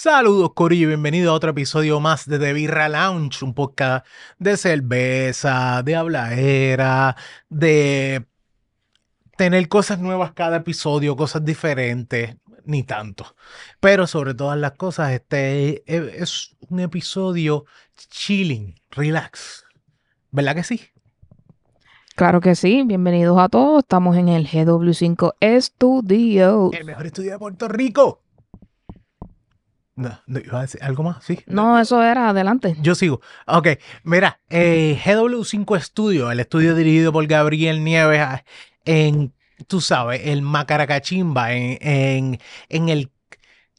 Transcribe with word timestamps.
Saludos 0.00 0.52
Corillo 0.54 0.88
bienvenido 0.88 1.30
a 1.30 1.34
otro 1.34 1.50
episodio 1.50 2.00
más 2.00 2.26
de 2.26 2.38
The 2.38 2.54
Birra 2.54 2.88
Lounge, 2.88 3.44
un 3.44 3.52
podcast 3.52 4.06
de 4.38 4.56
cerveza, 4.56 5.82
de 5.82 5.96
habladera, 5.96 7.14
de 7.50 8.24
tener 9.36 9.68
cosas 9.68 9.98
nuevas 9.98 10.32
cada 10.32 10.56
episodio, 10.56 11.14
cosas 11.14 11.44
diferentes, 11.44 12.36
ni 12.68 12.82
tanto. 12.82 13.34
Pero 13.80 14.06
sobre 14.06 14.34
todas 14.34 14.58
las 14.58 14.72
cosas, 14.72 15.12
este 15.12 15.82
e- 15.86 16.22
es 16.22 16.54
un 16.68 16.80
episodio 16.80 17.64
chilling, 17.96 18.74
relax. 18.90 19.64
¿Verdad 20.30 20.54
que 20.54 20.62
sí? 20.62 20.82
Claro 22.14 22.40
que 22.40 22.54
sí, 22.54 22.82
bienvenidos 22.84 23.38
a 23.38 23.48
todos. 23.48 23.84
Estamos 23.84 24.16
en 24.16 24.28
el 24.28 24.46
GW5 24.46 25.34
Studio. 25.62 26.70
El 26.72 26.84
mejor 26.84 27.06
estudio 27.06 27.32
de 27.32 27.38
Puerto 27.38 27.68
Rico. 27.68 28.22
No, 29.96 30.20
no, 30.26 30.38
iba 30.38 30.58
a 30.58 30.62
decir 30.62 30.82
algo 30.82 31.02
más, 31.02 31.24
sí. 31.24 31.40
No, 31.46 31.78
eso 31.80 32.02
era 32.02 32.28
adelante. 32.28 32.76
Yo 32.82 32.94
sigo. 32.94 33.20
Ok, 33.46 33.68
mira, 34.04 34.40
eh, 34.50 35.00
GW5 35.02 35.80
Studio, 35.80 36.30
el 36.30 36.40
estudio 36.40 36.74
dirigido 36.74 37.12
por 37.12 37.26
Gabriel 37.26 37.82
Nieves 37.82 38.20
ah, 38.20 38.44
en, 38.84 39.32
tú 39.66 39.80
sabes, 39.80 40.22
el 40.24 40.42
Macaracachimba, 40.42 41.52
en, 41.52 41.78
en, 41.80 42.40
en 42.68 42.88
el, 42.88 43.10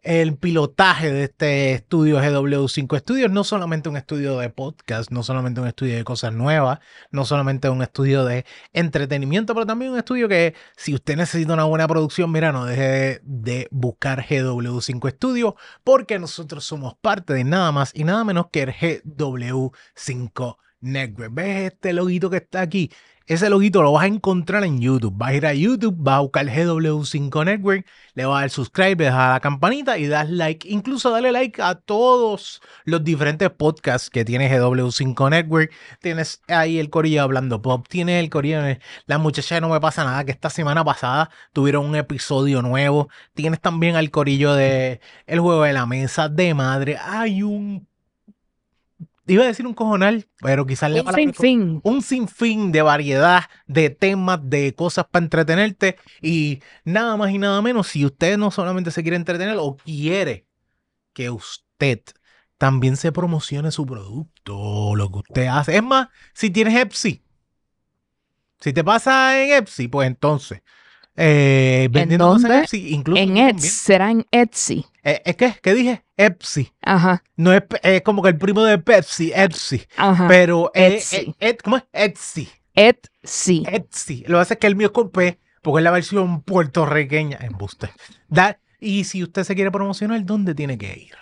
el 0.02 0.38
pilotaje 0.38 1.12
de 1.12 1.26
este 1.26 1.74
estudio 1.74 2.20
GW5 2.20 3.00
Studios, 3.00 3.32
no 3.32 3.44
solamente 3.44 3.90
un 3.90 3.98
estudio 3.98 4.38
de 4.40 4.50
podcast, 4.50 5.12
no 5.12 5.24
solamente 5.24 5.62
un 5.62 5.68
estudio 5.68 5.96
de 5.96 6.04
cosas 6.04 6.34
nuevas, 6.34 6.80
no 7.12 7.26
solamente 7.26 7.70
un 7.70 7.82
estudio 7.82 8.24
de 8.26 8.46
entretenimiento, 8.74 9.54
pero 9.54 9.66
también 9.66 9.92
un 9.92 9.98
estudio 9.98 10.30
que 10.30 10.56
si 10.78 10.94
usted 10.96 11.18
necesita 11.18 11.54
una 11.54 11.66
buena 11.66 11.88
producción, 11.88 12.32
mira, 12.32 12.52
no 12.52 12.66
deje 12.66 12.82
de, 12.82 13.22
de 13.24 13.68
buscar 13.72 14.26
GW5 14.26 15.12
Studio, 15.12 15.56
porque 15.84 16.18
nosotros 16.20 16.64
somos 16.66 16.96
parte 17.02 17.34
de 17.34 17.44
nada 17.44 17.72
más 17.72 17.92
y 17.94 18.04
nada 18.04 18.24
menos 18.24 18.48
que 18.52 18.64
el 18.64 18.74
GW5 18.74 20.58
Network. 20.82 21.34
¿Ves 21.34 21.74
este 21.74 21.94
loguito 21.94 22.30
que 22.30 22.38
está 22.38 22.62
aquí? 22.62 22.92
Ese 23.30 23.48
loguito 23.52 23.84
lo 23.84 23.92
vas 23.92 24.06
a 24.06 24.08
encontrar 24.08 24.64
en 24.64 24.82
YouTube. 24.82 25.14
Vas 25.16 25.30
a 25.30 25.34
ir 25.36 25.46
a 25.46 25.54
YouTube, 25.54 25.94
vas 26.00 26.16
a 26.16 26.20
buscar 26.22 26.48
GW5 26.48 27.46
Network, 27.46 27.86
le 28.16 28.26
vas 28.26 28.38
a 28.38 28.40
dar 28.42 28.50
subscribe, 28.50 29.04
le 29.04 29.12
das 29.12 29.14
a 29.14 29.34
la 29.34 29.40
campanita 29.40 30.00
y 30.00 30.08
das 30.08 30.32
like. 30.32 30.68
Incluso 30.68 31.12
dale 31.12 31.32
like 31.32 31.62
a 31.62 31.76
todos 31.76 32.60
los 32.86 33.04
diferentes 33.04 33.52
podcasts 33.52 34.10
que 34.10 34.26
tiene 34.26 34.50
GW5 34.50 35.30
Network. 35.30 35.72
Tienes 36.02 36.42
ahí 36.48 36.80
el 36.80 36.90
corillo 36.90 37.22
hablando 37.22 37.62
pop, 37.62 37.88
tienes 37.88 38.24
el 38.24 38.32
corillo, 38.32 38.62
la 39.06 39.18
muchacha 39.20 39.54
de 39.56 39.62
no 39.62 39.70
me 39.70 39.80
pasa 39.80 40.04
nada, 40.04 40.24
que 40.26 40.32
esta 40.32 40.50
semana 40.50 40.84
pasada 40.84 41.30
tuvieron 41.54 41.86
un 41.86 41.96
episodio 41.98 42.64
nuevo. 42.64 43.10
Tienes 43.36 43.62
también 43.62 43.96
al 43.96 44.10
corillo 44.10 44.56
de 44.56 45.02
El 45.28 45.40
Juego 45.40 45.62
de 45.62 45.74
la 45.74 45.86
Mesa, 45.86 46.30
de 46.30 46.56
Madre. 46.56 46.98
Hay 46.98 47.44
un... 47.44 47.89
Iba 49.30 49.44
a 49.44 49.48
decir 49.48 49.68
un 49.68 49.74
cojonal, 49.74 50.28
pero 50.42 50.66
quizás 50.66 50.92
la 50.92 51.02
Un 51.04 51.14
sinfín. 51.14 51.82
un 51.84 52.02
sinfín 52.02 52.72
de 52.72 52.82
variedad 52.82 53.44
de 53.68 53.90
temas, 53.90 54.40
de 54.44 54.74
cosas 54.74 55.06
para 55.10 55.24
entretenerte 55.24 55.98
y 56.22 56.62
nada 56.84 57.16
más 57.16 57.32
y 57.32 57.38
nada 57.38 57.62
menos 57.62 57.88
si 57.88 58.06
usted 58.06 58.38
no 58.38 58.52
solamente 58.52 58.92
se 58.92 59.02
quiere 59.04 59.18
entretener 59.18 59.56
o 59.60 59.78
quiere 59.78 60.46
que 61.14 61.30
usted 61.30 62.02
también 62.58 62.98
se 62.98 63.12
promocione 63.12 63.72
su 63.72 63.86
producto 63.86 64.96
lo 64.96 65.10
que 65.10 65.18
usted 65.20 65.48
hace. 65.48 65.76
Es 65.78 65.84
más, 65.84 66.10
si 66.34 66.50
tienes 66.50 66.76
Etsy, 66.76 67.24
si 68.60 68.74
te 68.74 68.84
pasa 68.84 69.42
en 69.42 69.54
Etsy, 69.54 69.88
pues 69.88 70.08
entonces 70.08 70.62
eh, 71.16 71.88
vendiendo 71.92 72.28
cosas 72.28 72.44
en 72.44 72.50
dónde? 72.50 72.64
Etsy, 72.66 72.94
incluso 72.94 73.22
En. 73.22 73.38
Etsy, 73.38 73.68
será 73.68 74.12
en 74.12 74.26
Etsy. 74.32 74.86
Eh, 75.04 75.22
¿Es 75.26 75.36
qué? 75.36 75.56
¿Qué 75.62 75.74
dije? 75.74 76.04
Etsy. 76.20 76.72
Ajá, 76.82 77.24
No 77.38 77.54
es, 77.54 77.64
es 77.82 78.02
como 78.02 78.22
que 78.22 78.28
el 78.30 78.38
primo 78.38 78.62
de 78.64 78.78
Pepsi, 78.78 79.32
Etsy. 79.34 79.84
ajá. 79.98 80.28
Pero 80.28 80.70
eh, 80.74 80.96
Etsy. 80.98 81.16
eh, 81.16 81.34
eh, 81.40 81.58
¿cómo 81.64 81.78
es? 81.78 81.84
Etsy. 81.94 82.50
Etsy. 82.76 83.64
Etsy. 83.68 84.22
Lo 84.28 84.38
que 84.38 84.42
pasa 84.42 84.54
es 84.56 84.60
que 84.60 84.68
el 84.68 84.76
mío 84.76 84.88
es 84.88 84.94
con 84.94 85.10
P, 85.12 85.40
porque 85.62 85.80
es 85.80 85.84
la 85.84 85.92
versión 85.92 86.42
puertorriqueña. 86.42 87.40
Da- 88.28 88.60
y 88.82 89.04
si 89.06 89.24
usted 89.24 89.44
se 89.44 89.56
quiere 89.56 89.72
promocionar, 89.72 90.24
¿dónde 90.26 90.56
tiene 90.56 90.78
que 90.78 90.94
ir? 90.98 91.14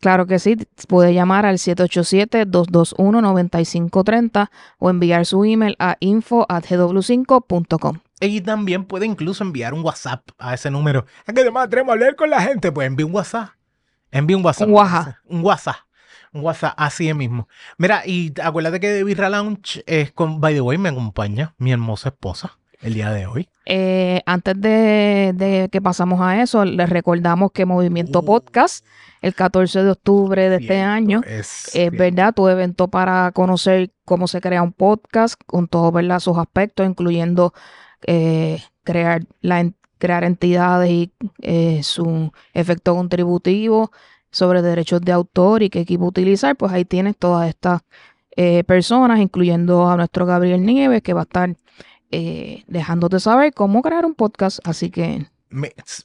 Claro 0.00 0.26
que 0.26 0.38
sí. 0.38 0.56
Puede 0.88 1.12
llamar 1.14 1.46
al 1.46 1.56
787-221-9530 1.58 4.50
o 4.78 4.90
enviar 4.90 5.24
su 5.26 5.44
email 5.44 5.76
a 5.78 5.96
info.gw5.com. 6.00 7.98
Y 8.20 8.40
también 8.40 8.84
puede 8.84 9.06
incluso 9.06 9.42
enviar 9.44 9.74
un 9.74 9.84
WhatsApp 9.84 10.28
a 10.38 10.54
ese 10.54 10.70
número. 10.70 11.04
Es 11.26 11.34
que 11.34 11.40
además 11.40 11.68
queremos 11.68 11.92
hablar 11.92 12.14
con 12.16 12.30
la 12.30 12.40
gente. 12.40 12.70
Pues 12.72 12.86
envíe 12.86 13.04
un 13.04 13.14
WhatsApp. 13.14 13.50
Envíe 14.12 14.36
un 14.36 14.44
WhatsApp. 14.44 14.68
Un 14.68 14.74
WhatsApp. 14.74 15.14
Un 15.26 15.44
WhatsApp. 15.44 15.76
Un 16.32 16.42
WhatsApp, 16.42 16.74
así 16.76 17.08
es 17.08 17.16
mismo. 17.16 17.48
Mira, 17.76 18.06
y 18.06 18.32
acuérdate 18.42 18.80
que 18.80 18.88
de 18.88 19.04
Birra 19.04 19.28
Lounge 19.28 19.82
es 19.86 20.12
con, 20.12 20.40
by 20.40 20.54
the 20.54 20.60
way, 20.60 20.78
me 20.78 20.88
acompaña 20.90 21.54
mi 21.58 21.72
hermosa 21.72 22.10
esposa 22.10 22.58
el 22.80 22.94
día 22.94 23.10
de 23.10 23.26
hoy. 23.26 23.48
Eh, 23.64 24.22
antes 24.26 24.60
de, 24.60 25.32
de 25.34 25.68
que 25.70 25.80
pasamos 25.80 26.20
a 26.20 26.42
eso, 26.42 26.64
les 26.64 26.88
recordamos 26.88 27.52
que 27.52 27.64
Movimiento 27.64 28.20
Uh. 28.20 28.24
Podcast, 28.24 28.84
el 29.20 29.34
14 29.34 29.84
de 29.84 29.90
octubre 29.90 30.48
de 30.48 30.56
este 30.56 30.80
año, 30.80 31.20
Es, 31.26 31.70
verdad, 31.92 32.34
tu 32.34 32.48
evento 32.48 32.88
para 32.88 33.30
conocer 33.32 33.92
cómo 34.04 34.26
se 34.26 34.40
crea 34.40 34.62
un 34.62 34.72
podcast 34.72 35.40
con 35.46 35.68
todos 35.68 36.22
sus 36.22 36.38
aspectos, 36.38 36.86
incluyendo 36.86 37.54
eh, 38.06 38.62
crear, 38.84 39.22
la, 39.40 39.70
crear 40.02 40.24
entidades 40.24 40.90
y 40.90 41.12
eh, 41.42 41.84
su 41.84 42.32
efecto 42.54 42.96
contributivo 42.96 43.92
sobre 44.32 44.60
derechos 44.60 45.00
de 45.00 45.12
autor 45.12 45.62
y 45.62 45.70
qué 45.70 45.78
equipo 45.78 46.06
utilizar, 46.06 46.56
pues 46.56 46.72
ahí 46.72 46.84
tienes 46.84 47.16
todas 47.16 47.48
estas 47.48 47.82
eh, 48.36 48.64
personas, 48.64 49.20
incluyendo 49.20 49.88
a 49.88 49.96
nuestro 49.96 50.26
Gabriel 50.26 50.66
Nieves, 50.66 51.02
que 51.02 51.12
va 51.12 51.20
a 51.20 51.22
estar 51.22 51.56
eh, 52.10 52.64
dejándote 52.66 53.20
saber 53.20 53.54
cómo 53.54 53.80
crear 53.80 54.04
un 54.04 54.14
podcast. 54.14 54.58
Así 54.64 54.90
que 54.90 55.28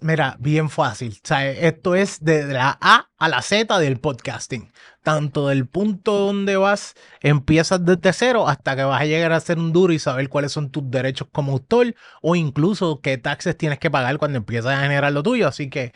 Mira, 0.01 0.35
bien 0.39 0.69
fácil. 0.69 1.13
O 1.23 1.27
sea, 1.27 1.49
esto 1.49 1.95
es 1.95 2.23
de 2.23 2.45
la 2.45 2.77
A 2.81 3.09
a 3.17 3.29
la 3.29 3.41
Z 3.41 3.79
del 3.79 3.99
podcasting. 3.99 4.71
Tanto 5.03 5.47
del 5.47 5.67
punto 5.67 6.13
donde 6.13 6.57
vas, 6.57 6.95
empiezas 7.21 7.83
desde 7.85 8.11
cero 8.11 8.47
hasta 8.47 8.75
que 8.75 8.83
vas 8.83 9.01
a 9.01 9.05
llegar 9.05 9.31
a 9.31 9.39
ser 9.39 9.57
un 9.57 9.71
duro 9.71 9.93
y 9.93 9.99
saber 9.99 10.27
cuáles 10.27 10.51
son 10.51 10.69
tus 10.69 10.89
derechos 10.91 11.29
como 11.31 11.53
autor 11.53 11.95
o 12.21 12.35
incluso 12.35 12.99
qué 13.01 13.17
taxes 13.17 13.57
tienes 13.57 13.79
que 13.79 13.89
pagar 13.89 14.17
cuando 14.17 14.37
empiezas 14.37 14.77
a 14.77 14.81
generar 14.81 15.13
lo 15.13 15.23
tuyo. 15.23 15.47
Así 15.47 15.69
que 15.69 15.93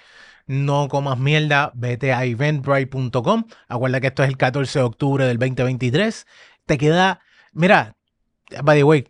no 0.48 0.88
comas 0.88 1.20
mierda, 1.20 1.72
vete 1.76 2.14
a 2.14 2.24
eventbrite.com. 2.24 3.46
Acuerda 3.68 4.00
que 4.00 4.08
esto 4.08 4.24
es 4.24 4.30
el 4.30 4.38
14 4.38 4.80
de 4.80 4.86
octubre 4.86 5.26
del 5.26 5.40
2023. 5.40 6.26
Te 6.66 6.78
queda, 6.78 7.20
mira, 7.52 7.98
by 8.64 8.78
the 8.78 8.84
way, 8.84 9.08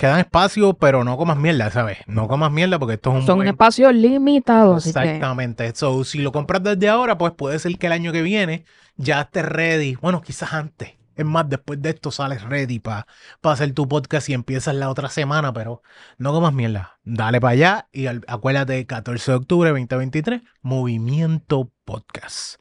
quedan 0.00 0.18
espacios, 0.18 0.74
pero 0.80 1.04
no 1.04 1.16
comas 1.18 1.36
mierda, 1.36 1.70
¿sabes? 1.70 1.98
No 2.06 2.26
comas 2.26 2.50
mierda 2.50 2.78
porque 2.78 2.94
esto 2.94 3.10
es 3.10 3.16
un 3.20 3.26
son 3.26 3.36
buen- 3.36 3.48
espacios 3.48 3.94
limitados. 3.94 4.84
Que 4.84 4.88
Exactamente. 4.90 5.70
So, 5.74 6.02
si 6.04 6.18
lo 6.22 6.32
compras 6.32 6.62
desde 6.62 6.88
ahora, 6.88 7.18
pues 7.18 7.32
puede 7.34 7.58
ser 7.58 7.76
que 7.76 7.86
el 7.86 7.92
año 7.92 8.10
que 8.10 8.22
viene 8.22 8.64
ya 8.96 9.20
estés 9.20 9.44
ready. 9.44 9.96
Bueno, 10.00 10.22
quizás 10.22 10.54
antes. 10.54 10.92
Es 11.16 11.26
más, 11.26 11.46
después 11.50 11.82
de 11.82 11.90
esto 11.90 12.10
sales 12.10 12.42
ready 12.44 12.78
para 12.78 13.06
hacer 13.42 13.72
tu 13.74 13.86
podcast 13.86 14.26
y 14.30 14.32
empiezas 14.32 14.74
la 14.74 14.88
otra 14.88 15.10
semana, 15.10 15.52
pero 15.52 15.82
no 16.16 16.32
comas 16.32 16.54
mierda. 16.54 16.98
Dale 17.04 17.38
para 17.42 17.52
allá 17.52 17.88
y 17.92 18.06
al- 18.06 18.24
acuérdate, 18.26 18.86
14 18.86 19.32
de 19.32 19.36
octubre 19.36 19.68
2023, 19.70 20.40
Movimiento 20.62 21.70
Podcast. 21.84 22.58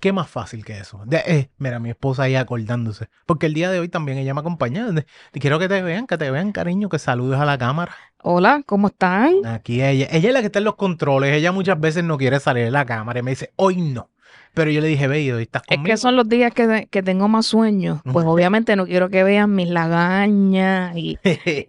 ¿Qué 0.00 0.12
más 0.12 0.28
fácil 0.30 0.64
que 0.64 0.78
eso? 0.78 1.02
De- 1.06 1.22
eh, 1.26 1.50
mira, 1.58 1.78
mi 1.80 1.90
esposa 1.90 2.24
ahí 2.24 2.36
acordándose. 2.36 3.08
Porque 3.26 3.46
el 3.46 3.54
día 3.54 3.70
de 3.70 3.80
hoy 3.80 3.88
también 3.88 4.18
ella 4.18 4.32
me 4.34 4.40
acompaña. 4.40 4.86
De- 4.92 5.06
Quiero 5.32 5.58
que 5.58 5.68
te 5.68 5.82
vean, 5.82 6.06
que 6.06 6.16
te 6.18 6.30
vean, 6.30 6.52
cariño, 6.52 6.88
que 6.88 6.98
saludes 6.98 7.40
a 7.40 7.44
la 7.44 7.58
cámara. 7.58 7.94
Hola, 8.22 8.62
¿cómo 8.66 8.88
están? 8.88 9.44
Aquí 9.46 9.82
ella, 9.82 10.08
ella 10.10 10.28
es 10.28 10.34
la 10.34 10.40
que 10.40 10.46
está 10.46 10.58
en 10.58 10.64
los 10.66 10.74
controles, 10.76 11.34
ella 11.34 11.52
muchas 11.52 11.78
veces 11.80 12.02
no 12.04 12.16
quiere 12.18 12.40
salir 12.40 12.64
de 12.64 12.70
la 12.70 12.84
cámara 12.84 13.20
y 13.20 13.22
me 13.22 13.30
dice, 13.30 13.52
hoy 13.56 13.76
no. 13.80 14.10
Pero 14.54 14.70
yo 14.70 14.80
le 14.80 14.88
dije, 14.88 15.06
ve, 15.08 15.32
hoy 15.32 15.42
estás 15.42 15.62
Es 15.68 15.76
conmigo. 15.76 15.92
que 15.92 15.96
son 15.96 16.16
los 16.16 16.28
días 16.28 16.52
que, 16.52 16.88
que 16.90 17.02
tengo 17.02 17.28
más 17.28 17.46
sueños. 17.46 18.00
Pues 18.12 18.26
obviamente 18.26 18.74
no 18.76 18.86
quiero 18.86 19.08
que 19.08 19.22
vean 19.22 19.54
mis 19.54 19.68
lagañas 19.68 20.96
y, 20.96 21.18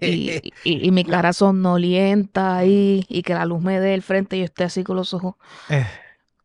y, 0.02 0.42
y- 0.64 0.88
y 0.88 0.92
mi 0.92 1.04
cara 1.06 1.34
sonolienta 1.34 2.58
ahí 2.58 3.06
y 3.10 3.22
que 3.22 3.34
la 3.34 3.46
luz 3.46 3.62
me 3.62 3.80
dé 3.80 3.94
el 3.94 4.02
frente 4.02 4.38
y 4.38 4.40
yo 4.40 4.46
esté 4.46 4.64
así 4.64 4.84
con 4.84 4.96
los 4.96 5.14
ojos. 5.14 5.36
Eh, 5.70 5.86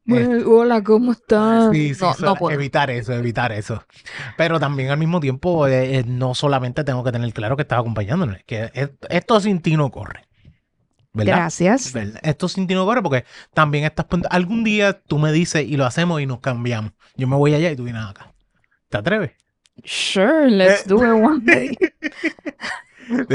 "Bueno, 0.06 0.48
hola, 0.50 0.82
¿cómo 0.82 1.12
estás? 1.12 1.70
Sí, 1.72 1.94
sí, 1.94 2.02
no, 2.02 2.14
so- 2.14 2.26
no 2.26 2.34
puedo. 2.36 2.54
evitar 2.54 2.90
eso, 2.90 3.12
evitar 3.12 3.52
eso. 3.52 3.84
Pero 4.36 4.60
también 4.60 4.90
al 4.90 4.98
mismo 4.98 5.20
tiempo, 5.20 5.66
eh, 5.66 5.98
eh, 5.98 6.04
no 6.06 6.34
solamente 6.34 6.84
tengo 6.84 7.02
que 7.04 7.12
tener 7.12 7.32
claro 7.32 7.56
que 7.56 7.62
estás 7.62 7.78
acompañándonos, 7.80 8.36
que 8.46 8.70
es- 8.74 8.90
esto 9.08 9.40
sin 9.40 9.60
ti 9.60 9.76
no 9.76 9.90
corre. 9.90 10.26
¿Verdad? 11.12 11.36
Gracias. 11.36 11.92
¿Verdad? 11.92 12.20
Esto 12.24 12.48
sin 12.48 12.66
ti 12.66 12.74
no 12.74 12.84
corre 12.84 13.00
porque 13.02 13.24
también 13.54 13.84
estás... 13.84 14.06
Algún 14.30 14.64
día 14.64 15.00
tú 15.00 15.18
me 15.18 15.30
dices 15.30 15.64
y 15.66 15.76
lo 15.76 15.86
hacemos 15.86 16.20
y 16.20 16.26
nos 16.26 16.40
cambiamos. 16.40 16.92
Yo 17.16 17.28
me 17.28 17.36
voy 17.36 17.54
allá 17.54 17.70
y 17.70 17.76
tú 17.76 17.84
vienes 17.84 18.04
acá. 18.04 18.32
¿Te 18.88 18.98
atreves? 18.98 19.30
Sure, 19.84 20.50
let's 20.50 20.86
do 20.86 20.96
it 20.96 21.22
one 21.24 21.40
day. 21.44 21.76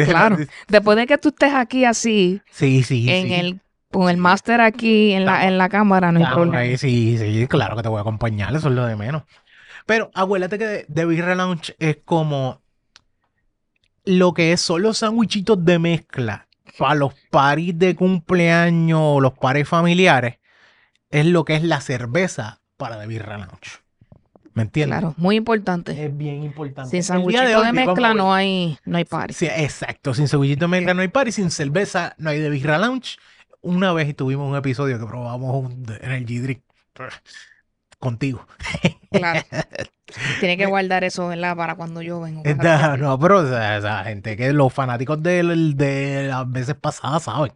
Claro. 0.06 0.38
Después 0.68 0.98
de 0.98 1.08
que 1.08 1.18
tú 1.18 1.30
estés 1.30 1.54
aquí 1.54 1.86
así, 1.86 2.42
Sí, 2.52 2.84
sí, 2.84 3.10
en 3.10 3.28
sí. 3.28 3.34
el, 3.34 3.62
con 3.92 4.10
el 4.10 4.18
máster 4.18 4.62
aquí 4.62 5.14
en 5.14 5.26
la, 5.26 5.48
en 5.48 5.58
la 5.58 5.70
cámara, 5.70 6.12
no 6.12 6.20
hay 6.20 6.24
Estamos 6.24 6.48
problema. 6.48 6.60
ahí, 6.60 6.78
sí, 6.78 7.18
sí, 7.18 7.48
claro 7.48 7.76
que 7.76 7.82
te 7.84 7.90
voy 7.90 7.98
a 7.98 8.02
acompañar, 8.02 8.56
eso 8.56 8.70
es 8.70 8.76
lo 8.76 8.86
de 8.86 8.96
menos. 8.96 9.24
Pero 9.86 10.12
acuérdate 10.14 10.60
que 10.60 10.86
The 10.94 11.06
Birra 11.06 11.36
Lounge 11.36 11.76
es 11.80 11.98
como 12.06 12.62
lo 14.06 14.34
que 14.34 14.54
es, 14.54 14.62
son 14.62 14.84
los 14.84 15.00
sándwichitos 15.00 15.64
de 15.66 15.80
mezcla 15.80 16.48
para 16.78 16.96
los 16.96 17.14
paris 17.32 17.78
de 17.78 17.96
cumpleaños 17.96 19.00
o 19.02 19.22
los 19.22 19.34
paris 19.34 19.68
familiares, 19.68 20.38
es 21.10 21.26
lo 21.26 21.44
que 21.44 21.56
es 21.56 21.64
la 21.64 21.82
cerveza 21.82 22.62
para 22.78 23.00
The 23.00 23.08
Birra 23.08 23.38
Lounge. 23.38 23.80
¿Me 24.54 24.64
entiendes? 24.64 25.00
Claro, 25.00 25.16
muy 25.18 25.36
importante. 25.38 26.06
Es 26.06 26.16
bien 26.16 26.44
importante. 26.44 26.92
Sin 26.92 27.04
sanguchito 27.04 27.44
de 27.44 27.66
de 27.66 27.74
mezcla 27.74 28.14
no 28.14 28.34
hay, 28.34 28.78
no 28.86 28.98
hay 28.98 29.06
party. 29.06 29.34
Sí, 29.34 29.48
exacto, 29.48 30.14
sin 30.14 30.28
sanguchito 30.28 30.66
de 30.66 30.68
mezcla 30.68 30.94
no 30.94 31.02
hay 31.02 31.08
party, 31.08 31.32
sin 31.32 31.50
cerveza 31.50 32.14
no 32.18 32.30
hay 32.30 32.40
The 32.40 32.50
Birra 32.50 32.78
Lounge. 32.78 33.18
Una 33.62 33.94
vez 33.94 34.16
tuvimos 34.16 34.50
un 34.50 34.56
episodio 34.56 35.00
que 35.00 35.06
probamos 35.06 35.56
un 35.56 35.86
Energy 36.02 36.40
Drink 36.40 36.62
contigo. 38.00 38.46
Claro. 39.12 39.42
Tiene 40.40 40.58
que 40.58 40.66
guardar 40.66 41.04
eso, 41.04 41.28
¿verdad? 41.28 41.56
Para 41.56 41.76
cuando 41.76 42.02
yo 42.02 42.20
vengo. 42.22 42.42
no, 42.98 43.20
pero 43.20 43.40
o 43.40 43.48
sea, 43.48 43.78
esa 43.78 44.04
gente 44.04 44.36
que 44.36 44.54
los 44.54 44.74
fanáticos 44.74 45.22
de, 45.22 45.44
las 46.28 46.52
veces 46.52 46.76
pasadas 46.76 47.24
saben. 47.24 47.54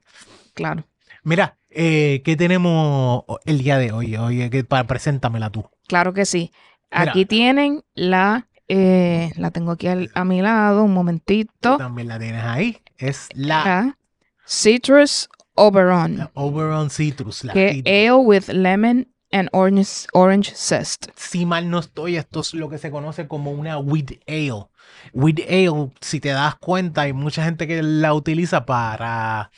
Claro. 0.53 0.83
Mira, 1.23 1.57
eh, 1.69 2.21
¿qué 2.23 2.35
tenemos 2.35 3.23
el 3.45 3.59
día 3.59 3.77
de 3.77 3.91
hoy? 3.91 4.15
Oye, 4.17 4.49
que, 4.49 4.63
para, 4.63 4.85
preséntamela 4.85 5.49
tú. 5.49 5.67
Claro 5.87 6.13
que 6.13 6.25
sí. 6.25 6.51
Mira. 6.91 7.11
Aquí 7.11 7.25
tienen 7.25 7.83
la, 7.95 8.47
eh, 8.67 9.31
la 9.37 9.49
tengo 9.51 9.71
aquí 9.71 9.87
al- 9.87 10.11
a 10.13 10.23
mi 10.25 10.41
lado, 10.41 10.83
un 10.83 10.93
momentito. 10.93 11.77
También 11.77 12.07
la 12.09 12.19
tienes 12.19 12.43
ahí. 12.43 12.77
Es 12.97 13.29
la 13.33 13.63
La 13.65 13.97
Citrus 14.45 15.29
Oberon, 15.55 16.29
Oberon 16.33 16.89
Citrus. 16.89 17.43
La 17.43 17.53
que 17.53 17.73
citrus. 17.73 17.93
ale 17.93 18.25
with 18.25 18.49
lemon 18.49 19.07
and 19.31 19.49
orange, 19.51 20.07
orange 20.13 20.53
zest. 20.55 21.07
si 21.15 21.45
mal 21.45 21.69
no 21.69 21.79
estoy, 21.79 22.17
esto 22.17 22.41
es 22.41 22.53
lo 22.53 22.69
que 22.69 22.77
se 22.77 22.91
conoce 22.91 23.27
como 23.27 23.51
una 23.51 23.77
wheat 23.77 24.11
ale. 24.27 24.67
Wheat 25.13 25.39
ale, 25.47 25.91
si 26.01 26.19
te 26.19 26.29
das 26.29 26.55
cuenta, 26.55 27.01
hay 27.01 27.13
mucha 27.13 27.43
gente 27.43 27.67
que 27.67 27.81
la 27.83 28.13
utiliza 28.13 28.65
para 28.65 29.51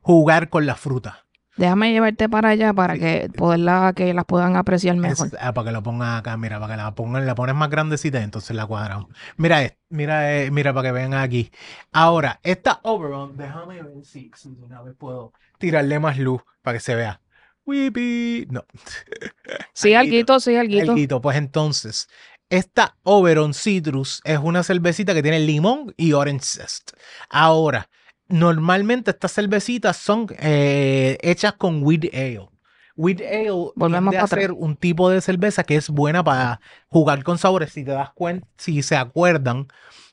jugar 0.00 0.48
con 0.48 0.66
la 0.66 0.74
fruta. 0.74 1.24
Déjame 1.56 1.92
llevarte 1.92 2.28
para 2.28 2.50
allá 2.50 2.72
para 2.72 2.98
que 2.98 3.28
poderla, 3.36 3.92
que 3.94 4.14
las 4.14 4.24
puedan 4.24 4.56
apreciar 4.56 4.96
mejor. 4.96 5.26
Es- 5.26 5.36
ah, 5.40 5.52
para 5.52 5.66
que 5.68 5.72
lo 5.72 5.82
pongan 5.82 6.16
acá, 6.16 6.36
mira, 6.36 6.58
para 6.58 6.74
que 6.74 6.76
la 6.82 6.94
pongan, 6.94 7.26
la 7.26 7.34
pones 7.34 7.54
más 7.54 7.68
grandecita 7.70 8.22
entonces 8.22 8.56
la 8.56 8.66
cuadramos. 8.66 9.08
Mira, 9.36 9.62
es- 9.62 9.76
mira, 9.90 10.34
eh, 10.34 10.50
mira, 10.50 10.72
para 10.72 10.88
que 10.88 10.92
vean 10.92 11.14
aquí. 11.14 11.50
Ahora, 11.92 12.40
esta 12.42 12.80
Oberon, 12.84 13.36
déjame 13.36 13.82
ver 13.82 14.04
si, 14.04 14.30
si 14.34 14.54
de 14.54 14.62
una 14.64 14.80
vez 14.82 14.94
puedo 14.96 15.32
tirarle 15.58 15.98
más 16.00 16.18
luz 16.18 16.42
para 16.62 16.76
que 16.78 16.80
se 16.80 16.94
vea. 16.94 17.20
Whippy. 17.64 18.48
No, 18.50 18.64
Sí, 19.74 19.94
alguito, 19.94 20.34
alguito, 20.34 20.40
sí, 20.40 20.56
alguito. 20.56 20.92
alguito. 20.92 21.20
Pues 21.20 21.36
entonces, 21.36 22.08
esta 22.50 22.96
Oberon 23.02 23.54
Citrus 23.54 24.20
es 24.24 24.38
una 24.38 24.62
cervecita 24.62 25.14
que 25.14 25.22
tiene 25.22 25.38
limón 25.40 25.94
y 25.96 26.12
orange 26.12 26.44
zest. 26.44 26.92
Ahora, 27.30 27.88
normalmente 28.28 29.10
estas 29.10 29.32
cervecitas 29.32 29.96
son 29.96 30.26
eh, 30.38 31.18
hechas 31.22 31.54
con 31.54 31.82
wheat 31.82 32.04
ale. 32.12 32.48
Wheat 32.96 33.20
ale 33.20 33.70
Volvemos 33.74 34.14
a 34.14 34.26
ser 34.26 34.52
un 34.52 34.76
tipo 34.76 35.08
de 35.10 35.20
cerveza 35.20 35.64
que 35.64 35.76
es 35.76 35.88
buena 35.88 36.22
para 36.22 36.60
jugar 36.88 37.22
con 37.24 37.38
sabores. 37.38 37.72
Si 37.72 37.84
te 37.84 37.90
das 37.90 38.10
cuenta, 38.10 38.46
si 38.56 38.82
se 38.82 38.96
acuerdan 38.96 39.68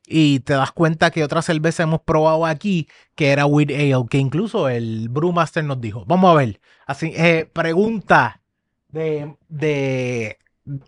y 0.06 0.40
te 0.40 0.54
das 0.54 0.72
cuenta 0.72 1.12
que 1.12 1.24
otra 1.24 1.42
cerveza 1.42 1.84
hemos 1.84 2.02
probado 2.02 2.46
aquí 2.46 2.88
que 3.16 3.32
era 3.32 3.46
wheat 3.46 3.70
ale, 3.70 4.06
que 4.10 4.18
incluso 4.18 4.70
el 4.70 5.10
Brewmaster 5.10 5.64
nos 5.64 5.80
dijo. 5.80 6.04
Vamos 6.08 6.32
a 6.32 6.36
ver. 6.36 6.60
Así, 6.88 7.14
eh, 7.16 7.50
pregunta 7.52 8.42
de, 8.88 9.36
de 9.48 10.38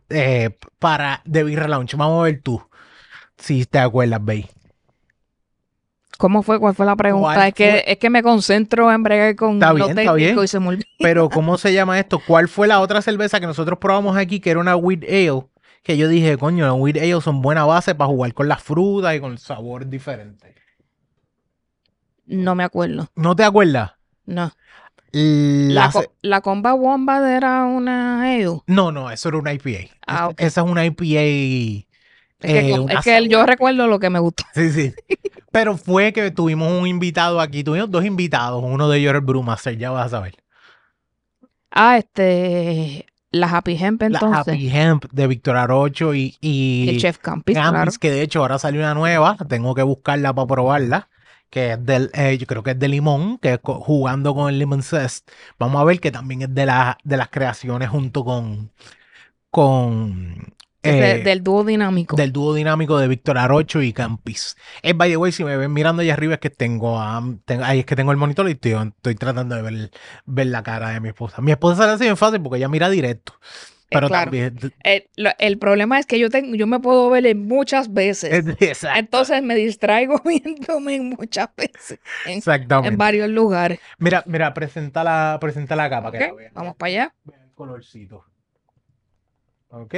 eh, 0.09 0.57
para 0.79 1.21
The 1.29 1.43
Beer 1.43 1.69
Lounge. 1.69 1.95
Vamos 1.97 2.21
a 2.21 2.23
ver 2.23 2.41
tú. 2.41 2.61
Si 3.37 3.65
te 3.65 3.79
acuerdas, 3.79 4.23
Bey. 4.23 4.49
¿Cómo 6.21 6.43
fue? 6.43 6.59
¿Cuál 6.59 6.75
fue 6.75 6.85
la 6.85 6.95
pregunta? 6.95 7.33
¿Cuál 7.33 7.47
Es 7.47 7.53
que, 7.55 7.83
es 7.87 7.97
que 7.97 8.09
me 8.11 8.21
concentro 8.21 8.91
en 8.91 9.01
bregar 9.01 9.35
con 9.35 9.53
Está 9.55 9.69
lo 9.69 9.75
bien, 9.75 9.89
está 9.89 10.13
técnico 10.13 10.15
bien. 10.15 10.43
y 10.43 10.47
se 10.47 10.59
me 10.59 10.67
olvida. 10.67 10.85
Pero, 10.99 11.29
¿cómo 11.31 11.57
se 11.57 11.73
llama 11.73 11.99
esto? 11.99 12.21
¿Cuál 12.25 12.47
fue 12.47 12.67
la 12.67 12.79
otra 12.79 13.01
cerveza 13.01 13.39
que 13.39 13.47
nosotros 13.47 13.79
probamos 13.79 14.15
aquí 14.15 14.39
que 14.39 14.51
era 14.51 14.59
una 14.59 14.75
wheat 14.75 15.03
ale? 15.03 15.45
Que 15.83 15.97
yo 15.97 16.07
dije, 16.07 16.37
coño, 16.37 16.65
las 16.67 16.75
wheat 16.77 16.97
ale 16.97 17.19
son 17.21 17.41
buena 17.41 17.65
base 17.65 17.95
para 17.95 18.07
jugar 18.07 18.33
con 18.35 18.47
las 18.47 18.61
frutas 18.61 19.15
y 19.15 19.19
con 19.19 19.31
el 19.31 19.39
sabor 19.39 19.87
diferente. 19.87 20.53
No 22.27 22.53
me 22.55 22.63
acuerdo. 22.63 23.09
¿No 23.15 23.35
te 23.35 23.43
acuerdas? 23.43 23.93
No. 24.25 24.51
La 25.11 25.85
La, 25.87 25.91
co- 25.91 26.13
la 26.21 26.41
comba 26.41 26.73
Wombat 26.73 27.23
era 27.25 27.65
una 27.65 28.21
ale. 28.21 28.61
No, 28.67 28.91
no, 28.91 29.09
eso 29.11 29.29
era 29.29 29.39
una 29.39 29.53
IPA. 29.53 29.89
Ah, 30.07 30.29
Es-. 30.37 30.47
Esa 30.47 30.61
es 30.61 30.67
una 30.67 30.85
IPA. 30.85 31.87
Es 32.41 32.51
que, 32.51 32.71
eh, 32.71 32.85
es 32.89 32.99
que 33.01 33.27
yo 33.27 33.45
recuerdo 33.45 33.87
lo 33.87 33.99
que 33.99 34.09
me 34.09 34.19
gustó. 34.19 34.43
Sí, 34.53 34.71
sí. 34.71 34.93
Pero 35.51 35.77
fue 35.77 36.11
que 36.13 36.31
tuvimos 36.31 36.71
un 36.71 36.87
invitado 36.87 37.39
aquí. 37.39 37.63
Tuvimos 37.63 37.91
dos 37.91 38.05
invitados. 38.05 38.63
Uno 38.63 38.89
de 38.89 38.97
ellos 38.99 39.09
era 39.11 39.19
el 39.19 39.25
Brewmaster, 39.25 39.77
ya 39.77 39.91
vas 39.91 40.07
a 40.07 40.09
saber. 40.09 40.35
Ah, 41.69 41.97
este. 41.97 43.05
La 43.33 43.47
Happy 43.49 43.77
Hemp 43.79 44.01
La 44.01 44.07
entonces. 44.07 44.53
Happy 44.53 44.69
Hemp 44.69 45.05
de 45.11 45.27
Víctor 45.27 45.55
Arocho 45.55 46.13
y, 46.13 46.35
y 46.41 46.89
el 46.89 46.99
Chef 46.99 47.17
Campis, 47.17 47.55
Campis, 47.55 47.71
claro. 47.71 47.91
que 48.01 48.11
de 48.11 48.21
hecho 48.23 48.39
ahora 48.41 48.59
salió 48.59 48.81
una 48.81 48.93
nueva. 48.93 49.37
Tengo 49.47 49.73
que 49.73 49.83
buscarla 49.83 50.33
para 50.33 50.47
probarla. 50.47 51.09
Que 51.49 51.73
es 51.73 51.85
del, 51.85 52.09
eh, 52.13 52.37
yo 52.37 52.47
creo 52.47 52.63
que 52.63 52.71
es 52.71 52.79
de 52.79 52.87
limón, 52.87 53.37
que 53.37 53.53
es 53.53 53.59
jugando 53.63 54.33
con 54.33 54.49
el 54.49 54.57
Lemon 54.59 54.83
Zest. 54.83 55.29
Vamos 55.59 55.81
a 55.81 55.83
ver 55.85 55.99
que 55.99 56.11
también 56.11 56.41
es 56.43 56.53
de, 56.55 56.65
la- 56.65 56.97
de 57.03 57.17
las 57.17 57.29
creaciones 57.29 57.89
junto 57.89 58.23
con, 58.25 58.71
con 59.49 60.53
De- 60.83 61.11
eh, 61.11 61.23
del 61.23 61.43
dúo 61.43 61.63
dinámico. 61.63 62.15
del 62.15 62.31
dúo 62.31 62.53
dinámico 62.55 62.97
de 62.97 63.07
Víctor 63.07 63.37
Arocho 63.37 63.81
y 63.83 63.93
Campis. 63.93 64.57
Es 64.81 64.97
by 64.97 65.09
the 65.11 65.17
way, 65.17 65.31
si 65.31 65.43
me 65.43 65.55
ven 65.55 65.71
mirando 65.71 66.01
allá 66.01 66.13
arriba 66.13 66.33
es 66.35 66.39
que 66.39 66.49
tengo, 66.49 66.99
a- 66.99 67.21
tengo- 67.45 67.63
ahí 67.65 67.79
es 67.79 67.85
que 67.85 67.95
tengo 67.95 68.11
el 68.11 68.17
monitor 68.17 68.47
y 68.49 68.53
estoy, 68.53 68.71
estoy 68.73 69.15
tratando 69.15 69.55
de 69.55 69.61
ver, 69.61 69.91
ver 70.25 70.47
la 70.47 70.63
cara 70.63 70.89
de 70.89 70.99
mi 70.99 71.09
esposa. 71.09 71.41
Mi 71.41 71.51
esposa 71.51 71.85
se 71.85 71.91
hace 71.91 72.03
bien 72.05 72.17
fácil 72.17 72.41
porque 72.41 72.57
ella 72.57 72.67
mira 72.67 72.89
directo. 72.89 73.33
Eh, 73.43 73.95
Pero 73.95 74.07
claro. 74.07 74.23
también. 74.31 74.57
El, 74.83 75.09
lo- 75.17 75.31
el 75.37 75.57
problema 75.59 75.99
es 75.99 76.05
que 76.05 76.17
yo 76.17 76.29
tengo, 76.29 76.55
yo 76.55 76.65
me 76.65 76.79
puedo 76.79 77.09
ver 77.09 77.35
muchas 77.35 77.91
veces. 77.93 78.43
exacto, 78.61 78.97
Entonces 78.97 79.43
me 79.43 79.53
distraigo 79.53 80.19
viéndome 80.25 80.99
muchas 81.01 81.49
veces. 81.57 81.99
En, 82.25 82.37
exactamente. 82.37 82.87
en 82.87 82.97
varios 82.97 83.29
lugares. 83.29 83.79
Mira, 83.99 84.23
mira, 84.25 84.53
presenta 84.53 85.03
la, 85.03 85.37
presenta 85.41 85.75
la 85.75 85.89
capa 85.89 86.11
que 86.11 86.19
la 86.21 86.33
vean. 86.33 86.53
Vamos 86.55 86.75
para 86.77 86.87
allá. 86.89 87.15
Vean 87.25 87.41
el 87.43 87.51
colorcito. 87.53 88.23
Ok. 89.69 89.93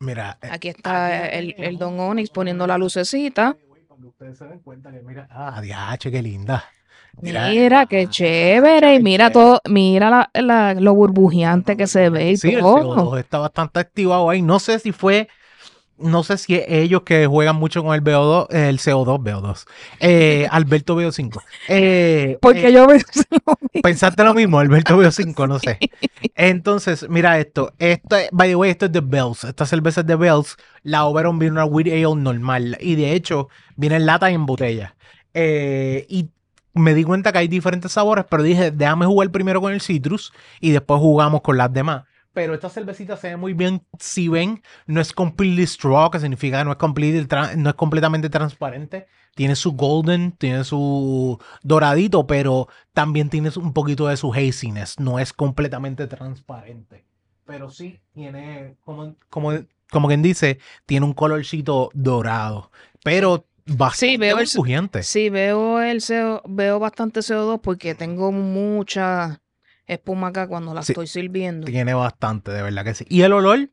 Mira. 0.00 0.38
eh, 0.42 0.48
Aquí 0.50 0.68
está 0.68 1.28
el, 1.28 1.54
el 1.58 1.76
Don 1.76 2.00
Onyx 2.00 2.30
poniendo 2.30 2.66
la 2.66 2.78
lucecita. 2.78 3.54
Que 4.00 4.06
ustedes 4.06 4.38
se 4.38 4.46
den 4.46 4.60
cuenta 4.60 4.90
que 4.90 5.00
mira. 5.02 5.28
Ah, 5.30 5.60
diache, 5.60 6.10
qué 6.10 6.22
linda. 6.22 6.64
Mira, 7.20 7.84
qué 7.84 8.04
ah, 8.06 8.10
chévere. 8.10 8.94
Y 8.94 9.02
mira 9.02 9.30
todo, 9.30 9.60
mira 9.68 10.08
la, 10.08 10.30
la- 10.40 10.72
lo 10.74 10.94
burbujeante 10.94 11.76
que 11.76 11.86
se 11.86 12.08
ve 12.08 12.30
y 12.30 12.36
Sí, 12.38 12.54
el 12.54 12.60
todo. 12.60 12.96
CO2 12.96 13.18
está 13.18 13.38
bastante 13.40 13.78
activado 13.78 14.30
ahí. 14.30 14.40
No 14.40 14.58
sé 14.58 14.78
si 14.78 14.92
fue, 14.92 15.28
no 16.00 16.22
sé 16.22 16.38
si 16.38 16.54
es 16.56 16.64
ellos 16.68 17.02
que 17.02 17.26
juegan 17.26 17.56
mucho 17.56 17.82
con 17.84 17.94
el 17.94 18.02
VO2, 18.02 18.46
el 18.54 18.78
CO2, 18.78 19.22
VO2, 19.22 19.64
eh, 20.00 20.46
Alberto 20.50 20.96
VO5. 20.96 21.42
Eh, 21.68 22.38
Porque 22.40 22.68
eh, 22.68 22.72
yo 22.72 22.86
me... 22.86 22.98
pensaste 23.82 24.24
lo 24.24 24.34
mismo, 24.34 24.58
Alberto 24.58 24.96
VO5, 24.96 25.48
no 25.48 25.58
sé. 25.58 25.78
Entonces, 26.34 27.06
mira 27.08 27.38
esto. 27.38 27.72
Esto, 27.78 28.16
es- 28.16 28.28
by 28.32 28.48
the 28.48 28.56
way, 28.56 28.70
esto 28.70 28.86
es 28.86 28.92
de 28.92 29.00
Bells. 29.00 29.44
Esta 29.44 29.66
cerveza 29.66 30.00
es 30.02 30.06
de 30.06 30.16
Bells. 30.16 30.56
La 30.82 31.04
Oberon 31.04 31.38
viene 31.38 31.52
una 31.52 31.64
Wheat 31.64 31.88
Ale 31.88 32.16
normal. 32.16 32.76
Y 32.80 32.94
de 32.96 33.12
hecho, 33.12 33.48
viene 33.76 33.96
en 33.96 34.06
lata 34.06 34.30
y 34.30 34.34
en 34.34 34.46
botella. 34.46 34.96
Eh, 35.34 36.06
y 36.08 36.30
me 36.74 36.94
di 36.94 37.04
cuenta 37.04 37.32
que 37.32 37.38
hay 37.38 37.48
diferentes 37.48 37.92
sabores, 37.92 38.24
pero 38.30 38.42
dije, 38.42 38.70
déjame 38.70 39.06
jugar 39.06 39.30
primero 39.30 39.60
con 39.60 39.72
el 39.72 39.80
citrus 39.80 40.32
y 40.60 40.70
después 40.70 41.00
jugamos 41.00 41.40
con 41.42 41.56
las 41.56 41.72
demás. 41.72 42.04
Pero 42.32 42.54
esta 42.54 42.68
cervecita 42.68 43.16
se 43.16 43.28
ve 43.30 43.36
muy 43.36 43.54
bien. 43.54 43.82
Si 43.98 44.28
ven, 44.28 44.62
no 44.86 45.00
es 45.00 45.12
completely 45.12 45.64
straw, 45.66 46.10
que 46.10 46.20
significa 46.20 46.62
no 46.64 46.70
es, 46.72 46.76
completely 46.78 47.26
no 47.56 47.70
es 47.70 47.74
completamente 47.74 48.30
transparente. 48.30 49.06
Tiene 49.34 49.56
su 49.56 49.72
golden, 49.72 50.32
tiene 50.32 50.64
su 50.64 51.38
doradito, 51.62 52.26
pero 52.26 52.68
también 52.92 53.30
tiene 53.30 53.50
un 53.56 53.72
poquito 53.72 54.06
de 54.08 54.16
su 54.16 54.32
haziness. 54.32 54.98
No 55.00 55.18
es 55.18 55.32
completamente 55.32 56.06
transparente. 56.06 57.04
Pero 57.46 57.70
sí 57.70 58.00
tiene, 58.12 58.76
como, 58.84 59.16
como, 59.28 59.52
como 59.90 60.06
quien 60.08 60.22
dice, 60.22 60.58
tiene 60.86 61.06
un 61.06 61.14
colorcito 61.14 61.90
dorado. 61.94 62.70
Pero 63.02 63.46
bastante 63.66 64.18
veo 64.18 64.38
el- 64.38 64.46
burbujeante. 64.46 65.02
Sí, 65.02 65.30
veo 65.30 65.80
el 65.80 66.00
CO, 66.00 66.42
veo 66.46 66.78
bastante 66.78 67.22
CO2 67.22 67.60
porque 67.60 67.94
tengo 67.96 68.30
mucha 68.30 69.40
espuma 69.94 70.28
acá 70.28 70.46
cuando 70.46 70.72
la 70.74 70.82
Sí. 70.82 70.92
estoy 70.92 71.06
sirviendo. 71.06 71.66
Tiene 71.66 71.94
bastante, 71.94 72.50
de 72.50 72.62
verdad 72.62 72.84
que 72.84 72.94
sí. 72.94 73.04
Y 73.08 73.22
el 73.22 73.32
olor, 73.32 73.70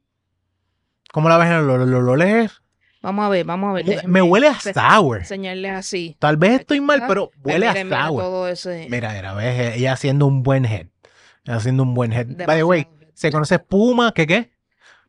¿Cómo 1.13 1.29
la 1.29 1.37
ves? 1.37 1.49
¿Lo, 1.49 1.77
lo, 1.77 1.85
lo, 1.85 2.01
lo 2.01 2.15
lees? 2.15 2.61
Vamos 3.01 3.25
a 3.25 3.29
ver, 3.29 3.45
vamos 3.45 3.69
a 3.69 3.73
ver. 3.73 3.85
Me, 3.85 3.91
déjenme 3.91 4.13
me 4.13 4.21
huele 4.21 4.47
a 4.49 4.59
sour. 4.59 5.19
Enseñarles 5.19 5.71
así. 5.71 6.17
Tal 6.19 6.35
vez 6.35 6.59
estoy 6.59 6.81
mal, 6.81 7.03
pero 7.07 7.31
huele 7.43 7.67
a 7.67 7.71
mira, 7.73 7.83
mira 7.85 8.07
sour. 8.07 8.21
todo 8.23 8.47
ese. 8.47 8.87
Mira, 8.89 9.13
mira, 9.13 9.33
ves, 9.33 9.77
ella 9.77 9.93
haciendo 9.93 10.25
un 10.25 10.43
buen 10.43 10.65
head. 10.65 10.87
Ella 11.45 11.55
haciendo 11.55 11.83
un 11.83 11.93
buen 11.93 12.11
head. 12.11 12.27
By 12.45 12.57
the 12.57 12.63
way, 12.63 12.87
¿se 13.13 13.31
conoce 13.31 13.55
espuma? 13.55 14.11
¿Qué 14.13 14.27
qué? 14.27 14.51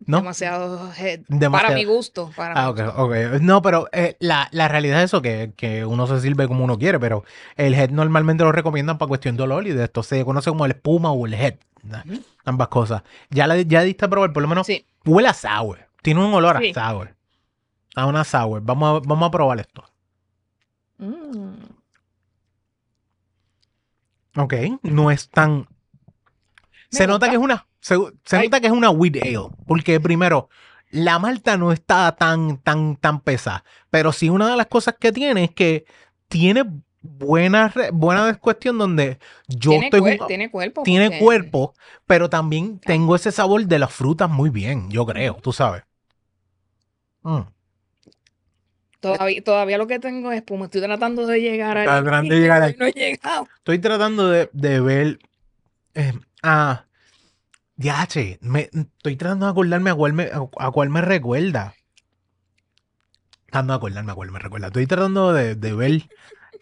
¿No? 0.07 0.19
Demasiado. 0.19 0.91
Demasiado. 1.29 1.51
Para 1.51 1.75
mi 1.75 1.85
gusto. 1.85 2.31
Para 2.37 2.55
Ah, 2.55 2.73
mi 2.73 2.81
ok, 2.83 2.99
ok. 2.99 3.15
No, 3.41 3.61
pero 3.63 3.89
eh, 3.93 4.17
la, 4.21 4.49
la 4.53 4.69
realidad 4.69 5.01
es 5.01 5.07
eso, 5.07 5.21
que, 5.21 5.53
que 5.57 5.85
uno 5.85 6.07
se 6.07 6.21
sirve 6.21 6.47
como 6.49 6.65
uno 6.65 6.79
quiere, 6.79 6.99
pero 7.01 7.25
el 7.57 7.75
head 7.75 7.91
normalmente 7.91 8.45
lo 8.45 8.53
recomiendan 8.53 8.97
para 8.99 9.09
cuestión 9.09 9.37
de 9.37 9.43
olor 9.43 9.67
y 9.67 9.73
de 9.73 9.85
esto 9.85 10.03
se 10.03 10.25
conoce 10.25 10.51
como 10.51 10.65
el 10.65 10.73
espuma 10.73 11.11
o 11.13 11.27
el 11.27 11.35
head. 11.35 11.55
Ambas 12.45 12.69
cosas. 12.69 13.03
Ya, 13.31 13.47
la, 13.47 13.61
ya 13.61 13.83
diste 13.83 14.05
a 14.05 14.09
probar, 14.09 14.33
por 14.33 14.43
lo 14.43 14.49
menos 14.49 14.67
Sí. 14.67 14.87
huele 15.05 15.29
a 15.29 15.35
sour. 15.35 15.79
Tiene 16.03 16.25
un 16.25 16.33
olor 16.33 16.59
Sí. 16.61 16.73
a 16.75 16.75
sour. 16.91 17.15
A 17.97 18.07
una 18.07 18.25
sour. 18.25 18.63
Vamos 18.63 19.03
a, 19.03 19.07
vamos 19.07 19.29
a 19.29 19.31
probar 19.31 19.61
esto. 19.61 19.85
Mm. 20.99 21.55
Ok, 24.37 24.55
no 24.83 25.11
es 25.11 25.29
tan. 25.29 25.67
Se 26.91 27.07
nota 27.07 27.29
que 27.29 27.37
es 27.37 27.41
una. 27.41 27.67
Se, 27.81 27.97
nota 27.97 28.61
que 28.61 28.67
es 28.67 28.73
una 28.73 28.91
wheat 28.91 29.17
ale. 29.23 29.49
Porque 29.67 30.01
primero, 30.01 30.49
la 30.91 31.19
malta 31.19 31.57
no 31.57 31.71
está 31.73 32.13
tan, 32.17 32.59
tan, 32.59 32.97
tan 32.97 33.21
pesada. 33.21 33.65
Pero 33.91 34.13
sí, 34.13 34.29
una 34.31 34.49
de 34.49 34.57
las 34.57 34.67
cosas 34.67 34.95
que 34.99 35.13
tiene 35.13 35.45
es 35.45 35.51
que 35.53 35.85
tiene 36.29 36.65
buena, 37.03 37.73
buena 37.93 38.35
cuestión 38.35 38.77
donde 38.79 39.19
yo 39.47 39.71
tiene, 39.71 39.87
estoy 39.87 40.01
cuer- 40.01 40.05
jugando- 40.17 40.27
tiene 40.27 40.51
cuerpo. 40.51 40.83
tiene 40.83 41.07
porque- 41.07 41.19
cuerpo, 41.25 41.75
pero 42.07 42.29
también 42.29 42.79
tengo 42.81 43.15
ese 43.17 43.33
sabor 43.33 43.65
de 43.67 43.79
las 43.79 43.93
frutas 43.93 44.29
muy 44.29 44.51
bien, 44.51 44.91
yo 44.91 45.07
creo, 45.07 45.35
tú 45.43 45.53
sabes. 45.53 45.85
Mm. 47.23 47.41
Todavía, 49.01 49.45
todavía 49.45 49.79
lo 49.79 49.87
que 49.87 50.01
tengo 50.01 50.33
es 50.33 50.39
espuma. 50.39 50.65
Estoy 50.65 50.81
tratando 50.83 51.25
de 51.27 51.41
llegar 51.41 51.79
al. 51.79 51.85
tratando 51.87 52.35
de 52.35 52.41
llegar 52.41 52.63
ahí. 52.63 52.75
No 52.79 52.87
he 52.87 52.93
llegado. 52.93 53.47
Estoy 53.59 53.79
tratando 53.79 54.29
de, 54.29 54.51
de 54.53 54.81
ver. 54.81 55.19
eh, 55.95 56.13
ah, 56.43 56.85
Yache, 57.77 58.39
me, 58.43 58.71
estoy 58.73 59.17
tratando 59.17 59.47
de 59.47 59.53
acordarme 59.53 59.91
a 59.91 59.95
cuál 59.95 60.13
me, 60.13 60.31
a, 60.59 60.71
cuál 60.71 60.91
me 60.91 61.01
recuerda. 61.01 61.75
Tratando 63.47 63.73
de 63.73 63.77
acordarme 63.77 64.13
a 64.13 64.15
cuál 64.15 64.31
me 64.33 64.39
recuerda. 64.41 64.67
Estoy 64.67 64.87
tratando 64.87 65.33
de, 65.33 65.55
de 65.55 65.73
ver 65.73 66.03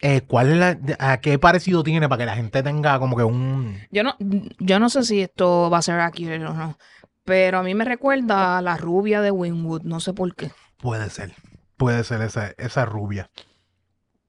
eh, 0.02 0.20
cuál 0.20 0.52
es 0.52 0.58
la, 0.58 0.78
a 0.98 1.20
qué 1.20 1.38
parecido 1.38 1.82
tiene 1.82 2.08
para 2.08 2.18
que 2.18 2.26
la 2.26 2.36
gente 2.36 2.62
tenga 2.62 2.98
como 2.98 3.16
que 3.16 3.24
un. 3.24 3.80
Yo 3.90 4.02
no, 4.02 4.14
yo 4.58 4.78
no 4.78 4.90
sé 4.90 5.04
si 5.04 5.22
esto 5.22 5.70
va 5.70 5.78
a 5.78 5.82
ser 5.82 6.00
accurate 6.00 6.44
o 6.44 6.52
no. 6.52 6.78
Pero 7.24 7.58
a 7.58 7.62
mí 7.62 7.74
me 7.74 7.84
recuerda 7.84 8.58
a 8.58 8.62
la 8.62 8.76
rubia 8.76 9.20
de 9.22 9.30
Winwood. 9.30 9.82
No 9.82 10.00
sé 10.00 10.12
por 10.12 10.34
qué. 10.34 10.52
Puede 10.78 11.08
ser. 11.08 11.34
Puede 11.78 12.04
ser 12.04 12.20
esa, 12.22 12.52
esa 12.58 12.84
rubia. 12.84 13.30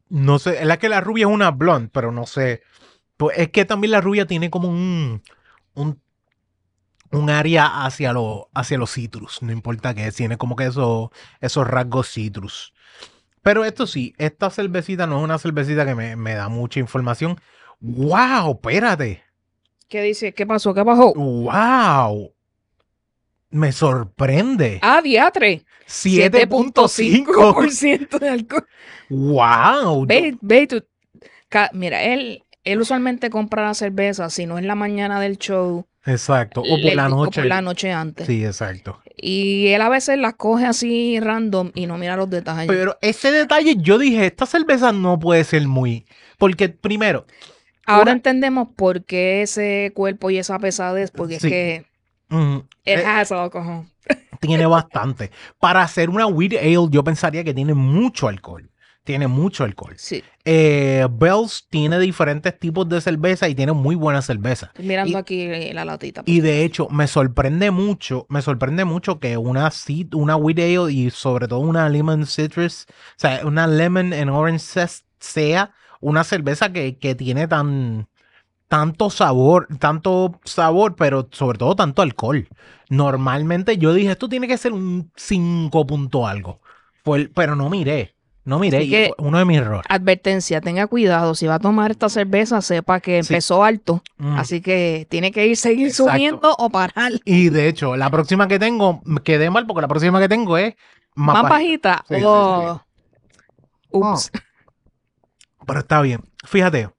No 0.10 0.40
sé, 0.40 0.62
es 0.62 0.66
la 0.66 0.78
que 0.78 0.90
la 0.90 1.02
rubia 1.02 1.28
es 1.28 1.32
una 1.32 1.52
blonde, 1.52 1.90
pero 1.92 2.14
no 2.14 2.26
sé. 2.26 2.62
Pues 3.18 3.38
es 3.38 3.50
que 3.50 3.66
también 3.66 3.92
la 3.92 4.02
rubia 4.02 4.26
tiene 4.26 4.50
como 4.50 4.70
un, 4.70 5.22
un, 5.78 6.02
un 7.12 7.30
área 7.30 7.86
hacia, 7.86 8.12
lo, 8.14 8.50
hacia 8.54 8.78
los 8.78 8.94
citrus. 8.94 9.42
No 9.42 9.52
importa 9.52 9.94
qué, 9.94 10.12
tiene 10.12 10.38
como 10.38 10.56
que 10.56 10.66
eso, 10.66 11.12
esos 11.40 11.68
rasgos 11.68 12.12
citrus. 12.12 12.74
Pero 13.42 13.64
esto 13.64 13.88
sí, 13.88 14.14
esta 14.18 14.50
cervecita 14.50 15.08
no 15.08 15.20
es 15.20 15.24
una 15.24 15.38
cervecita 15.38 15.86
que 15.86 15.96
me, 15.96 16.16
me 16.16 16.34
da 16.34 16.50
mucha 16.50 16.80
información. 16.80 17.40
¡Wow! 17.80 18.52
Espérate. 18.56 19.24
¿Qué 19.88 20.02
dice? 20.02 20.34
¿Qué 20.34 20.46
pasó? 20.46 20.74
¿Qué 20.74 20.84
bajó? 20.84 21.14
¡Wow! 21.14 22.34
Me 23.50 23.72
sorprende. 23.72 24.80
Ah, 24.82 25.02
diatre. 25.02 25.64
7.5. 25.88 26.74
7.5% 26.74 28.20
de 28.20 28.30
alcohol. 28.30 28.68
¡Wow! 29.10 30.06
Ve, 30.06 30.38
ve 30.42 30.68
tú. 30.68 30.84
Mira, 31.72 32.04
él, 32.04 32.44
él 32.72 32.82
usualmente 32.82 33.30
compra 33.30 33.64
la 33.64 33.74
cerveza, 33.74 34.30
si 34.30 34.46
no 34.46 34.58
es 34.58 34.66
la 34.66 34.76
mañana 34.76 35.20
del 35.20 35.38
show, 35.38 35.86
Exacto. 36.06 36.62
O 36.62 36.70
por 36.70 36.80
le- 36.80 36.96
la 36.96 37.08
o 37.08 37.10
noche. 37.10 37.42
por 37.42 37.48
la 37.50 37.62
noche 37.62 37.92
antes. 37.92 38.28
Sí, 38.28 38.46
exacto. 38.46 39.02
Y 39.18 39.68
él 39.70 39.82
a 39.82 39.90
veces 39.90 40.18
las 40.18 40.36
coge 40.36 40.66
así 40.66 41.20
random 41.20 41.72
y 41.76 41.86
no 41.86 41.98
mira 41.98 42.16
los 42.16 42.30
detalles. 42.30 42.68
Pero 42.68 42.98
ese 43.02 43.32
detalle, 43.32 43.76
yo 43.78 43.98
dije, 43.98 44.26
esta 44.28 44.46
cerveza 44.46 44.94
no 44.94 45.20
puede 45.20 45.44
ser 45.44 45.68
muy. 45.68 46.06
Porque 46.38 46.70
primero, 46.70 47.26
Ahora 47.86 48.04
una- 48.04 48.12
entendemos 48.14 48.70
por 48.76 49.04
qué 49.04 49.42
ese 49.42 49.92
cuerpo 49.96 50.30
y 50.30 50.38
esa 50.38 50.60
pesadez, 50.60 51.12
porque 51.12 51.40
Sí. 51.42 51.48
es 51.48 51.52
que 51.52 51.86
mm, 52.30 52.58
eh, 52.86 53.04
has 53.06 53.32
alcohol. 53.34 53.86
tiene 54.40 54.66
bastante. 54.66 55.32
Para 55.60 55.82
hacer 55.82 56.10
una 56.10 56.28
wheat 56.28 56.54
ale, 56.62 56.88
yo 56.90 57.04
pensaría 57.04 57.44
que 57.44 57.54
tiene 57.54 57.74
mucho 57.74 58.28
alcohol. 58.30 58.70
Tiene 59.08 59.28
mucho 59.28 59.64
alcohol. 59.64 59.94
Sí, 59.98 60.22
Eh, 60.44 61.08
Bells 61.10 61.66
tiene 61.70 61.98
diferentes 61.98 62.60
tipos 62.60 62.88
de 62.90 63.00
cerveza 63.00 63.48
y 63.48 63.56
tiene 63.56 63.72
muy 63.72 63.96
buena 63.96 64.22
cerveza. 64.22 64.74
mirando 64.78 65.14
Y- 65.14 65.16
aquí 65.16 65.48
la 65.74 65.86
latita. 65.86 66.24
Y 66.26 66.42
de 66.42 66.66
hecho, 66.66 66.90
me 66.90 67.08
sorprende 67.08 67.72
mucho, 67.72 68.26
me 68.28 68.42
sorprende 68.42 68.84
mucho 68.84 69.18
que 69.22 69.38
una 69.38 69.70
cit- 69.72 70.14
una 70.14 70.36
wheat 70.36 70.60
ale 70.60 70.92
y 70.92 71.10
sobre 71.10 71.48
todo 71.48 71.60
una 71.60 71.88
lemon 71.88 72.26
citrus, 72.26 72.86
o 72.90 72.94
sea, 73.16 73.46
una 73.46 73.66
lemon 73.66 74.12
and 74.12 74.30
orange 74.30 74.60
zest 74.60 75.06
sea 75.22 75.72
una 76.02 76.26
cerveza 76.26 76.74
que, 76.74 76.98
que 76.98 77.16
tiene 77.16 77.48
tan 77.48 78.10
tanto 78.68 79.10
sabor, 79.10 79.70
tanto 79.80 80.38
sabor, 80.44 80.98
pero 80.98 81.30
sobre 81.32 81.58
todo 81.58 81.78
tanto 81.78 82.02
alcohol. 82.02 82.46
Normalmente 82.90 83.78
yo 83.78 83.94
dije, 83.94 84.12
esto 84.12 84.28
tiene 84.28 84.50
que 84.50 84.58
ser 84.58 84.74
un 84.74 85.14
5 85.16 85.88
punto 85.88 86.28
algo. 86.28 86.60
Pero 87.34 87.56
no 87.56 87.70
miré, 87.70 88.17
no 88.48 88.62
que- 88.62 89.14
fue 89.18 89.28
uno 89.28 89.38
de 89.40 89.46
mis 89.46 89.58
errores. 89.58 89.84
Advertencia, 89.90 90.62
tenga 90.62 90.88
cuidado, 90.88 91.36
si 91.36 91.46
va 91.48 91.56
a 91.56 91.60
tomar 91.60 91.92
esta 91.92 92.08
cerveza, 92.10 92.62
sepa 92.62 93.00
que 93.02 93.22
Sí. 93.24 93.34
empezó 93.34 93.64
alto, 93.64 94.02
Mm. 94.18 94.38
así 94.38 94.62
que 94.62 95.06
tiene 95.10 95.32
que 95.32 95.46
ir 95.48 95.58
seguir 95.58 95.88
Exacto. 95.88 96.12
subiendo 96.14 96.56
o 96.58 96.70
parar. 96.70 97.12
Y 97.26 97.50
de 97.50 97.68
hecho, 97.68 97.96
la 97.98 98.10
próxima 98.10 98.48
que 98.48 98.58
tengo, 98.58 99.02
quedé 99.24 99.50
mal 99.50 99.68
porque 99.68 99.82
la 99.82 99.88
próxima 99.88 100.20
que 100.20 100.30
tengo 100.30 100.58
es 100.58 100.76
más, 101.16 101.42
Más 101.44 101.52
bajita. 101.52 101.90
bajita. 101.90 102.06
Sí, 102.08 102.16
sí, 102.16 102.24
oh. 102.26 102.82
Ups. 103.92 104.32
Pero 105.66 105.80
está 105.80 106.02
bien. 106.02 106.22
Fíjate. 106.46 106.90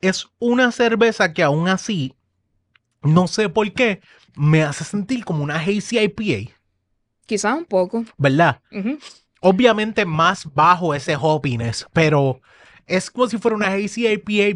Es 0.00 0.26
una 0.38 0.70
cerveza 0.70 1.32
que 1.32 1.42
aún 1.42 1.66
así, 1.68 2.14
no 3.02 3.26
sé 3.26 3.48
por 3.48 3.72
qué, 3.72 4.00
me 4.36 4.62
hace 4.62 4.84
sentir 4.84 5.24
como 5.24 5.42
una 5.42 5.56
hazy 5.56 5.98
IPA, 5.98 6.52
Quizás 7.26 7.56
un 7.56 7.64
poco. 7.64 8.04
¿verdad? 8.18 8.60
Ujú. 8.70 8.98
Obviamente 9.46 10.06
más 10.06 10.52
bajo 10.54 10.94
ese 10.94 11.16
hoppiness, 11.20 11.86
pero 11.92 12.40
es 12.86 13.10
como 13.10 13.28
si 13.28 13.36
fuera 13.36 13.56
una 13.56 13.74
hazy 13.74 14.06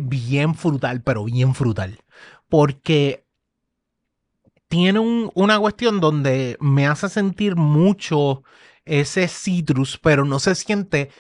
bien 0.00 0.54
frutal, 0.54 1.02
pero 1.02 1.25
bien 1.25 1.54
frutal. 1.54 1.99
Porque 2.49 3.26
tiene 4.68 4.99
un- 4.99 5.30
una 5.35 5.59
cuestión 5.59 6.00
donde 6.00 6.57
me 6.61 6.87
hace 6.87 7.09
sentir 7.09 7.57
mucho 7.57 8.42
ese 8.85 9.28
citrus, 9.28 9.99
pero 9.99 10.25
no 10.25 10.38
se 10.38 10.54
siente, 10.54 11.11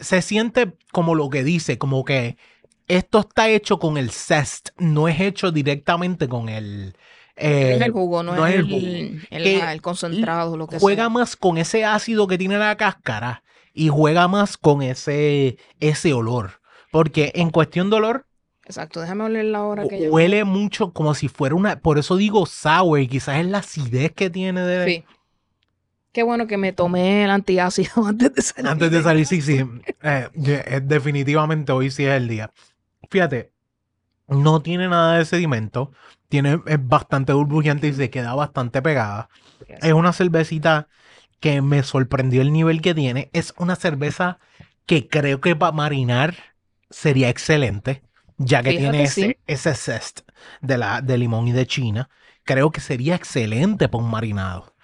se 0.00 0.22
siente 0.22 0.76
como 0.92 1.14
lo 1.14 1.30
que 1.30 1.44
dice, 1.44 1.78
como 1.78 2.04
que 2.04 2.36
esto 2.88 3.20
está 3.20 3.48
hecho 3.48 3.78
con 3.78 3.96
el 3.96 4.10
zest, 4.10 4.70
no 4.78 5.08
es 5.08 5.20
hecho 5.20 5.52
directamente 5.52 6.28
con 6.28 6.48
el... 6.48 6.96
eh, 7.36 7.74
es 7.76 7.80
el 7.82 7.92
jugo, 7.92 8.22
no, 8.22 8.34
no 8.36 8.46
es 8.46 8.54
el, 8.56 9.22
el 9.30 9.46
el- 9.46 9.82
concentrado, 9.82 10.56
lo 10.56 10.66
que 10.66 10.78
juega 10.78 11.04
sea. 11.04 11.08
más 11.08 11.36
con 11.36 11.58
ese 11.58 11.84
ácido 11.84 12.26
que 12.26 12.38
tiene 12.38 12.58
la 12.58 12.76
cáscara 12.76 13.42
y 13.72 13.88
juega 13.88 14.28
más 14.28 14.56
con 14.56 14.82
ese, 14.82 15.56
ese 15.80 16.12
olor. 16.12 16.60
Porque 16.90 17.32
en 17.34 17.50
cuestión 17.50 17.88
de 17.90 17.96
olor, 17.96 18.26
Exacto, 18.64 19.00
déjame 19.00 19.24
oler 19.24 19.46
la 19.46 19.62
hora 19.64 19.88
que 19.88 20.00
ya. 20.02 20.08
huele 20.10 20.44
mucho 20.44 20.92
como 20.92 21.14
si 21.14 21.28
fuera 21.28 21.54
una. 21.54 21.80
Por 21.80 21.98
eso 21.98 22.16
digo 22.16 22.46
sour, 22.46 23.00
y 23.00 23.08
quizás 23.08 23.40
es 23.40 23.46
la 23.46 23.58
acidez 23.58 24.12
que 24.12 24.30
tiene 24.30 24.60
de. 24.62 24.86
Sí. 24.86 25.04
Qué 26.12 26.22
bueno 26.22 26.46
que 26.46 26.58
me 26.58 26.72
tomé 26.72 27.24
el 27.24 27.30
antiácido 27.30 27.90
antes 28.06 28.34
de 28.34 28.42
salir. 28.42 28.70
Antes 28.70 28.90
de 28.90 29.02
salir, 29.02 29.26
sí, 29.26 29.40
sí. 29.40 29.64
Eh, 30.02 30.28
eh, 30.44 30.80
definitivamente 30.84 31.72
hoy 31.72 31.90
sí 31.90 32.04
es 32.04 32.12
el 32.12 32.28
día. 32.28 32.52
Fíjate, 33.10 33.50
no 34.28 34.60
tiene 34.62 34.88
nada 34.88 35.18
de 35.18 35.24
sedimento. 35.24 35.90
Tiene, 36.32 36.60
es 36.66 36.78
bastante 36.88 37.32
burbujeante 37.34 37.88
y 37.88 37.92
se 37.92 38.10
queda 38.10 38.34
bastante 38.34 38.80
pegada. 38.82 39.28
Es 39.80 39.92
una 39.92 40.12
cervecita 40.14 40.88
que 41.40 41.60
me 41.62 41.82
sorprendió 41.82 42.42
el 42.42 42.52
nivel 42.52 42.80
que 42.82 42.94
tiene. 42.94 43.30
Es 43.34 43.54
una 43.58 43.76
cerveza 43.76 44.38
que 44.86 45.08
creo 45.08 45.40
que 45.42 45.56
para 45.56 45.72
marinar 45.72 46.36
sería 46.90 47.28
excelente, 47.28 48.02
ya 48.38 48.62
que 48.62 48.72
Fíjate, 48.72 48.74
tiene 48.74 49.08
ese, 49.08 49.34
sí. 49.34 49.36
ese 49.46 49.74
zest 49.74 50.20
de, 50.62 50.78
la, 50.78 51.02
de 51.02 51.18
limón 51.18 51.48
y 51.48 51.52
de 51.52 51.66
China. 51.66 52.08
Creo 52.44 52.70
que 52.72 52.80
sería 52.80 53.14
excelente 53.16 53.88
para 53.88 54.04
un 54.04 54.10
marinado, 54.10 54.74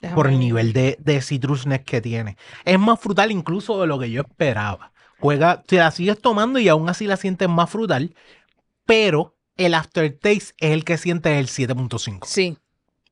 Déjame 0.00 0.16
por 0.16 0.26
el 0.26 0.38
ver. 0.38 0.40
nivel 0.40 0.72
de, 0.72 0.96
de 1.00 1.20
citrusness 1.22 1.82
que 1.84 2.00
tiene. 2.00 2.36
Es 2.64 2.78
más 2.78 3.00
frutal 3.00 3.30
incluso 3.30 3.80
de 3.80 3.86
lo 3.86 3.98
que 3.98 4.10
yo 4.10 4.22
esperaba. 4.22 4.92
Juega, 5.18 5.62
te 5.62 5.76
la 5.76 5.90
sigues 5.90 6.20
tomando 6.20 6.58
y 6.58 6.68
aún 6.68 6.88
así 6.88 7.06
la 7.06 7.16
sientes 7.16 7.48
más 7.48 7.70
frutal, 7.70 8.14
pero 8.86 9.36
el 9.66 9.74
aftertaste 9.74 10.32
es 10.32 10.54
el 10.58 10.84
que 10.84 10.98
sientes 10.98 11.32
el 11.38 11.48
7.5. 11.68 12.26
Sí. 12.26 12.56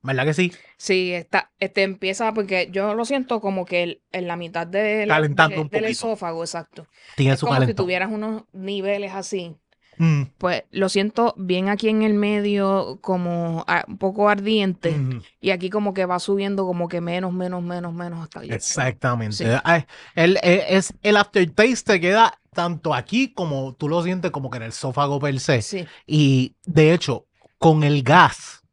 ¿Verdad 0.01 0.23
que 0.25 0.33
sí? 0.33 0.53
Sí, 0.77 1.11
está, 1.11 1.51
este 1.59 1.83
empieza 1.83 2.33
porque 2.33 2.69
yo 2.71 2.93
lo 2.93 3.03
siento 3.03 3.41
como 3.41 3.65
que 3.65 3.83
el- 3.83 4.01
en 4.13 4.27
la 4.27 4.37
mitad 4.37 4.65
de 4.65 5.05
la- 5.05 5.15
Calentando 5.15 5.55
de- 5.57 5.61
un 5.63 5.67
del 5.69 5.85
esófago, 5.85 6.41
exacto. 6.43 6.87
Tiene 7.17 7.33
Es 7.33 7.39
su 7.41 7.45
como 7.47 7.65
si 7.65 7.73
tuvieras 7.73 8.09
unos 8.09 8.43
niveles 8.53 9.11
así. 9.13 9.55
Mm, 9.97 10.23
Pues 10.37 10.63
lo 10.71 10.87
siento 10.87 11.33
bien 11.37 11.67
aquí 11.67 11.89
en 11.89 12.03
el 12.03 12.13
medio, 12.13 12.99
como 13.01 13.65
a- 13.67 13.83
un 13.89 13.97
poco 13.97 14.29
ardiente. 14.29 14.91
mm, 14.91 15.21
Y 15.41 15.49
aquí 15.49 15.69
como 15.69 15.93
que 15.93 16.05
va 16.05 16.19
subiendo 16.19 16.65
como 16.65 16.87
que 16.87 17.01
menos, 17.01 17.33
menos, 17.33 17.61
menos, 17.61 17.93
menos 17.93 18.23
hasta 18.23 18.39
llegar. 18.41 18.55
Exactamente. 18.55 19.35
Sí. 19.35 19.43
Ay, 19.65 19.83
el, 20.15 20.39
el- 20.41 20.61
es, 20.69 20.93
el 21.03 21.17
aftertaste 21.17 21.93
te 21.95 21.99
queda 21.99 22.38
tanto 22.53 22.93
aquí 22.93 23.33
como 23.33 23.73
tú 23.73 23.89
lo 23.89 24.03
sientes 24.03 24.31
como 24.31 24.49
que 24.49 24.57
en 24.57 24.63
el 24.63 24.69
esófago 24.69 25.19
per 25.19 25.39
se. 25.39 25.61
Sí, 25.61 25.87
Y 26.07 26.55
de 26.65 26.93
hecho, 26.93 27.25
con 27.57 27.83
el 27.83 28.03
gas, 28.03 28.63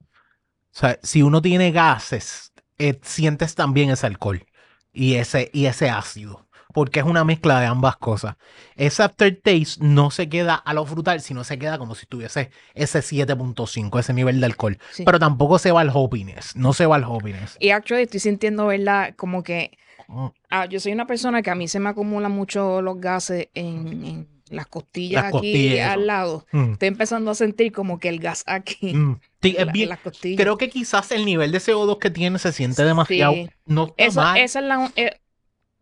o 0.74 0.78
sea, 0.78 0.98
si 1.02 1.22
uno 1.22 1.40
tiene 1.42 1.72
gases, 1.72 2.52
eh, 2.78 2.98
sientes 3.02 3.54
también 3.54 3.90
ese 3.90 4.06
alcohol 4.06 4.44
y 4.92 5.14
ese, 5.14 5.50
y 5.52 5.66
ese 5.66 5.88
ácido. 5.90 6.44
Porque 6.74 7.00
es 7.00 7.06
una 7.06 7.24
mezcla 7.24 7.58
de 7.58 7.64
ambas 7.66 7.96
cosas. 7.96 8.36
Ese 8.74 9.02
aftertaste 9.02 9.78
no 9.80 10.10
se 10.10 10.28
queda 10.28 10.54
a 10.56 10.74
lo 10.74 10.84
frutal, 10.84 11.22
sino 11.22 11.42
se 11.42 11.58
queda 11.58 11.78
como 11.78 11.94
si 11.94 12.04
tuviese 12.04 12.50
ese 12.74 12.98
7.5, 13.02 13.98
ese 13.98 14.12
nivel 14.12 14.40
de 14.40 14.46
alcohol. 14.46 14.78
sí. 14.92 15.02
Pero 15.04 15.18
tampoco 15.18 15.58
se 15.58 15.72
va 15.72 15.80
al 15.80 15.90
hoppiness. 15.94 16.54
No 16.54 16.74
se 16.74 16.84
va 16.84 16.96
al 16.96 17.04
hoppiness. 17.04 17.56
Y 17.60 17.70
actually 17.70 18.02
estoy 18.02 18.20
sintiendo, 18.20 18.66
¿verdad? 18.66 19.14
Como 19.16 19.42
que 19.42 19.78
ah, 20.50 20.66
yo 20.66 20.80
soy 20.80 20.92
una 20.92 21.06
persona 21.06 21.42
que 21.42 21.50
a 21.50 21.54
mí 21.54 21.68
se 21.68 21.80
me 21.80 21.88
acumulan 21.88 22.32
mucho 22.32 22.80
los 22.82 23.00
gases 23.00 23.48
en, 23.54 24.04
en 24.04 24.28
las 24.50 24.66
costillas 24.66 25.22
Las 25.24 25.28
aquí 25.28 25.32
costillas, 25.52 25.90
eso. 25.90 25.92
al 26.00 26.06
lado. 26.06 26.46
mm, 26.52 26.72
Estoy 26.72 26.88
empezando 26.88 27.30
a 27.30 27.34
sentir 27.34 27.72
como 27.72 27.98
que 27.98 28.08
el 28.08 28.20
gas 28.20 28.44
aquí. 28.46 28.94
mm. 28.94 29.20
Sí, 29.42 29.50
es 29.50 29.56
la- 29.56 29.62
en 29.62 29.72
bien- 29.72 29.98
creo 30.36 30.56
que 30.58 30.68
quizás 30.70 31.10
el 31.12 31.24
nivel 31.24 31.52
de 31.52 31.58
CO2 31.60 31.98
que 31.98 32.10
tiene 32.10 32.38
se 32.38 32.52
siente 32.52 32.84
demasiado. 32.84 33.32
Sí. 33.34 33.48
No 33.66 33.94
está 33.96 34.36
Esa, 34.38 34.60
es 34.60 34.64
la... 34.66 34.90
eh, 34.96 35.18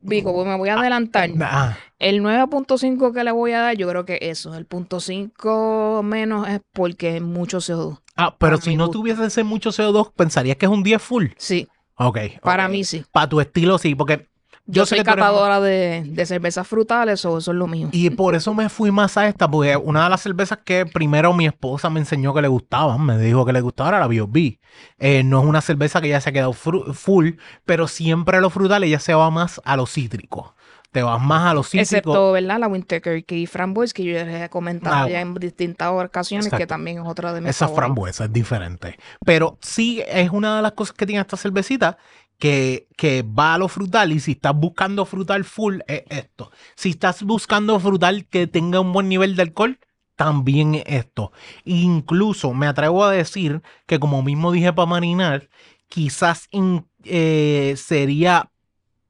Vico, 0.07 0.35
pues 0.35 0.47
me 0.47 0.57
voy 0.59 0.69
a 0.69 0.79
adelantar. 0.79 1.31
Ah, 1.41 1.79
El 1.99 2.21
9.5 2.23 3.13
que 3.15 3.25
le 3.25 3.33
voy 3.33 3.53
a 3.53 3.61
dar, 3.61 3.77
yo 3.77 3.89
creo 3.89 4.05
que 4.05 4.19
eso. 4.21 4.55
El 4.55 4.67
punto 4.67 5.01
5 5.01 6.03
menos 6.03 6.47
es 6.47 6.61
porque 6.75 7.17
es 7.17 7.23
mucho 7.23 7.59
CO2. 7.59 8.01
ah, 8.17 8.37
pero 8.39 8.59
si 8.59 8.77
no 8.77 8.87
gusto. 8.87 8.99
tuviese 8.99 9.25
ese 9.25 9.45
mucho 9.45 9.71
CO2, 9.71 10.13
pensarías 10.15 10.57
que 10.59 10.67
es 10.67 10.73
un 10.73 10.83
10 10.83 11.01
full. 11.01 11.29
Sí, 11.39 11.69
Ok. 11.97 12.19
para 12.43 12.69
mí 12.69 12.85
sí. 12.85 13.05
Para 13.13 13.29
tu 13.29 13.41
estilo, 13.41 13.79
sí, 13.79 13.95
porque 13.95 14.29
Yo, 14.67 14.87
soy 14.87 14.99
eres 14.99 15.07
catadora 15.07 15.61
de, 15.61 16.03
de 16.07 16.27
cervezas 16.27 16.67
frutales 16.67 17.25
o 17.25 17.39
eso 17.39 17.51
es 17.53 17.57
lo 17.57 17.67
mío. 17.67 17.89
Y 17.93 18.11
por 18.11 18.35
eso 18.35 18.55
me 18.55 18.69
fui 18.69 18.91
más 18.91 19.17
a 19.17 19.29
esta, 19.29 19.49
porque 19.49 19.77
una 19.77 20.05
de 20.05 20.11
las 20.11 20.23
cervezas 20.23 20.59
que 20.65 20.87
primero 20.87 21.33
mi 21.35 21.47
esposa 21.47 21.91
me 21.91 22.01
enseñó 22.01 22.35
que 22.35 22.43
le 22.43 22.49
gustaban, 22.49 23.05
me 23.05 23.19
dijo 23.19 23.45
que 23.45 23.53
le 23.53 23.61
gustaba 23.61 23.91
era 23.91 24.01
la 24.01 24.09
B.O.B. 24.09 24.59
Eh, 24.99 25.23
no 25.23 25.41
es 25.41 25.47
una 25.47 25.61
cerveza 25.61 26.01
que 26.01 26.09
ya 26.09 26.21
se 26.21 26.31
ha 26.31 26.33
quedado 26.33 26.53
full, 26.53 27.31
pero 27.65 27.87
siempre 27.89 28.39
a 28.39 28.41
lo 28.41 28.51
frutal 28.51 28.85
ella 28.85 28.99
se 28.99 29.15
va 29.15 29.31
más 29.31 29.61
a 29.65 29.77
lo 29.77 29.87
cítrico. 29.87 30.55
Te 30.95 31.03
vas 31.03 31.21
más 31.21 31.51
a 31.51 31.55
lo 31.55 31.65
cítrico. 31.65 31.83
Excepto, 31.83 32.31
¿verdad? 32.31 32.61
La 32.61 32.69
Winter 32.69 33.03
Turkey 33.03 33.47
Framboise, 33.47 33.93
que 33.93 34.05
yo 34.05 34.13
les 34.13 34.43
he 34.43 34.49
comentado 34.49 34.95
Ah, 35.07 35.09
ya 35.09 35.21
en 35.21 35.35
distintas 35.35 35.91
ocasiones, 35.91 36.51
que 36.53 36.69
también 36.69 36.99
es 36.99 37.05
otra 37.05 37.33
de 37.33 37.41
mis 37.41 37.51
Esa 37.51 37.67
favoritas. 37.67 37.85
frambuesa 37.85 38.25
es 38.27 38.33
diferente. 38.33 38.97
Pero 39.25 39.59
sí 39.61 40.01
es 40.07 40.31
una 40.31 40.55
de 40.57 40.63
las 40.63 40.73
cosas 40.73 40.95
que 40.95 41.05
tiene 41.05 41.21
esta 41.21 41.37
cervecita 41.37 41.99
que, 42.39 42.87
que 42.97 43.23
va 43.25 43.55
a 43.55 43.59
lo 43.59 43.67
frutal 43.67 44.13
y 44.13 44.21
si 44.21 44.33
estás 44.33 44.55
buscando 44.55 45.05
frutal 45.05 45.43
full 45.43 45.81
es 45.89 46.05
esto. 46.11 46.53
Si 46.77 46.91
estás 46.91 47.25
buscando 47.25 47.81
frutal 47.81 48.27
que 48.27 48.47
tenga 48.47 48.79
un 48.79 48.93
buen 48.93 49.09
nivel 49.09 49.35
de 49.35 49.43
alcohol, 49.43 49.81
también 50.15 50.77
es 50.77 50.85
esto. 50.87 51.33
Incluso 51.65 52.55
me 52.55 52.69
atrevo 52.69 53.05
a 53.05 53.11
decir 53.11 53.63
que 53.87 53.99
como 53.99 54.23
mismo 54.23 54.53
dije 54.53 54.73
para 54.73 54.87
marinar, 54.87 55.49
quizás 55.89 56.47
in- 56.53 56.87
eh, 57.03 57.75
sería, 57.77 58.53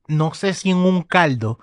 no 0.09 0.35
sé 0.35 0.55
si 0.55 0.71
en 0.71 0.79
un 0.79 1.03
caldo. 1.03 1.59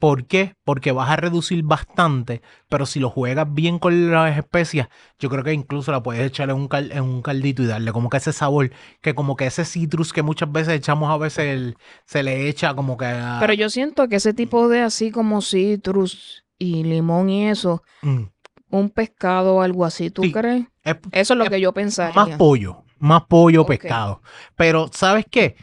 ¿Por 0.00 0.26
qué? 0.26 0.54
Porque 0.64 0.92
vas 0.92 1.10
a 1.10 1.16
reducir 1.16 1.62
bastante, 1.62 2.40
pero 2.70 2.86
si 2.86 2.98
lo 3.00 3.10
juegas 3.10 3.46
bien 3.52 3.78
con 3.78 4.10
las 4.10 4.36
especias, 4.38 4.88
yo 5.18 5.28
creo 5.28 5.44
que 5.44 5.52
incluso 5.52 5.92
la 5.92 6.02
puedes 6.02 6.26
echar 6.26 6.48
en 6.48 6.56
un, 6.56 6.68
cal- 6.68 6.90
en 6.90 7.02
un 7.04 7.20
caldito 7.20 7.62
y 7.62 7.66
darle 7.66 7.92
como 7.92 8.08
que 8.08 8.16
ese 8.16 8.32
sabor, 8.32 8.70
que 9.02 9.14
como 9.14 9.36
que 9.36 9.44
ese 9.46 9.66
citrus 9.66 10.14
que 10.14 10.22
muchas 10.22 10.50
veces 10.50 10.72
echamos 10.74 11.10
a 11.10 11.18
veces 11.18 11.44
el- 11.54 11.76
se 12.06 12.22
le 12.22 12.48
echa 12.48 12.74
como 12.74 12.96
que 12.96 13.04
a- 13.04 13.36
Pero 13.40 13.52
yo 13.52 13.68
siento 13.68 14.08
que 14.08 14.16
ese 14.16 14.32
tipo 14.32 14.68
de 14.70 14.80
así 14.80 15.10
como 15.10 15.42
citrus 15.42 16.44
y 16.58 16.82
limón 16.82 17.28
y 17.28 17.48
eso, 17.50 17.82
Mm. 18.00 18.22
un 18.70 18.88
pescado 18.88 19.56
o 19.56 19.60
algo 19.60 19.84
así, 19.84 20.08
¿tú 20.10 20.22
Sí. 20.22 20.32
crees? 20.32 20.64
Es 20.82 20.96
Eso 21.12 21.34
es 21.34 21.38
lo 21.38 21.44
Es 21.44 21.50
que 21.50 21.60
yo 21.60 21.68
más 21.70 21.74
pensaría. 21.74 22.38
pollo, 22.38 22.84
más 22.98 23.24
pollo, 23.26 23.62
Ok. 23.62 23.68
pescado. 23.68 24.22
Pero, 24.56 24.88
¿sabes 24.94 25.26
qué? 25.30 25.56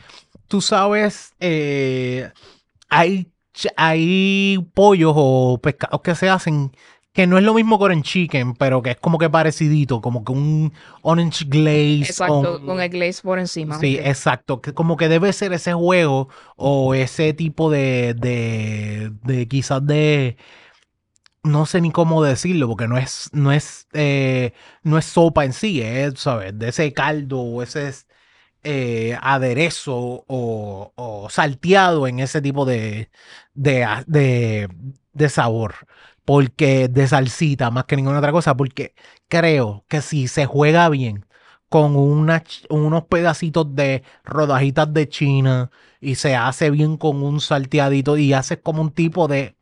Tú 0.47 0.61
sabes, 0.61 1.33
eh, 1.39 2.29
hay, 2.87 3.31
hay 3.75 4.59
pollos 4.73 5.13
o 5.15 5.59
pescados 5.61 6.01
que 6.01 6.15
se 6.15 6.29
hacen 6.29 6.71
que 7.13 7.25
no 7.25 7.39
es 7.39 7.43
lo 7.43 7.55
mismo 7.55 7.77
orange 7.77 8.03
chicken, 8.11 8.53
pero 8.53 8.83
que 8.83 8.91
es 8.91 8.97
como 8.97 9.17
que 9.17 9.27
parecidito, 9.27 10.01
como 10.01 10.23
que 10.23 10.31
un 10.33 10.71
orange 11.01 11.45
glaze. 11.45 12.01
Exacto, 12.11 12.57
con- 12.59 12.65
con 12.67 12.79
el 12.81 12.89
glaze 12.89 13.23
por 13.23 13.39
encima. 13.39 13.79
Sí, 13.79 13.97
exacto. 13.97 14.61
Que 14.61 14.73
como 14.73 14.97
que 14.97 15.09
debe 15.09 15.33
ser 15.33 15.51
ese 15.53 15.73
juego 15.73 16.29
o 16.55 16.93
ese 16.93 17.33
tipo 17.33 17.71
de, 17.71 18.13
de, 18.13 19.11
de 19.23 19.47
quizás 19.47 19.83
de, 19.85 20.37
no 21.43 21.65
sé 21.65 21.81
ni 21.81 21.91
cómo 21.91 22.23
decirlo, 22.23 22.67
porque 22.67 22.87
no 22.87 22.97
es, 22.97 23.29
no 23.33 23.51
es, 23.51 23.87
eh, 23.93 24.53
no 24.83 24.97
es 24.97 25.05
sopa 25.05 25.45
en 25.45 25.53
sí, 25.53 25.81
es, 25.81 26.19
¿sabes? 26.19 26.57
De 26.57 26.69
ese 26.69 26.91
caldo 26.93 27.39
o 27.39 27.63
ese 27.63 27.91
eh, 28.69 29.17
aderezo 29.21 30.25
o, 30.27 31.27
salteado 31.29 32.05
en 32.05 32.19
ese 32.19 32.41
tipo 32.41 32.65
de, 32.65 33.09
de, 33.53 34.67
de, 35.13 35.29
sabor. 35.29 35.75
Porque 36.25 36.89
de 36.89 37.07
salsita, 37.07 37.71
más 37.71 37.85
que 37.85 37.95
ninguna 37.95 38.19
otra 38.19 38.33
cosa, 38.33 38.57
porque 38.57 38.93
creo 39.29 39.85
que 39.87 40.01
si 40.01 40.27
se 40.27 40.45
juega 40.45 40.89
bien 40.89 41.25
con 41.69 41.95
unos 41.95 43.03
pedacitos 43.05 43.73
de 43.75 44.03
rodajitas 44.25 44.93
de 44.93 45.07
China 45.09 45.71
y 46.01 46.15
se 46.15 46.35
hace 46.35 46.69
bien 46.69 46.97
con 46.97 47.23
un 47.23 47.39
salteadito 47.39 48.17
y 48.17 48.33
haces 48.33 48.59
como 48.61 48.81
un 48.81 48.91
tipo 48.91 49.29
de 49.29 49.55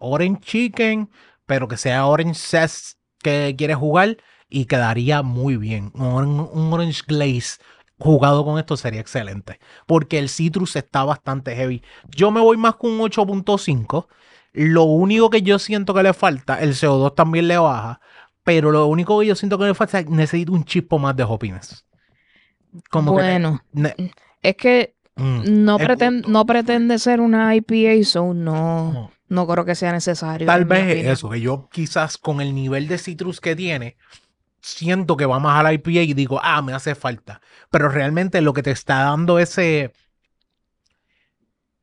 orange 0.00 0.40
chicken, 0.42 1.10
pero 1.46 1.68
que 1.68 1.76
sea 1.76 2.06
orange 2.06 2.34
zest 2.34 2.98
que 3.22 3.54
quieres 3.56 3.76
jugar 3.76 4.16
y 4.48 4.66
quedaría 4.66 5.22
muy 5.22 5.56
bien. 5.56 5.92
Un 5.94 6.72
orange 6.72 7.02
glaze 7.06 7.58
jugado 8.00 8.44
con 8.44 8.58
esto 8.58 8.76
sería 8.76 9.00
excelente, 9.00 9.60
porque 9.86 10.18
el 10.18 10.28
citrus 10.28 10.76
está 10.76 11.04
bastante 11.04 11.54
heavy. 11.54 11.82
Yo 12.08 12.30
me 12.30 12.40
voy 12.40 12.56
más 12.56 12.76
con 12.76 12.92
un 12.92 13.00
8.5. 13.00 14.08
Lo 14.52 14.84
único 14.84 15.30
que 15.30 15.42
yo 15.42 15.58
siento 15.60 15.94
que 15.94 16.02
le 16.02 16.12
falta, 16.12 16.60
el 16.60 16.74
CO2 16.74 17.14
también 17.14 17.46
le 17.46 17.58
baja, 17.58 18.00
pero 18.42 18.72
lo 18.72 18.86
único 18.86 19.20
que 19.20 19.26
yo 19.26 19.34
siento 19.36 19.58
que 19.58 19.66
le 19.66 19.74
falta 19.74 20.00
es 20.00 20.06
que 20.06 20.10
necesito 20.10 20.52
un 20.52 20.64
chispo 20.64 20.98
más 20.98 21.14
de 21.14 21.22
hoppiness. 21.24 21.84
Como 22.90 23.12
bueno, 23.12 23.60
es 24.42 24.56
que 24.56 24.94
mm, 25.16 25.64
no, 25.64 25.76
es 25.76 25.88
preten- 25.88 26.16
gusto. 26.16 26.30
no 26.30 26.46
pretende 26.46 26.98
ser 26.98 27.20
una 27.20 27.54
IPA, 27.54 28.04
so 28.04 28.32
no, 28.34 28.92
no. 28.92 29.10
no 29.28 29.46
creo 29.46 29.64
que 29.64 29.74
sea 29.74 29.92
necesario. 29.92 30.46
Tal 30.46 30.64
vez 30.64 31.06
eso, 31.06 31.30
que 31.30 31.40
yo 31.40 31.68
quizás 31.72 32.16
con 32.16 32.40
el 32.40 32.54
nivel 32.54 32.88
de 32.88 32.98
citrus 32.98 33.40
que 33.40 33.56
tiene, 33.56 33.96
siento 34.62 35.16
que 35.16 35.26
va 35.26 35.38
más 35.38 35.58
a 35.58 35.62
la 35.62 35.72
IPA 35.72 35.90
y 36.02 36.14
digo, 36.14 36.40
ah, 36.42 36.62
me 36.62 36.72
hace 36.72 36.94
falta. 36.94 37.40
Pero 37.70 37.88
realmente 37.88 38.40
lo 38.40 38.52
que 38.52 38.62
te 38.62 38.70
está 38.70 39.02
dando 39.04 39.38
ese 39.38 39.92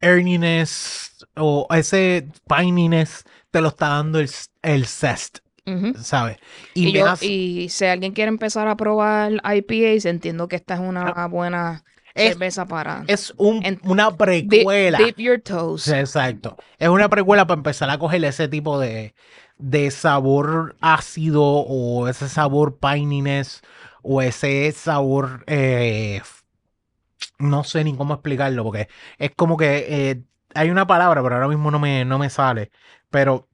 earniness 0.02 1.26
o 1.36 1.68
ese 1.72 2.28
pininess, 2.48 3.24
te 3.52 3.62
lo 3.62 3.70
está 3.70 3.88
dando 3.90 4.20
el, 4.20 4.30
el 4.62 4.86
zest, 4.86 5.40
Ujú. 5.66 5.94
¿sabes? 6.02 6.38
Y, 6.74 6.86
me 6.92 7.00
yo- 7.00 7.10
hace- 7.10 7.26
y 7.26 7.70
si 7.70 7.86
alguien 7.86 8.14
quiere 8.14 8.30
empezar 8.30 8.68
a 8.68 8.78
probar 8.78 9.34
IPAs, 9.44 10.06
entiendo 10.06 10.48
que 10.48 10.56
esta 10.58 10.76
es 10.76 10.80
una 10.80 11.28
buena 11.28 11.84
Ah, 11.84 12.22
es, 12.24 12.30
cerveza 12.32 12.66
para 12.66 13.04
es 13.08 13.34
un- 13.38 13.64
en- 13.66 13.80
una 13.84 14.16
precuela. 14.16 14.98
dip 14.98 15.18
your 15.20 15.40
toes. 15.40 15.88
Exacto. 15.88 16.58
Es 16.80 16.90
una 16.90 17.10
precuela 17.10 17.46
para 17.46 17.60
empezar 17.60 17.90
a 17.92 17.98
coger 18.00 18.24
ese 18.26 18.48
tipo 18.48 18.80
de, 18.80 19.14
de 19.60 19.92
sabor 19.92 20.76
ácido 20.82 21.44
o 21.44 22.08
ese 22.08 22.30
sabor 22.30 22.78
pininess 22.80 23.62
o 24.04 24.22
ese 24.22 24.72
sabor, 24.72 25.44
eh, 25.48 26.22
no 27.40 27.64
sé 27.64 27.84
ni 27.84 27.96
cómo 27.96 28.14
explicarlo 28.16 28.64
porque 28.64 28.88
es 29.18 29.32
como 29.36 29.58
que 29.58 30.10
eh, 30.12 30.24
hay 30.54 30.70
una 30.70 30.88
palabra, 30.88 31.22
pero 31.24 31.36
ahora 31.36 31.48
mismo 31.48 31.72
no 31.72 31.80
me, 31.80 32.06
no 32.06 32.18
me 32.20 32.30
sale. 32.30 32.72
Pero 33.10 33.48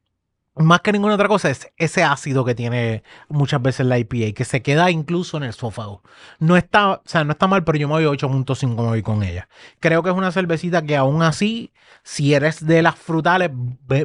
más 0.55 0.81
que 0.81 0.91
ninguna 0.91 1.15
otra 1.15 1.27
cosa 1.27 1.49
es 1.49 1.71
ese 1.77 2.03
ácido 2.03 2.45
que 2.45 2.53
tiene 2.53 3.03
muchas 3.27 3.61
veces 3.61 3.85
la 3.85 3.97
IPA, 3.97 4.33
que 4.35 4.45
se 4.45 4.61
queda 4.61 4.91
incluso 4.91 5.37
en 5.37 5.43
el 5.43 5.49
esófago. 5.49 6.03
No 6.39 6.57
está, 6.57 6.91
o 6.91 7.01
sea, 7.05 7.23
no 7.23 7.31
está 7.31 7.47
mal, 7.47 7.63
pero 7.63 7.77
yo 7.77 7.87
me 7.87 7.95
voy 7.95 8.03
8.5 8.05 8.67
me 8.75 8.83
voy 8.83 9.01
con 9.01 9.23
ella. 9.23 9.47
Creo 9.79 10.03
que 10.03 10.09
es 10.09 10.15
una 10.15 10.31
cervecita 10.31 10.83
que 10.83 10.95
aún 10.95 11.23
así, 11.23 11.71
si 12.03 12.33
eres 12.33 12.65
de 12.65 12.83
las 12.83 12.95
frutales, 12.95 13.49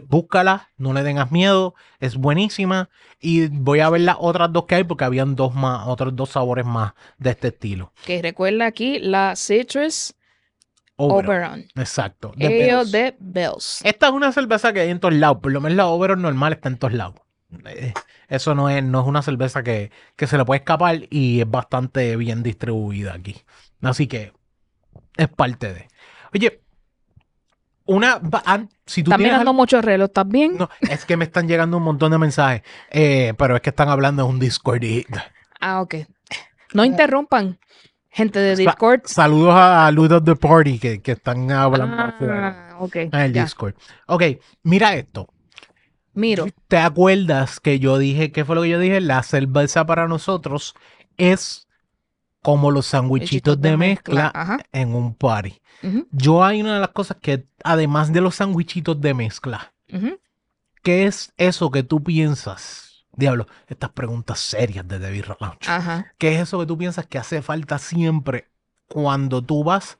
búscala, 0.09 0.71
no 0.79 0.93
le 0.93 1.03
tengas 1.03 1.31
miedo, 1.31 1.75
es 2.01 2.17
buenísima. 2.17 2.89
Y 3.21 3.49
voy 3.49 3.81
a 3.81 3.91
ver 3.91 4.03
las 4.03 4.17
otras 4.19 4.53
dos 4.53 4.65
que 4.65 4.77
hay 4.77 4.85
porque 4.85 5.05
habían 5.05 5.35
dos 5.35 5.55
más, 5.55 5.87
otros 5.87 6.17
dos 6.17 6.31
sabores 6.31 6.65
más 6.65 6.93
de 7.19 7.31
este 7.31 7.49
estilo. 7.49 7.93
Que 8.07 8.23
recuerda 8.23 8.67
aquí 8.67 8.99
la 9.01 9.35
Citrus 9.37 10.15
Oberon. 11.01 11.31
Oberon. 11.31 11.61
Exacto. 11.77 12.33
Bells. 12.37 12.91
de 12.93 13.17
Bells. 13.19 13.81
Esta 13.85 14.09
es 14.09 14.13
una 14.13 14.33
cerveza 14.33 14.73
que 14.73 14.81
hay 14.81 14.91
en 14.91 15.01
todos 15.01 15.15
lados. 15.15 15.39
Por 15.41 15.53
lo 15.53 15.61
menos 15.61 15.77
la 15.77 15.87
Oberon 15.87 16.21
normal 16.23 16.53
está 16.55 16.69
en 16.69 16.77
todos 16.77 16.93
lados. 16.95 17.15
Eh, 17.67 17.95
Eso 18.29 18.55
no 18.55 18.69
es, 18.69 18.83
no 18.85 19.01
es 19.01 19.07
una 19.07 19.23
cerveza 19.23 19.63
que, 19.63 19.91
que 20.17 20.27
se 20.27 20.37
le 20.37 20.45
puede 20.45 20.59
escapar 20.59 21.01
y 21.09 21.41
es 21.41 21.51
bastante 21.51 22.15
bien 22.17 22.43
distribuida 22.43 23.15
aquí. 23.15 23.37
Así 23.81 24.07
que 24.07 24.33
es 25.17 25.29
parte 25.29 25.73
de. 25.73 25.89
Oye, 26.35 26.61
una. 27.87 28.21
Si 28.85 29.03
tú 29.03 29.11
Están 29.11 29.19
tienes 29.19 29.21
mirando 29.21 29.51
algo- 29.51 29.55
mucho 29.55 29.81
reloj, 29.81 30.07
¿estás 30.09 30.29
bien? 30.29 30.57
No, 30.59 30.69
es 30.81 31.05
que 31.05 31.17
me 31.17 31.25
están 31.25 31.49
llegando 31.49 31.77
un 31.79 31.85
montón 31.85 32.11
de 32.11 32.19
mensajes. 32.19 32.63
eh, 32.91 33.33
pero 33.39 33.57
es 33.57 33.63
que 33.63 33.71
están 33.71 33.89
hablando 33.89 34.25
en 34.25 34.31
un 34.31 34.39
Discord. 34.39 34.83
Y, 34.83 35.07
Ah, 35.61 35.81
ok. 35.81 35.95
No 36.75 36.85
interrumpan. 36.85 37.59
Gente 38.19 38.41
de 38.41 38.57
Sa- 38.57 38.63
Discord. 38.63 39.03
saludos 39.05 39.55
a 39.57 39.89
Lud 39.93 40.11
of 40.11 40.25
the 40.25 40.35
Party 40.35 40.81
que, 40.81 41.01
que 41.01 41.13
están 41.13 41.49
hablando 41.53 41.97
Ah, 42.29 42.77
ok. 42.81 42.97
en 42.97 43.15
el 43.15 43.33
ya. 43.33 43.45
Discord. 43.45 43.75
Ok, 44.09 44.23
mira 44.65 44.97
esto. 44.97 45.29
Miro. 46.15 46.47
¿Te 46.67 46.79
acuerdas 46.79 47.61
que 47.61 47.79
yo 47.79 47.97
dije, 47.97 48.33
qué 48.33 48.45
fue 48.45 48.57
lo 48.57 48.63
que 48.63 48.71
yo 48.71 48.81
dije? 48.81 49.01
La 49.01 49.23
cerveza 49.23 49.87
para 49.87 50.09
nosotros 50.09 50.75
es 51.17 51.69
como 52.43 52.73
los 52.73 52.87
sandwichitos 52.87 53.61
de 53.61 53.77
mezcla 53.77 54.59
en 54.73 54.97
un 54.97 55.15
party. 55.15 55.61
Yo 56.11 56.43
hay 56.45 56.61
una 56.61 56.75
de 56.75 56.81
las 56.81 56.89
cosas 56.91 57.19
que, 57.21 57.47
además 57.63 58.13
de 58.13 58.21
los 58.21 58.35
sandwichitos 58.35 59.01
de 59.01 59.15
mezcla. 59.15 59.73
¿qué 60.83 61.07
es 61.07 61.33
eso 61.37 61.71
que 61.71 61.85
tú 61.85 62.03
piensas? 62.03 62.88
Diablo, 63.19 63.47
estas 63.67 63.91
preguntas 63.91 64.39
serias 64.39 64.87
de 64.87 64.99
The 65.01 65.11
Beer 65.11 65.37
Lounge. 65.41 65.69
Ajá. 65.69 66.13
¿Qué 66.19 66.35
es 66.37 66.43
eso 66.43 66.59
que 66.61 66.67
tú 66.67 66.79
piensas 66.79 67.07
que 67.07 67.19
hace 67.19 67.43
falta 67.43 67.79
siempre 67.79 68.47
cuando 68.87 69.43
tú 69.43 69.65
vas 69.65 69.99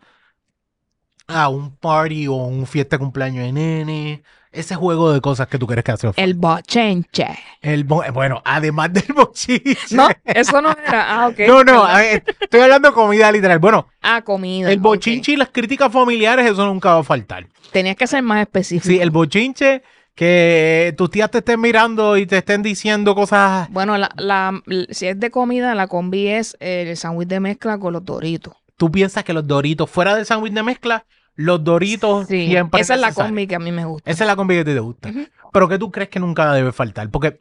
a 1.27 1.49
un 1.49 1.77
party 1.77 2.27
o 2.29 2.35
un 2.35 2.67
fiesta 2.67 2.97
de 2.97 3.01
cumpleaños 3.01 3.45
de 3.45 3.53
nene? 3.53 4.23
Ese 4.51 4.75
juego 4.77 5.13
de 5.13 5.21
cosas 5.21 5.47
que 5.49 5.59
tú 5.59 5.67
quieres 5.67 5.85
que 5.85 5.93
hace 5.93 6.07
falta. 6.07 6.23
El 6.23 6.33
bochenche. 6.35 7.27
El 7.61 7.85
bo- 7.85 8.03
bueno, 8.15 8.41
además 8.47 8.91
del 8.93 9.05
bochiche. 9.15 9.95
No, 9.95 10.09
eso 10.25 10.63
no 10.63 10.71
era. 10.71 11.23
Ah, 11.25 11.29
ok. 11.29 11.41
no, 11.47 11.65
no, 11.65 11.85
a 11.85 11.99
ver, 11.99 12.25
estoy 12.41 12.61
hablando 12.61 12.89
de 12.89 12.95
comida 12.95 13.31
literal. 13.31 13.59
Bueno, 13.59 13.89
Ah, 14.01 14.23
comida. 14.23 14.71
el 14.73 14.79
bochinche 14.79 15.33
y 15.33 15.37
las 15.37 15.51
críticas 15.51 15.93
familiares, 15.93 16.47
eso 16.51 16.65
nunca 16.65 16.95
va 16.95 17.01
a 17.01 17.05
faltar. 17.05 17.47
Tenías 17.73 17.97
que 17.97 18.07
ser 18.07 18.23
más 18.23 18.41
específico. 18.41 18.87
Sí, 18.89 18.99
el 18.99 19.11
bochinche, 19.11 19.83
que 20.19 20.95
tus 20.99 21.11
tías 21.11 21.31
te 21.31 21.39
estén 21.39 21.61
mirando 21.61 22.17
y 22.17 22.27
te 22.27 22.39
estén 22.39 22.61
diciendo 22.61 23.15
cosas. 23.15 23.69
Bueno, 23.71 23.97
la, 23.97 24.11
la- 24.17 24.61
si 24.91 25.07
es 25.07 25.21
de 25.21 25.31
comida, 25.31 25.77
la 25.77 25.87
combi 25.87 26.27
es 26.27 26.57
el 26.59 26.97
sándwich 26.97 27.29
de 27.29 27.39
mezcla 27.39 27.79
con 27.79 27.93
los 27.93 28.05
doritos. 28.05 28.55
Tú 28.77 28.91
piensas 28.91 29.23
que 29.23 29.33
los 29.33 29.47
doritos, 29.47 29.89
fuera 29.89 30.17
del 30.17 30.27
sándwich 30.27 30.53
de 30.53 30.63
mezcla, 30.65 31.05
los 31.37 31.63
doritos 31.63 32.27
Sí, 32.27 32.49
siempre. 32.49 32.81
esa 32.81 32.97
es 32.97 33.01
la 33.01 33.13
combi 33.13 33.47
que 33.47 33.55
a 33.55 33.61
mí 33.61 33.71
me 33.71 33.85
gusta. 33.85 34.11
Esa 34.11 34.25
es 34.25 34.29
la 34.29 34.35
combi 34.35 34.57
que 34.57 34.65
te 34.65 34.81
gusta. 34.81 35.13
Pero 35.53 35.69
que 35.69 35.79
tú 35.79 35.93
crees 35.93 36.09
que 36.09 36.19
nunca 36.19 36.53
debe 36.53 36.73
faltar. 36.73 37.09
Porque 37.11 37.39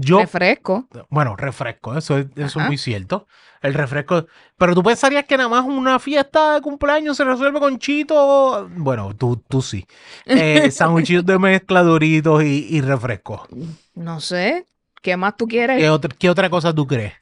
yo. 0.00 0.20
Refresco. 0.20 0.86
Bueno, 1.08 1.36
refresco, 1.36 1.96
eso 1.96 2.18
es, 2.18 2.26
eso 2.36 2.60
es 2.60 2.66
muy 2.66 2.78
cierto. 2.78 3.26
El 3.62 3.74
refresco. 3.74 4.26
Pero 4.56 4.74
tú 4.74 4.82
pensarías 4.82 5.24
que 5.24 5.36
nada 5.36 5.48
más 5.48 5.64
una 5.64 5.98
fiesta 5.98 6.54
de 6.54 6.60
cumpleaños 6.60 7.16
se 7.16 7.24
resuelve 7.24 7.58
con 7.58 7.78
chito. 7.78 8.68
Bueno, 8.76 9.14
tú, 9.16 9.42
tú 9.48 9.62
sí. 9.62 9.86
Eh, 10.26 10.70
de 11.24 11.38
mezcla, 11.38 11.82
doritos 11.82 12.42
y, 12.44 12.66
y 12.70 12.80
refresco. 12.80 13.46
No 13.94 14.20
sé. 14.20 14.66
¿Qué 15.02 15.16
más 15.16 15.36
tú 15.36 15.46
quieres? 15.46 15.78
¿Qué, 15.78 15.88
otra- 15.90 16.14
qué 16.18 16.30
otra 16.30 16.50
cosa 16.50 16.74
tú 16.74 16.86
crees? 16.86 17.12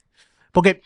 Porque 0.52 0.82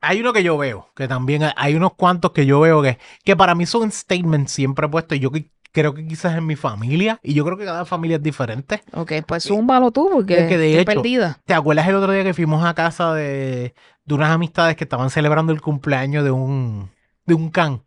hay 0.00 0.20
uno 0.20 0.32
que 0.32 0.42
yo 0.42 0.58
veo, 0.58 0.88
que 0.96 1.06
también 1.06 1.42
hay- 1.56 1.74
unos 1.74 1.94
cuantos 1.94 2.32
que 2.32 2.46
yo 2.46 2.60
veo 2.60 2.82
que, 2.82 2.98
que 3.24 3.36
para 3.36 3.54
mí 3.54 3.66
son 3.66 3.90
statements 3.92 4.52
siempre 4.52 4.88
puestos. 4.88 5.16
y 5.16 5.20
Yo 5.20 5.30
creo 5.72 5.94
que 5.94 6.06
quizás 6.06 6.36
en 6.36 6.46
mi 6.46 6.54
familia, 6.56 7.18
y 7.22 7.34
yo 7.34 7.44
creo 7.44 7.56
que 7.56 7.64
cada 7.64 7.84
familia 7.84 8.16
es 8.18 8.22
diferente. 8.22 8.82
Ok, 8.92 9.12
pues 9.26 9.44
zúmbalo 9.44 9.90
tú 9.90 10.08
porque 10.12 10.34
Es 10.42 10.48
que 10.48 10.58
de 10.58 10.78
estoy 10.78 10.82
hecho- 10.92 11.00
perdida. 11.02 11.40
¿Te 11.44 11.54
acuerdas 11.54 11.88
el 11.88 11.94
otro 11.96 12.12
día 12.12 12.22
que 12.24 12.34
fuimos 12.34 12.64
a 12.64 12.74
casa 12.74 13.14
de, 13.14 13.74
de 14.04 14.14
unas 14.14 14.30
amistades 14.30 14.76
que 14.76 14.84
estaban 14.84 15.10
celebrando 15.10 15.52
el 15.52 15.60
cumpleaños 15.60 16.24
de 16.24 16.30
un, 16.30 16.90
de 17.26 17.34
un 17.34 17.50
can, 17.50 17.82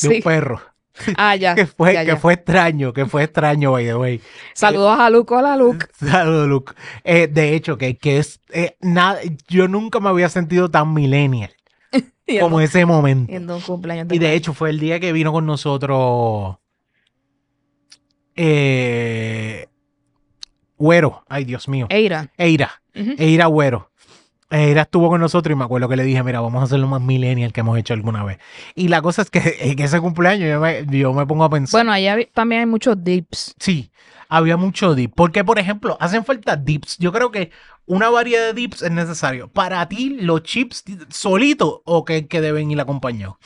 de 0.00 0.08
un 0.08 0.14
Sí. 0.14 0.20
perro? 0.22 0.60
Ah, 1.16 1.34
ya. 1.36 1.54
Que 1.56 1.64
fue, 1.66 1.94
ya, 1.94 2.02
que 2.02 2.08
ya. 2.08 2.16
fue 2.18 2.34
extraño, 2.34 2.92
que 2.92 3.06
fue 3.06 3.22
extraño, 3.24 3.72
by 3.72 3.84
the 3.86 3.94
way. 3.94 4.20
Saludos 4.54 4.98
a 5.00 5.08
Luke. 5.08 5.32
Hola, 5.34 5.56
Luke. 5.56 5.86
Saludos, 5.94 6.46
Luke. 6.48 6.74
Eh, 7.02 7.28
de 7.28 7.54
hecho, 7.54 7.78
que, 7.78 7.96
que 7.96 8.18
es 8.18 8.40
eh, 8.52 8.76
nada, 8.82 9.18
yo 9.48 9.68
nunca 9.68 10.00
me 10.00 10.10
había 10.10 10.28
sentido 10.28 10.70
tan 10.70 10.92
millennial 10.92 11.50
como 12.40 12.60
ese 12.60 12.84
momento. 12.86 13.32
En 13.32 13.50
un 13.50 13.60
cumpleaños 13.60 14.06
Y 14.10 14.18
de 14.18 14.34
hecho, 14.34 14.52
fue 14.54 14.70
el 14.70 14.78
día 14.80 15.00
que 15.00 15.12
vino 15.12 15.32
con 15.32 15.44
nosotros. 15.46 16.56
Eh, 18.36 19.66
Güero. 20.78 21.24
Ay, 21.28 21.44
Dios 21.44 21.68
mío. 21.68 21.86
Eira. 21.90 22.30
Eira. 22.36 22.82
Ujú. 22.94 23.14
Eira 23.18 23.46
Güero. 23.46 23.90
Eira 24.50 24.82
estuvo 24.82 25.08
con 25.08 25.20
nosotros 25.20 25.54
y 25.54 25.56
me 25.56 25.64
acuerdo 25.64 25.88
que 25.88 25.96
le 25.96 26.04
dije, 26.04 26.22
mira, 26.22 26.40
vamos 26.40 26.60
a 26.60 26.64
hacer 26.64 26.78
lo 26.78 26.86
más 26.86 27.00
millennial 27.00 27.52
que 27.52 27.60
hemos 27.60 27.78
hecho 27.78 27.94
alguna 27.94 28.22
vez. 28.24 28.38
Y 28.74 28.88
la 28.88 29.00
cosa 29.00 29.22
es 29.22 29.30
que 29.30 29.40
en 29.60 29.78
ese 29.78 30.00
cumpleaños 30.00 30.48
yo 30.50 30.60
me, 30.60 30.84
yo 30.86 31.12
me 31.12 31.26
pongo 31.26 31.44
a 31.44 31.50
pensar. 31.50 31.78
Bueno, 31.78 31.92
allá 31.92 32.16
también 32.34 32.60
hay 32.60 32.66
muchos 32.66 33.02
dips. 33.02 33.54
Sí, 33.58 33.90
había 34.28 34.56
mucho 34.56 34.94
dip. 34.94 35.12
Porque, 35.14 35.44
por 35.44 35.58
ejemplo, 35.58 35.96
hacen 36.00 36.24
falta 36.24 36.56
dips. 36.56 36.98
Yo 36.98 37.12
creo 37.12 37.30
que 37.30 37.50
una 37.86 38.10
variedad 38.10 38.48
de 38.48 38.54
dips 38.54 38.82
es 38.82 38.90
necesario. 38.90 39.48
Para 39.48 39.88
ti, 39.88 40.16
los 40.20 40.42
chips 40.42 40.84
solitos 41.08 41.80
o 41.84 42.04
que, 42.04 42.26
que 42.26 42.40
deben 42.40 42.70
ir 42.70 42.80
acompañados. 42.80 43.36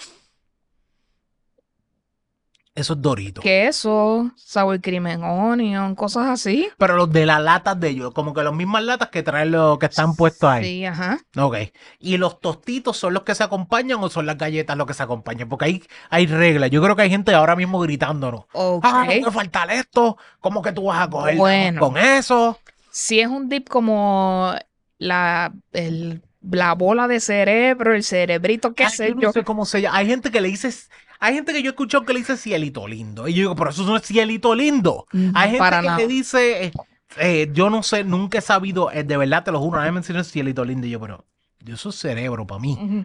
Esos 2.77 3.01
doritos. 3.01 3.43
Queso, 3.43 4.31
sour 4.37 4.79
cream 4.83 5.07
and 5.07 5.25
onion, 5.25 5.95
cosas 5.95 6.27
así. 6.29 6.69
Pero 6.77 6.95
los 6.97 7.11
de 7.11 7.25
las 7.25 7.41
latas 7.41 7.81
de 7.81 7.89
ellos, 7.89 8.13
como 8.13 8.35
que 8.35 8.43
las 8.43 8.53
mismas 8.53 8.83
latas 8.85 9.09
que 9.09 9.23
traen 9.23 9.51
los 9.51 9.79
que 9.79 9.87
están 9.87 10.15
puestos 10.15 10.51
ahí. 10.51 10.65
Sí, 10.65 10.85
ajá. 10.85 11.19
Ok. 11.39 11.57
¿Y 12.01 12.19
los 12.19 12.39
tostitos 12.39 12.99
son 12.99 13.15
los 13.15 13.23
que 13.23 13.35
se 13.35 13.43
acompañan 13.43 13.99
o 14.05 14.11
son 14.11 14.27
las 14.27 14.37
galletas 14.37 14.77
los 14.77 14.87
que 14.87 14.93
se 14.93 15.03
acompañan? 15.03 15.49
Porque 15.49 15.65
ahí 15.65 15.83
hay 16.11 16.27
reglas. 16.27 16.71
Yo 16.71 16.83
creo 16.83 16.95
que 16.95 17.03
hay 17.03 17.11
gente 17.11 17.33
ahora 17.35 17.57
mismo 17.57 17.81
gritándonos. 17.81 18.43
Ok. 18.53 18.85
Ah, 18.87 19.07
no 19.09 19.21
puede 19.21 19.33
faltar 19.33 19.71
esto. 19.71 20.19
¿Cómo 20.41 20.61
que 20.61 20.73
tú 20.73 20.85
vas 20.85 21.01
a 21.01 21.09
coger 21.11 21.37
Bueno. 21.37 21.81
con 21.81 21.97
eso? 21.97 22.59
Si 22.91 23.21
es 23.21 23.27
un 23.29 23.49
dip 23.49 23.69
como 23.71 24.53
la, 24.99 25.51
el- 25.73 26.23
la 26.49 26.75
bola 26.75 27.09
de 27.09 27.21
cerebro, 27.21 27.95
el 27.95 28.05
cerebrito, 28.05 28.75
qué 28.75 28.85
Ay, 28.85 28.91
sé 28.91 29.09
yo 29.09 29.15
no 29.17 29.33
sé 29.33 29.43
cómo 29.45 29.65
se 29.65 29.81
llama. 29.81 29.97
Hay 29.97 30.07
gente 30.07 30.31
que 30.31 30.41
le 30.41 30.49
dice, 30.49 30.71
hay 31.21 31.35
gente 31.35 31.53
que 31.53 31.63
yo 31.63 31.71
he 31.71 31.73
escuchado 31.73 32.05
que 32.05 32.13
le 32.13 32.21
dice 32.21 32.37
cielito 32.37 32.87
lindo. 32.87 33.27
Y 33.29 33.35
yo 33.35 33.41
digo, 33.43 33.57
pero 33.57 33.71
eso 33.71 33.83
no 33.85 33.97
es 33.97 34.03
cielito 34.03 34.55
lindo. 34.55 35.07
Mm, 35.13 35.31
Hay 35.35 35.45
gente 35.51 35.59
Para 35.59 35.81
que 35.81 35.87
nada. 35.87 35.99
le 35.99 36.07
dice, 36.09 36.65
eh, 36.67 36.73
eh, 37.19 37.49
yo 37.53 37.71
no 37.71 37.83
sé, 37.83 38.05
nunca 38.05 38.39
he 38.39 38.43
sabido, 38.43 38.91
eh, 38.93 39.05
de 39.05 39.17
verdad 39.17 39.45
te 39.45 39.53
lo 39.53 39.61
juro, 39.61 39.79
nadie 39.79 39.91
me 39.91 39.97
mencionó 39.97 40.23
cielito 40.25 40.65
lindo. 40.65 40.87
Y 40.87 40.91
yo, 40.91 41.01
pero 41.01 41.25
eso 41.67 41.89
es 41.91 41.97
cerebro 41.97 42.47
para 42.47 42.61
mí. 42.61 43.05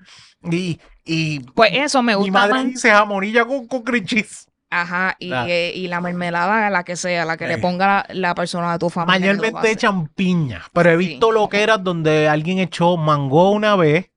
Y, 0.49 0.79
y 1.05 1.39
Pues 1.55 1.71
eso 1.73 2.01
me 2.03 2.13
mi 2.13 2.17
gusta 2.17 2.31
madre 2.31 2.53
más. 2.53 2.65
dice 2.65 2.91
jamonilla 2.91 3.45
con, 3.45 3.67
con 3.67 3.81
cream 3.83 4.05
cheese. 4.05 4.47
Ajá, 4.73 5.17
y, 5.19 5.33
Ah. 5.33 5.45
eh, 5.49 5.73
y 5.75 5.87
la 5.89 5.99
mermelada, 5.99 6.69
la 6.69 6.85
que 6.85 6.95
sea, 6.95 7.25
la 7.25 7.35
que 7.35 7.45
le 7.45 7.57
ponga 7.57 8.05
la, 8.07 8.13
la 8.13 8.35
persona 8.35 8.71
de 8.71 8.79
tu 8.79 8.89
familia. 8.89 9.19
Mayormente 9.19 9.69
echan 9.69 10.07
piña, 10.07 10.63
pero 10.71 10.91
he 10.91 10.97
Sí. 10.97 11.07
visto 11.09 11.31
lo 11.33 11.49
que 11.49 11.61
era 11.61 11.77
donde 11.77 12.29
alguien 12.29 12.57
echó 12.59 12.95
mango 12.95 13.51
una 13.51 13.75
vez 13.75 14.10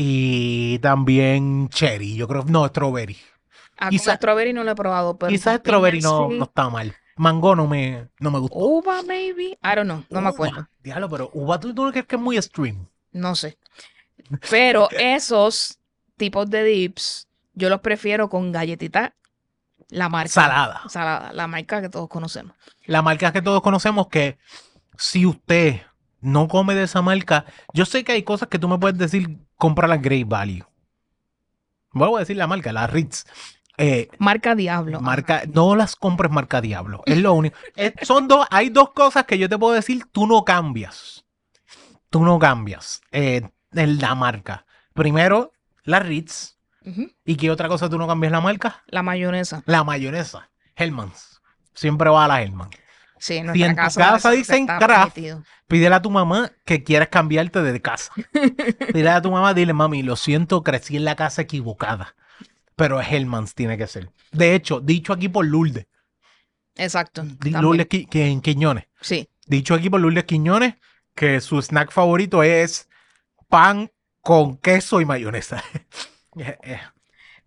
y 0.00 0.78
también 0.78 1.68
cherry, 1.70 2.14
yo 2.14 2.28
creo, 2.28 2.44
no, 2.44 2.64
strawberry. 2.68 3.16
Ah, 3.76 3.90
quizá- 3.90 4.12
con 4.12 4.16
strawberry 4.18 4.52
no 4.52 4.62
lo 4.62 4.70
he 4.70 4.74
probado, 4.76 5.18
pero 5.18 5.28
Quizás 5.30 5.58
strawberry 5.58 6.00
no, 6.00 6.28
sí. 6.30 6.36
no 6.38 6.44
está 6.44 6.68
mal. 6.70 6.94
Mango 7.16 7.56
no 7.56 7.66
me, 7.66 8.06
no 8.20 8.30
me 8.30 8.38
gustó. 8.38 8.56
Uva, 8.58 9.02
maybe. 9.02 9.58
I 9.60 9.74
don't 9.74 9.86
know, 9.86 10.04
no 10.08 10.20
me 10.20 10.28
acuerdo. 10.28 10.68
Diablo, 10.84 11.08
pero 11.10 11.30
uva 11.34 11.58
tú, 11.58 11.74
tú 11.74 11.84
no 11.84 11.90
crees 11.90 12.06
que 12.06 12.14
es 12.14 12.22
muy 12.22 12.36
extreme. 12.36 12.86
No 13.10 13.34
sé. 13.34 13.58
Pero 14.48 14.88
esos 14.92 15.80
tipos 16.16 16.48
de 16.48 16.62
dips, 16.62 17.26
yo 17.54 17.68
los 17.68 17.80
prefiero 17.80 18.28
con 18.30 18.52
galletita, 18.52 19.16
la 19.88 20.08
marca. 20.08 20.30
Salada. 20.30 20.82
Salada, 20.88 21.32
la 21.32 21.48
marca 21.48 21.80
que 21.82 21.88
todos 21.88 22.08
conocemos. 22.08 22.54
La 22.86 23.02
marca 23.02 23.32
que 23.32 23.42
todos 23.42 23.62
conocemos 23.62 24.06
que 24.06 24.38
si 24.96 25.26
usted 25.26 25.80
no 26.20 26.48
come 26.48 26.74
de 26.74 26.84
esa 26.84 27.02
marca, 27.02 27.44
yo 27.72 27.84
sé 27.84 28.04
que 28.04 28.12
hay 28.12 28.22
cosas 28.22 28.48
que 28.48 28.58
tú 28.58 28.68
me 28.68 28.78
puedes 28.78 28.98
decir, 28.98 29.38
compra 29.56 29.86
la 29.88 29.96
Great 29.98 30.26
Value. 30.28 30.64
Vuelvo 31.92 32.16
a 32.16 32.20
decir 32.20 32.36
la 32.36 32.46
marca, 32.46 32.72
la 32.72 32.86
Ritz. 32.86 33.24
eh, 33.78 34.08
Marca 34.18 34.54
Diablo. 34.54 35.00
marca, 35.00 35.42
no 35.52 35.74
las 35.76 35.96
compres 35.96 36.30
marca 36.30 36.60
Diablo. 36.60 37.02
Es 37.06 37.18
lo 37.18 37.32
único. 37.32 37.56
Eh, 37.76 37.94
son 38.02 38.28
dos, 38.28 38.46
hay 38.50 38.70
dos 38.70 38.90
cosas 38.92 39.24
que 39.24 39.38
yo 39.38 39.48
te 39.48 39.58
puedo 39.58 39.74
decir, 39.74 40.04
tú 40.12 40.26
no 40.26 40.44
cambias. 40.44 41.24
Tú 42.10 42.24
no 42.24 42.38
cambias 42.38 43.00
eh, 43.12 43.48
en 43.72 43.98
la 43.98 44.14
marca. 44.14 44.66
Primero, 44.94 45.52
la 45.84 46.00
Ritz. 46.00 46.56
¿Y 47.24 47.36
qué 47.36 47.50
otra 47.50 47.68
cosa 47.68 47.90
tú 47.90 47.98
no 47.98 48.06
cambias 48.06 48.32
la 48.32 48.40
marca? 48.40 48.82
La 48.86 49.02
mayonesa. 49.02 49.62
La 49.66 49.84
mayonesa. 49.84 50.50
Hellmann's. 50.74 51.42
Siempre 51.74 52.08
va 52.08 52.24
a 52.24 52.28
la 52.28 52.40
Hellman. 52.42 52.70
Sí, 53.20 53.36
en 53.36 53.52
Si 53.52 53.62
en 53.62 53.76
tu 53.76 53.82
casa, 53.94 54.30
dicen 54.30 54.66
permitido. 54.66 55.42
Pídele 55.66 55.94
a 55.94 56.02
tu 56.02 56.10
mamá 56.10 56.50
que 56.64 56.82
quieres 56.84 57.08
cambiarte 57.08 57.62
de 57.62 57.80
casa. 57.82 58.12
Pídele 58.92 59.10
a 59.10 59.20
tu 59.22 59.30
mamá, 59.30 59.54
dile, 59.54 59.72
mami, 59.72 60.02
lo 60.02 60.16
siento, 60.16 60.62
crecí 60.62 60.96
en 60.96 61.04
la 61.04 61.16
casa 61.16 61.42
equivocada. 61.42 62.14
Pero 62.76 63.00
Hellmann's 63.00 63.54
tiene 63.54 63.76
que 63.76 63.86
ser. 63.86 64.10
De 64.32 64.54
hecho, 64.54 64.80
dicho 64.80 65.12
aquí 65.12 65.28
por 65.28 65.44
Lourdes. 65.46 65.86
Exacto. 66.76 67.24
Lourdes 67.42 67.88
Qui- 67.88 68.08
que 68.08 68.26
en 68.28 68.40
Quiñones. 68.40 68.84
Sí. 69.00 69.28
Dicho 69.46 69.74
aquí 69.74 69.90
por 69.90 70.00
Lourdes 70.00 70.24
Quiñones 70.24 70.74
que 71.14 71.40
su 71.40 71.60
snack 71.60 71.90
favorito 71.90 72.42
es 72.44 72.88
pan 73.48 73.90
con 74.22 74.56
queso 74.58 75.00
y 75.00 75.04
mayonesa. 75.04 75.62
Eh, 76.38 76.56
eh, 76.62 76.80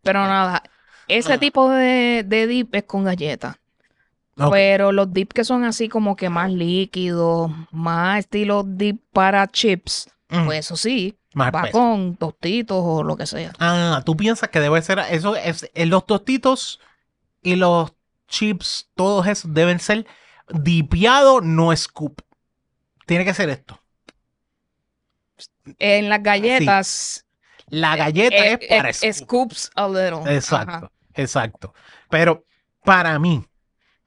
Pero 0.04 0.20
nada, 0.26 0.64
ese 1.08 1.34
Ah. 1.34 1.38
tipo 1.38 1.70
de, 1.70 2.26
de 2.28 2.46
dip 2.48 2.76
es 2.76 2.84
con 2.84 3.06
galletas. 3.06 3.56
Pero 4.52 4.92
los 4.92 5.14
dip 5.14 5.34
que 5.34 5.44
son 5.44 5.64
así 5.66 5.88
como 5.90 6.16
que 6.16 6.30
más 6.30 6.52
líquidos, 6.52 7.52
más 7.72 8.20
estilo 8.20 8.64
dip 8.64 9.02
para 9.12 9.48
chips, 9.48 10.10
Mm, 10.30 10.46
pues 10.46 10.60
eso 10.60 10.78
sí, 10.78 11.20
más 11.34 11.54
va 11.54 11.70
con 11.72 12.16
tostitos 12.16 12.78
o 12.82 13.04
lo 13.04 13.18
que 13.18 13.26
sea. 13.26 13.52
Ah, 13.60 14.02
tú 14.06 14.16
piensas 14.16 14.50
que 14.50 14.62
debe 14.62 14.82
ser 14.82 15.00
eso 15.10 15.36
es 15.36 15.70
en 15.74 15.90
los 15.90 16.06
tostitos 16.06 16.80
y 17.44 17.56
los 17.56 17.92
chips, 18.30 18.90
todos 18.96 19.28
esos 19.28 19.54
deben 19.54 19.80
ser 19.80 20.06
dipiado, 20.50 21.42
no 21.42 21.76
scoop. 21.76 22.22
Tiene 23.06 23.26
que 23.26 23.34
ser 23.34 23.50
esto. 23.50 23.78
En 25.80 26.08
las 26.10 26.24
galletas, 26.24 27.26
La 27.68 27.96
galleta 27.98 28.36
eh, 28.38 28.58
es 28.62 28.68
para 28.70 28.90
eh, 28.90 28.94
scoop. 28.94 29.52
scoops 29.52 29.72
a 29.76 29.88
little. 29.88 30.34
Exacto, 30.34 30.72
Ajá. 30.76 30.92
exacto. 31.16 31.74
Pero 32.10 32.46
para 32.86 33.20
mí, 33.20 33.46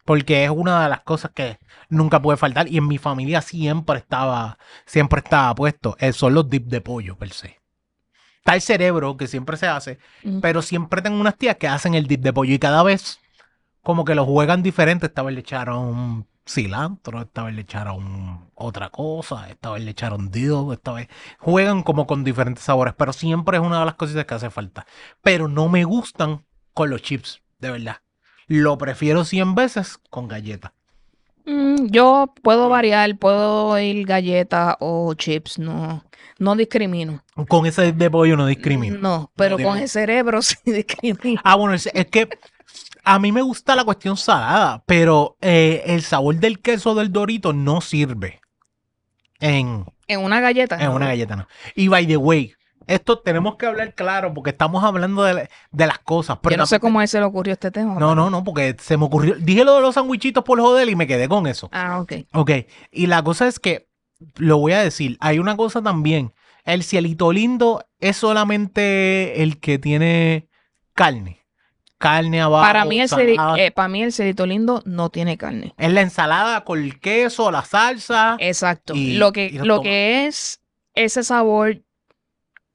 porque 0.04 0.44
es 0.44 0.50
una 0.50 0.82
de 0.82 0.88
las 0.88 1.00
cosas 1.00 1.30
que 1.32 1.58
nunca 1.88 2.20
puede 2.20 2.36
faltar 2.36 2.68
y 2.68 2.78
en 2.78 2.86
mi 2.86 2.98
familia 2.98 3.40
siempre 3.40 3.98
estaba, 3.98 4.58
siempre 4.86 5.20
estaba 5.20 5.54
puesto, 5.54 5.96
eh, 5.98 6.12
son 6.12 6.34
los 6.34 6.48
dips 6.48 6.68
de 6.68 6.80
pollo 6.80 7.16
per 7.16 7.30
se. 7.30 7.60
Está 8.38 8.54
el 8.54 8.60
cerebro 8.60 9.16
que 9.16 9.26
siempre 9.26 9.56
se 9.56 9.66
hace, 9.66 9.98
pero 10.42 10.60
siempre 10.60 11.00
tengo 11.00 11.18
unas 11.18 11.36
tías 11.36 11.56
que 11.56 11.66
hacen 11.66 11.94
el 11.94 12.06
dip 12.06 12.20
de 12.20 12.32
pollo 12.32 12.52
y 12.52 12.58
cada 12.58 12.82
vez 12.82 13.18
como 13.82 14.04
que 14.04 14.14
lo 14.14 14.26
juegan 14.26 14.62
diferente. 14.62 15.06
Esta 15.06 15.22
vez 15.22 15.34
le 15.34 15.40
echaron 15.40 16.26
cilantro, 16.46 17.22
esta 17.22 17.44
vez 17.44 17.54
le 17.54 17.62
echaron 17.62 18.50
otra 18.54 18.90
cosa, 18.90 19.48
esta 19.48 19.70
vez 19.70 19.82
le 19.82 19.92
echaron 19.92 20.30
dido, 20.30 20.74
esta 20.74 20.92
vez 20.92 21.08
juegan 21.38 21.82
como 21.82 22.06
con 22.06 22.22
diferentes 22.22 22.64
sabores, 22.64 22.92
pero 22.94 23.14
siempre 23.14 23.56
es 23.56 23.62
una 23.62 23.80
de 23.80 23.86
las 23.86 23.94
cositas 23.94 24.26
que 24.26 24.34
hace 24.34 24.50
falta. 24.50 24.84
Pero 25.22 25.48
no 25.48 25.70
me 25.70 25.84
gustan 25.84 26.44
con 26.74 26.90
los 26.90 27.00
chips, 27.00 27.40
de 27.60 27.70
verdad. 27.70 28.03
Lo 28.46 28.76
prefiero 28.78 29.24
100 29.24 29.54
veces 29.54 29.98
con 30.10 30.28
galletas. 30.28 30.72
Mm, 31.46 31.86
yo 31.90 32.32
puedo 32.42 32.68
variar, 32.68 33.16
puedo 33.18 33.78
ir 33.78 34.06
galletas 34.06 34.76
o 34.80 35.12
chips, 35.14 35.58
no, 35.58 36.04
no 36.38 36.56
discrimino. 36.56 37.22
Con 37.48 37.66
ese 37.66 37.92
de 37.92 38.10
pollo 38.10 38.36
no 38.36 38.46
discrimino. 38.46 38.98
No, 38.98 39.30
pero 39.36 39.58
con 39.58 39.78
el 39.78 39.88
cerebro 39.88 40.40
sí 40.42 40.56
discrimino. 40.64 41.40
Ah, 41.44 41.56
bueno, 41.56 41.74
es, 41.74 41.86
es 41.92 42.06
que 42.06 42.28
a 43.04 43.18
mí 43.18 43.30
me 43.32 43.42
gusta 43.42 43.76
la 43.76 43.84
cuestión 43.84 44.16
salada, 44.16 44.82
pero 44.86 45.36
eh, 45.42 45.82
el 45.86 46.02
sabor 46.02 46.36
del 46.36 46.60
queso 46.60 46.94
del 46.94 47.12
dorito 47.12 47.52
no 47.52 47.82
sirve 47.82 48.40
en, 49.40 49.84
En 50.06 50.20
una 50.24 50.40
galleta. 50.40 50.82
en 50.82 50.90
una 50.90 51.06
galleta, 51.08 51.36
no. 51.36 51.46
Y 51.74 51.88
by 51.88 52.06
the 52.06 52.16
way, 52.16 52.54
esto 52.86 53.18
tenemos 53.18 53.56
que 53.56 53.66
hablar 53.66 53.94
claro 53.94 54.32
porque 54.34 54.50
estamos 54.50 54.82
hablando 54.84 55.22
de, 55.24 55.48
de 55.70 55.86
las 55.86 55.98
cosas. 55.98 56.38
Pero 56.42 56.54
Yo 56.54 56.58
no 56.58 56.66
sé 56.66 56.80
cómo 56.80 57.00
a 57.00 57.02
él 57.02 57.08
se 57.08 57.18
le 57.18 57.24
ocurrió 57.24 57.52
este 57.52 57.70
tema. 57.70 57.94
No, 57.98 58.14
no, 58.14 58.30
no, 58.30 58.44
porque 58.44 58.76
se 58.80 58.96
me 58.96 59.04
ocurrió. 59.04 59.34
Dije 59.36 59.64
lo 59.64 59.74
de 59.76 59.80
los 59.80 59.94
sandwichitos 59.94 60.44
por 60.44 60.60
joder 60.60 60.88
y 60.88 60.96
me 60.96 61.06
quedé 61.06 61.28
con 61.28 61.46
eso. 61.46 61.68
Ah, 61.72 62.00
ok. 62.00 62.12
Ok, 62.32 62.50
y 62.92 63.06
la 63.06 63.22
cosa 63.22 63.46
es 63.48 63.58
que, 63.58 63.88
lo 64.36 64.58
voy 64.58 64.72
a 64.72 64.82
decir, 64.82 65.16
hay 65.20 65.38
una 65.38 65.56
cosa 65.56 65.82
también. 65.82 66.32
El 66.64 66.82
cielito 66.82 67.32
lindo 67.32 67.84
es 68.00 68.16
solamente 68.16 69.42
el 69.42 69.60
que 69.60 69.78
tiene 69.78 70.48
carne. 70.94 71.44
Carne 71.98 72.40
abajo. 72.40 72.64
Para 72.64 72.84
mí, 72.84 73.00
el 73.00 73.08
eh, 73.56 73.70
para 73.70 73.88
mí 73.88 74.02
el 74.02 74.12
cerito 74.12 74.46
lindo 74.46 74.82
no 74.84 75.10
tiene 75.10 75.38
carne. 75.38 75.74
Es 75.78 75.92
la 75.92 76.02
ensalada 76.02 76.64
con 76.64 76.82
el 76.82 77.00
queso, 77.00 77.50
la 77.50 77.64
salsa. 77.64 78.36
Exacto. 78.40 78.94
Y- 78.94 79.14
lo 79.14 79.32
que, 79.32 79.50
lo 79.52 79.80
que 79.80 80.26
es 80.26 80.60
ese 80.94 81.22
sabor 81.22 81.82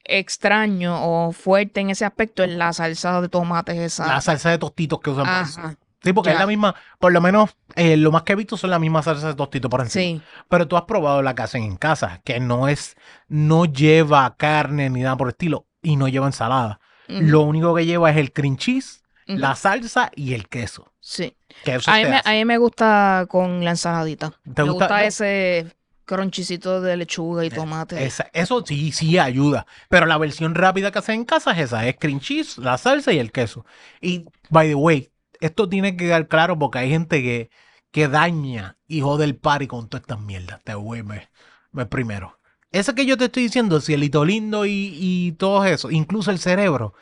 extraño 0.10 0.98
o 1.02 1.32
fuerte 1.32 1.82
en 1.82 1.90
ese 1.90 2.06
aspecto 2.06 2.44
es 2.44 2.52
la 2.52 2.74
salsa 2.74 3.22
de 3.22 3.30
tomates 3.30 3.78
esa. 3.78 4.08
La 4.08 4.22
salsa 4.22 4.50
de 4.50 4.58
tostitos 4.58 5.00
que 5.00 5.10
usan. 5.10 5.28
Ajá. 5.28 5.76
Sí, 6.02 6.14
porque 6.14 6.32
es 6.32 6.40
la 6.40 6.48
misma, 6.48 6.76
por 6.98 7.12
lo 7.12 7.20
menos 7.20 7.58
eh, 7.76 7.98
lo 7.98 8.12
más 8.12 8.24
que 8.24 8.32
he 8.32 8.36
visto 8.36 8.56
son 8.56 8.70
la 8.70 8.80
misma 8.80 9.04
salsa 9.04 9.28
de 9.28 9.34
tostitos 9.36 9.70
por 9.70 9.82
encima. 9.82 10.20
Sí. 10.20 10.22
Pero 10.48 10.68
tú 10.68 10.78
has 10.78 10.84
probado 10.84 11.22
la 11.22 11.36
que 11.36 11.42
hacen 11.42 11.64
en 11.64 11.76
casa, 11.76 12.22
que 12.24 12.40
no 12.40 12.70
es, 12.70 12.96
no 13.28 13.66
lleva 13.66 14.34
carne 14.38 14.90
ni 14.90 15.02
nada 15.02 15.18
por 15.18 15.28
el 15.28 15.32
estilo 15.32 15.66
y 15.82 15.98
no 15.98 16.08
lleva 16.08 16.28
ensalada. 16.28 16.80
Lo 17.08 17.42
único 17.42 17.74
que 17.76 17.86
lleva 17.86 18.12
es 18.12 18.18
el 18.18 18.32
cream 18.32 18.56
cheese, 18.56 19.04
la 19.26 19.56
salsa 19.56 20.12
y 20.16 20.36
el 20.36 20.48
queso. 20.48 20.94
Sí. 21.02 21.36
Que 21.64 21.76
eso 21.76 21.92
A 21.92 21.96
mí, 21.96 22.06
me, 22.06 22.22
a 22.24 22.32
mí 22.32 22.46
me 22.46 22.58
gusta 22.58 23.26
con 23.28 23.66
la 23.66 23.72
ensaladita. 23.72 24.32
¿Te 24.54 24.64
me 24.64 24.70
gusta? 24.70 24.86
gusta, 24.86 25.04
ese 25.04 25.76
cronchicito 26.10 26.82
de 26.82 26.98
lechuga 26.98 27.46
y 27.46 27.52
tomate. 27.52 28.04
Esa- 28.04 28.30
eso 28.34 28.64
sí, 28.66 28.92
sí 28.92 29.20
ayuda. 29.20 29.68
Pero 29.90 30.08
la 30.08 30.18
versión 30.18 30.56
rápida 30.56 30.92
que 30.92 30.98
hacen 31.00 31.16
en 31.22 31.26
casa 31.26 31.52
es 31.52 31.60
esa, 31.60 31.88
es 31.88 31.98
cream 32.00 32.20
cheese, 32.20 32.58
la 32.58 32.80
salsa 32.80 33.14
y 33.14 33.20
el 33.20 33.32
queso. 33.32 33.64
Y, 34.02 34.26
by 34.50 34.70
the 34.70 34.76
way, 34.76 35.10
esto 35.40 35.70
tiene 35.70 35.92
que 35.96 36.06
quedar 36.06 36.28
claro 36.28 36.58
porque 36.58 36.80
hay 36.80 36.90
gente 36.90 37.22
que, 37.22 37.52
que 37.92 38.08
daña 38.08 38.78
y 38.88 39.02
jode 39.02 39.24
el 39.26 39.36
party 39.36 39.68
con 39.68 39.88
todas 39.88 40.02
estas 40.02 40.20
mierdas. 40.20 40.60
Te 40.64 40.74
voy 40.74 41.04
me, 41.04 41.30
me 41.72 41.86
primero. 41.86 42.40
Ese 42.72 42.96
que 42.96 43.06
yo 43.06 43.16
te 43.16 43.26
estoy 43.26 43.44
diciendo, 43.44 43.80
cielito 43.80 44.26
lindo 44.26 44.66
y, 44.66 44.96
y 45.00 45.32
todo 45.34 45.64
eso, 45.66 45.92
incluso 45.92 46.32
el 46.32 46.40
cerebro, 46.40 46.96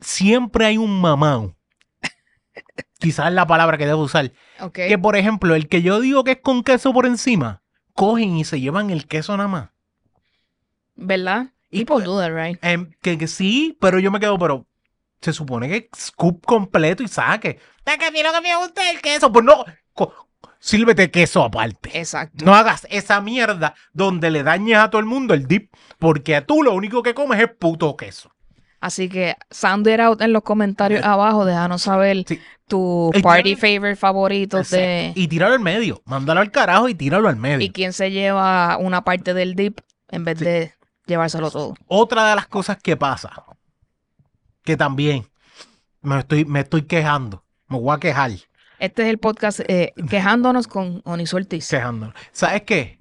siempre 0.00 0.64
hay 0.64 0.78
un 0.78 0.98
mamón. 1.00 1.56
Quizás 2.98 3.28
es 3.28 3.34
la 3.34 3.46
palabra 3.46 3.76
que 3.76 3.86
debo 3.86 4.02
usar. 4.02 4.32
Que, 4.88 4.98
por 4.98 5.16
ejemplo, 5.16 5.54
el 5.54 5.68
que 5.68 5.82
yo 5.82 6.00
digo 6.00 6.24
que 6.24 6.32
es 6.32 6.40
con 6.40 6.62
queso 6.62 6.92
por 6.92 7.04
encima, 7.06 7.62
cogen 7.96 8.36
y 8.36 8.44
se 8.44 8.60
llevan 8.60 8.90
el 8.90 9.06
queso 9.08 9.36
nada 9.36 9.48
más. 9.48 9.70
¿Verdad? 10.94 11.48
Y 11.70 11.80
People 11.84 11.96
pues- 11.96 12.04
do 12.06 12.18
that, 12.20 12.30
right? 12.32 12.58
Em, 12.62 12.92
que, 13.02 13.18
que 13.18 13.26
sí, 13.26 13.76
pero 13.80 13.98
yo 13.98 14.10
me 14.10 14.20
quedo, 14.20 14.38
pero 14.38 14.66
se 15.20 15.32
supone 15.32 15.68
que 15.68 15.90
scoop 15.96 16.44
completo 16.46 17.02
y 17.02 17.08
saque. 17.08 17.58
Es 17.84 17.98
que 17.98 18.04
a 18.06 18.10
mí 18.10 18.22
lo 18.22 18.32
que 18.32 18.40
me 18.40 18.56
gusta 18.56 18.88
es 18.88 18.94
el 18.96 19.00
queso. 19.02 19.32
Pues 19.32 19.44
no, 19.44 19.64
co- 19.92 20.14
sírvete 20.58 21.10
queso 21.10 21.42
aparte. 21.42 21.98
Exacto. 21.98 22.44
No 22.44 22.54
hagas 22.54 22.86
esa 22.90 23.20
mierda 23.20 23.74
donde 23.92 24.30
le 24.30 24.42
dañes 24.42 24.78
a 24.78 24.90
todo 24.90 25.00
el 25.00 25.06
mundo 25.06 25.34
el 25.34 25.46
dip, 25.46 25.72
porque 25.98 26.40
tú 26.42 26.62
lo 26.62 26.72
único 26.74 27.02
que 27.02 27.14
comes 27.14 27.40
es 27.40 27.48
puto 27.58 27.96
queso. 27.96 28.30
Así 28.80 29.08
que 29.08 29.36
sound 29.50 29.86
it 29.88 30.00
out 30.00 30.20
en 30.20 30.32
los 30.32 30.42
comentarios 30.42 31.02
abajo. 31.04 31.44
Déjanos 31.44 31.82
saber 31.82 32.24
Sí. 32.26 32.40
tu 32.68 33.10
party 33.22 33.54
tienen- 33.56 33.58
favorite 33.80 33.96
favorito 33.96 34.62
de 34.62 35.12
Y 35.14 35.28
tíralo 35.28 35.54
al 35.54 35.60
medio. 35.60 36.02
Mándalo 36.04 36.40
al 36.40 36.50
carajo 36.50 36.88
y 36.88 36.94
tíralo 36.94 37.28
al 37.28 37.36
medio. 37.36 37.64
y 37.64 37.70
quién 37.70 37.92
se 37.92 38.10
lleva 38.10 38.76
una 38.78 39.02
parte 39.02 39.34
del 39.34 39.54
dip 39.54 39.80
en 40.08 40.24
vez 40.24 40.38
Sí. 40.38 40.44
de 40.44 40.72
llevárselo 41.06 41.50
todo. 41.50 41.74
Otra 41.86 42.28
de 42.30 42.36
las 42.36 42.46
cosas 42.48 42.76
que 42.82 42.96
pasa, 42.96 43.30
que 44.62 44.76
también 44.76 45.26
me 46.02 46.18
estoy, 46.18 46.44
me 46.44 46.60
estoy 46.60 46.82
quejando, 46.82 47.44
me 47.68 47.78
voy 47.78 47.94
a 47.96 47.98
quejar. 48.00 48.32
Este 48.78 49.02
es 49.02 49.08
el 49.08 49.18
podcast 49.18 49.60
eh, 49.68 49.92
quejándonos 50.10 50.66
con 50.68 51.00
Oniso 51.04 51.36
Ortiz. 51.36 51.68
quejándonos. 51.68 52.14
¿Sabes 52.32 52.62
qué? 52.62 52.98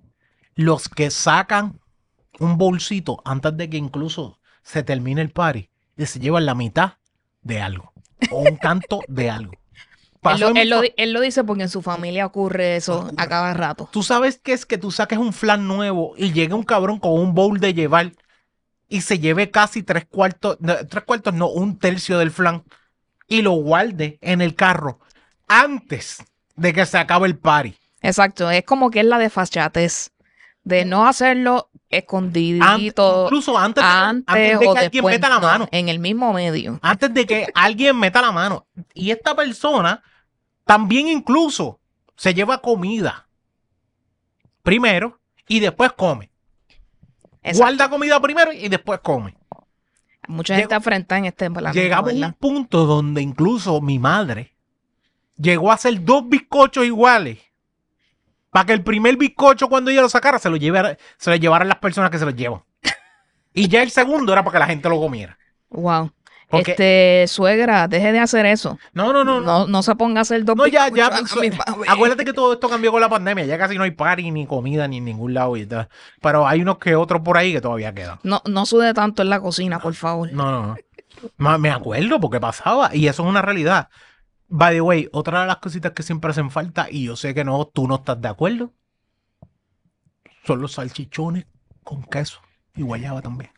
Los 0.55 0.88
que 0.88 1.09
sacan 1.11 1.79
un 2.39 2.57
bolsito 2.57 3.21
antes 3.25 3.55
de 3.57 3.69
que 3.69 3.77
incluso 3.77 4.39
se 4.65 4.84
termine 4.84 5.21
el 5.21 5.30
party 5.30 5.69
y 5.95 6.06
se 6.08 6.19
llevan 6.19 6.45
la 6.45 6.56
mitad 6.56 6.93
de 7.43 7.62
algo 7.62 7.93
o 8.32 8.39
un 8.39 8.58
canto 8.58 9.01
de 9.08 9.30
algo. 9.30 9.54
Él 10.23 10.39
lo, 10.39 10.49
él 10.56 10.69
lo 10.71 10.82
él 10.97 11.21
dice 11.21 11.43
porque 11.43 11.62
en 11.62 11.69
su 11.69 11.84
familia 11.84 12.25
ocurre 12.25 12.78
eso 12.78 13.01
Ocurre. 13.01 13.13
a 13.15 13.28
cada 13.28 13.54
rato. 13.54 13.88
Tú 13.91 14.01
sabes 14.01 14.39
que 14.39 14.54
es 14.54 14.65
que 14.65 14.80
tú 14.80 14.89
saques 14.89 15.19
un 15.19 15.34
flan 15.34 15.67
nuevo 15.67 16.15
y 16.17 16.34
llega 16.34 16.56
un 16.56 16.63
cabrón 16.63 16.97
con 16.97 17.13
un 17.13 17.36
bowl 17.36 17.60
de 17.60 17.75
llevar 17.75 18.12
y 18.89 19.01
se 19.01 19.19
lleve 19.19 19.51
casi 19.51 19.84
tres 19.84 20.06
cuartos, 20.06 20.58
no, 20.62 20.73
tres 20.88 21.04
cuartos, 21.04 21.36
no, 21.36 21.47
un 21.47 21.78
tercio 21.78 22.17
del 22.17 22.32
flan 22.32 22.63
y 23.28 23.43
lo 23.43 23.51
guarde 23.51 24.17
en 24.21 24.41
el 24.41 24.56
carro 24.56 24.99
antes 25.47 26.23
de 26.56 26.73
que 26.73 26.88
se 26.88 26.97
acabe 26.97 27.28
el 27.28 27.38
party. 27.38 27.75
Exacto, 28.01 28.49
es 28.49 28.63
como 28.63 28.89
que 28.89 29.01
es 29.01 29.06
la 29.06 29.19
desfachatez 29.19 30.12
de 30.65 30.84
no 30.84 31.08
hacerlo 31.08 31.69
escondidito 31.89 33.25
incluso 33.25 33.58
antes, 33.58 33.82
de- 33.84 33.89
antes, 33.89 34.25
antes 34.28 34.60
de 34.60 34.65
que 34.65 34.67
alguien 34.67 34.91
después, 34.91 35.15
meta 35.15 35.30
la 35.30 35.36
no, 35.36 35.41
mano. 35.41 35.67
en 35.71 35.88
el 35.88 35.99
mismo 35.99 36.34
medio. 36.34 36.80
Antes 36.82 37.13
de 37.13 37.25
que 37.25 37.47
alguien 37.56 37.97
meta 37.97 38.21
la 38.21 38.32
mano. 38.34 38.67
Y 38.93 39.12
esta 39.12 39.34
persona 39.36 40.04
también 40.65 41.08
incluso 41.08 41.80
se 42.17 42.34
lleva 42.34 42.62
comida 42.62 43.30
primero 44.63 45.19
y 45.47 45.60
después 45.60 45.93
come. 45.93 46.32
Exacto. 47.43 47.60
Guarda 47.60 47.89
comida 47.89 48.19
primero 48.19 48.51
y 48.51 48.67
después 48.67 48.99
come. 49.01 49.38
Mucha 50.28 50.56
gente 50.56 50.73
afrenta 50.73 51.17
en 51.19 51.25
este 51.25 51.51
planeta, 51.51 51.80
Llegamos 51.80 52.12
a 52.12 52.15
un 52.28 52.34
punto 52.34 52.86
donde 52.86 53.21
incluso 53.21 53.80
mi 53.80 53.99
madre 53.99 54.56
llegó 55.38 55.69
a 55.69 55.75
hacer 55.75 56.04
dos 56.04 56.28
bizcochos 56.28 56.84
iguales. 56.84 57.38
Para 58.55 58.67
que 58.67 58.71
el 58.71 58.83
primer 58.83 59.17
bizcocho, 59.17 59.67
cuando 59.67 59.91
ella 59.91 59.99
lo 59.99 60.07
sacara, 60.07 60.39
se 60.39 60.49
lo, 60.49 60.55
llevara, 60.55 60.97
se 61.17 61.29
lo 61.29 61.35
llevaran 61.35 61.67
las 61.67 61.79
personas 61.79 62.09
que 62.09 62.17
se 62.17 62.23
lo 62.23 62.31
llevan. 62.31 62.63
Y 63.53 63.67
ya 63.67 63.83
el 63.83 63.91
segundo 63.91 64.31
era 64.31 64.45
para 64.45 64.53
que 64.53 64.59
la 64.59 64.67
gente 64.67 64.87
lo 64.87 64.97
comiera. 64.97 65.37
Wow. 65.71 66.09
Porque, 66.47 66.71
Este, 66.71 67.25
suegra, 67.27 67.89
deje 67.89 68.13
de 68.13 68.19
hacer 68.19 68.45
eso. 68.45 68.79
no, 68.93 69.11
no, 69.11 69.25
no, 69.25 69.41
no. 69.41 69.67
No, 69.67 69.83
se 69.83 69.93
ponga 69.95 70.19
a 70.19 70.21
hacer 70.21 70.45
dos 70.45 70.55
No, 70.55 70.67
ya, 70.67 70.87
ya. 70.87 71.09
vez. 71.09 71.53
Acuérdate 71.85 72.23
que 72.23 72.31
todo 72.31 72.53
esto 72.53 72.69
cambió 72.69 72.93
con 72.93 73.01
la 73.01 73.09
pandemia. 73.09 73.43
Ya 73.43 73.57
casi 73.57 73.77
no 73.77 73.83
hay 73.83 73.91
party, 73.91 74.31
ni 74.31 74.47
comida, 74.47 74.87
ni 74.87 74.99
en 74.99 75.03
ningún 75.05 75.33
lado. 75.33 75.57
Y 75.57 75.65
tal. 75.65 75.89
Pero 76.21 76.47
hay 76.47 76.61
unos 76.61 76.77
que 76.77 76.95
otros 76.95 77.23
por 77.23 77.37
ahí 77.37 77.51
que 77.51 77.59
todavía 77.59 77.93
quedan. 77.93 78.19
No, 78.23 78.41
no 78.45 78.65
sude 78.65 78.93
tanto 78.93 79.21
en 79.21 79.31
la 79.31 79.41
cocina, 79.41 79.79
por 79.79 79.95
favor. 79.95 80.31
No, 80.31 80.77
no, 81.37 81.57
Me 81.59 81.71
acuerdo 81.71 82.21
porque 82.21 82.39
pasaba. 82.39 82.95
Y 82.95 83.09
eso 83.09 83.23
es 83.23 83.27
una 83.27 83.41
realidad. 83.41 83.89
By 84.57 84.73
the 84.75 84.79
way, 84.81 85.09
otra 85.11 85.41
de 85.41 85.47
las 85.47 85.57
cositas 85.57 85.91
que 85.91 86.01
siempre 86.01 86.31
hacen 86.31 86.49
falta, 86.49 86.87
y 86.89 87.03
yo 87.03 87.17
sé 87.17 87.33
que 87.33 87.43
no, 87.43 87.65
tú 87.65 87.87
no 87.89 87.95
estás 87.95 88.21
de 88.21 88.29
acuerdo, 88.29 88.71
son 90.45 90.61
los 90.61 90.73
salchichones 90.73 91.45
con 91.83 92.03
queso 92.03 92.39
y 92.75 92.81
guayaba 92.83 93.21
también. 93.21 93.51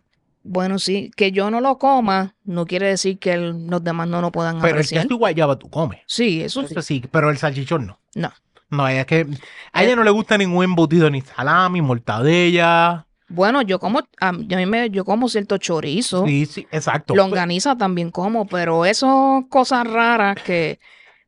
Bueno, 0.43 0.79
sí, 0.79 1.11
que 1.15 1.31
yo 1.31 1.51
no 1.51 1.59
lo 1.61 1.77
coma 1.77 2.35
no 2.45 2.65
quiere 2.65 2.87
decir 2.87 3.19
que 3.19 3.33
el- 3.33 3.67
los 3.67 3.83
demás 3.83 4.07
no 4.07 4.21
lo 4.21 4.31
puedan 4.31 4.55
Pero 4.55 4.67
el 4.69 4.73
apreciar. 4.73 5.03
queso 5.03 5.13
y 5.13 5.17
guayaba 5.17 5.59
tú 5.59 5.69
comes. 5.69 5.99
Sí, 6.07 6.41
eso 6.41 6.61
sí. 6.61 6.67
Eso 6.71 6.81
sí, 6.81 7.03
pero 7.11 7.29
el 7.29 7.37
salchichón 7.37 7.85
no. 7.85 7.99
No. 8.15 8.31
No, 8.69 8.87
es 8.87 9.05
que 9.05 9.27
a 9.73 9.83
ella 9.83 9.95
no 9.95 10.03
le 10.03 10.09
gusta 10.11 10.37
ningún 10.37 10.63
embutido, 10.63 11.09
ni 11.09 11.21
salami, 11.21 11.81
mortadella. 11.81 13.06
Bueno, 13.29 13.61
yo 13.61 13.79
como, 13.79 14.01
a 14.19 14.31
mí 14.31 14.65
me, 14.65 14.89
yo 14.89 15.03
como 15.03 15.27
cierto 15.27 15.57
chorizo. 15.57 16.25
Sí, 16.25 16.45
sí, 16.45 16.67
exacto. 16.71 17.15
Longaniza 17.15 17.77
también 17.77 18.09
como, 18.09 18.47
pero 18.47 18.85
eso 18.85 19.45
cosas 19.49 19.85
raras 19.85 20.41
que 20.41 20.79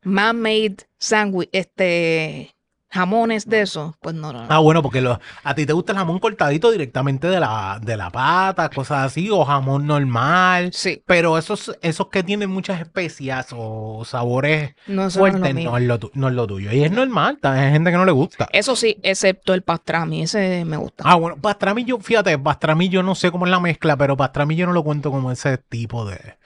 man-made 0.03 0.77
sandwich, 0.97 1.49
este, 1.51 2.55
jamones 2.91 3.47
de 3.47 3.61
eso, 3.61 3.95
pues 4.01 4.15
no, 4.15 4.33
no, 4.33 4.39
no. 4.45 4.47
Ah, 4.49 4.59
bueno, 4.59 4.81
porque 4.81 5.01
lo- 5.01 5.19
a 5.43 5.55
ti 5.55 5.65
te 5.65 5.73
gusta 5.73 5.91
el 5.91 5.97
jamón 5.99 6.19
cortadito 6.19 6.71
directamente 6.71 7.27
de 7.27 7.39
la, 7.39 7.79
de 7.81 7.95
la 7.97 8.09
pata, 8.09 8.69
cosas 8.69 9.05
así, 9.05 9.29
o 9.29 9.45
jamón 9.45 9.85
normal. 9.85 10.71
Sí, 10.73 11.03
Pero 11.05 11.37
esos, 11.37 11.77
esos 11.81 12.07
que 12.09 12.23
tienen 12.23 12.49
muchas 12.49 12.81
especias 12.81 13.47
o 13.55 14.03
sabores 14.05 14.73
no, 14.87 15.07
eso 15.07 15.19
fuertes 15.19 15.53
no 15.55 15.77
es, 15.77 15.83
lo, 15.83 15.99
tu- 15.99 16.11
no 16.15 16.27
es 16.29 16.33
lo 16.33 16.47
tuyo. 16.47 16.71
Y 16.71 16.83
es 16.83 16.91
normal, 16.91 17.37
hay 17.43 17.71
gente 17.71 17.91
que 17.91 17.97
no 17.97 18.05
le 18.05 18.11
gusta. 18.11 18.47
Eso 18.51 18.75
sí, 18.75 18.97
excepto 19.03 19.53
el 19.53 19.61
pastrami, 19.61 20.23
ese 20.23 20.65
me 20.65 20.77
gusta. 20.77 21.03
Ah, 21.05 21.15
bueno, 21.15 21.37
pastrami 21.37 21.83
yo, 21.85 21.99
fíjate, 21.99 22.37
pastrami 22.39 22.89
yo 22.89 23.03
no 23.03 23.15
sé 23.15 23.31
cómo 23.31 23.45
es 23.45 23.51
la 23.51 23.59
mezcla, 23.59 23.97
pero 23.97 24.17
pastrami 24.17 24.55
yo 24.55 24.65
no 24.65 24.73
lo 24.73 24.83
cuento 24.83 25.11
como 25.11 25.31
ese 25.31 25.57
tipo 25.57 26.05
de... 26.05 26.37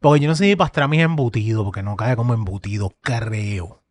Porque 0.00 0.20
yo 0.20 0.28
no 0.28 0.34
sé 0.34 0.44
si 0.44 0.56
pastrami 0.56 0.98
es 0.98 1.04
embutido, 1.04 1.64
porque 1.64 1.82
no 1.82 1.96
cae 1.96 2.16
como 2.16 2.34
embutido, 2.34 2.92
creo. 3.00 3.83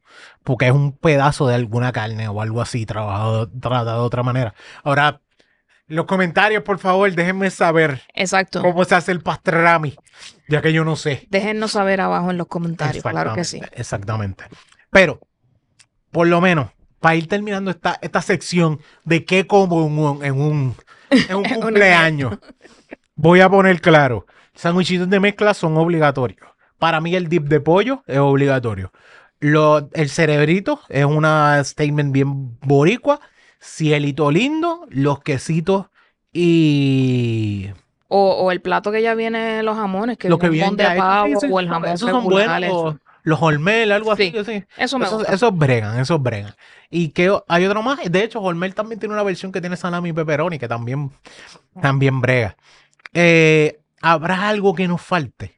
Porque 0.44 0.68
es 0.68 0.74
un 0.74 0.92
pedazo 0.98 1.48
de 1.48 1.56
alguna 1.56 1.92
carne 1.92 2.28
o 2.28 2.42
algo 2.42 2.62
así, 2.62 2.86
trabajado, 2.86 3.50
tratado 3.50 4.02
de 4.02 4.06
otra 4.06 4.24
manera. 4.24 4.54
Ahora, 4.84 5.22
los 5.88 6.06
comentarios, 6.06 6.64
por 6.64 6.80
favor, 6.80 7.12
déjenme 7.14 7.50
saber 7.50 8.02
Exacto. 8.14 8.62
cómo 8.62 8.84
se 8.86 8.96
hace 8.96 9.12
el 9.12 9.22
pastrami, 9.22 9.96
ya 10.48 10.62
que 10.62 10.74
yo 10.74 10.84
no 10.84 10.96
sé. 10.96 11.28
Déjennos 11.30 11.72
saber 11.72 12.02
abajo 12.02 12.32
en 12.32 12.38
los 12.38 12.48
comentarios, 12.48 13.04
claro 13.04 13.34
que 13.34 13.44
sí. 13.44 13.62
Exactamente. 13.74 14.46
Pero, 14.90 15.20
por 16.12 16.28
lo 16.28 16.42
menos, 16.42 16.70
para 17.00 17.16
ir 17.16 17.28
terminando 17.28 17.72
esta, 17.72 18.00
esta 18.02 18.22
sección 18.22 18.80
de 19.04 19.26
qué 19.26 19.46
como 19.46 19.86
en 19.86 20.00
un, 20.00 20.26
en 20.26 20.34
un, 20.34 20.76
en 21.12 21.36
un 21.36 21.46
En 21.50 21.54
un 21.58 21.62
cumpleaños, 21.62 22.40
voy 23.16 23.42
a 23.42 23.50
poner 23.50 23.82
claro, 23.82 24.26
sándwichitos 24.56 25.10
de 25.10 25.20
mezcla 25.20 25.54
son 25.54 25.78
obligatorios. 25.78 26.48
Para 26.80 27.02
mí 27.02 27.16
el 27.16 27.30
dip 27.30 27.44
de 27.44 27.60
pollo 27.60 28.04
es 28.08 28.18
obligatorio. 28.18 28.92
Lo- 29.44 29.90
el 29.94 30.10
cerebrito 30.10 30.80
es 30.88 31.04
una 31.04 31.62
statement 31.66 32.14
bien 32.14 32.58
boricua. 32.62 33.20
Cielito 33.60 34.32
lindo, 34.32 34.86
los 34.90 35.20
quesitos 35.22 35.88
y 36.32 37.70
O, 38.08 38.32
o 38.44 38.52
el 38.52 38.62
plato 38.62 38.92
que 38.92 39.02
ya 39.02 39.16
viene 39.16 39.62
los 39.64 39.76
jamones, 39.76 40.18
que 40.18 40.30
lo 40.30 40.38
que 40.40 40.48
viene 40.50 40.76
de 40.76 40.96
pavo 40.98 41.34
o 41.52 41.60
el 41.60 41.68
jamón 41.68 41.90
esos 41.90 42.10
son 42.10 42.24
buenos. 42.24 42.96
Los 43.24 43.42
hormel, 43.42 43.92
algo 43.94 44.12
así. 44.12 44.32
Sí. 44.32 44.44
sí. 44.46 44.64
Eso 44.78 45.00
me 45.00 45.06
Esos, 45.06 45.20
gusta. 45.20 45.34
esos 45.34 45.58
bregan, 45.58 45.98
esos 46.00 46.22
bregan. 46.22 46.54
Y 46.90 47.10
que 47.10 47.34
hay 47.48 47.66
otro 47.66 47.82
más. 47.82 48.00
De 48.10 48.24
hecho, 48.24 48.42
Hormel 48.42 48.76
también 48.76 49.00
tiene 49.00 49.14
una 49.16 49.24
versión 49.24 49.52
que 49.54 49.62
tiene 49.62 49.78
salami 49.78 50.10
y 50.10 50.14
pepperoni, 50.14 50.60
que 50.60 50.68
también, 50.68 51.10
también 51.82 52.20
brega. 52.22 52.58
Eh, 53.14 53.80
¿Habrá 54.02 54.50
algo 54.50 54.76
que 54.76 54.88
nos 54.90 55.02
falte? 55.02 55.58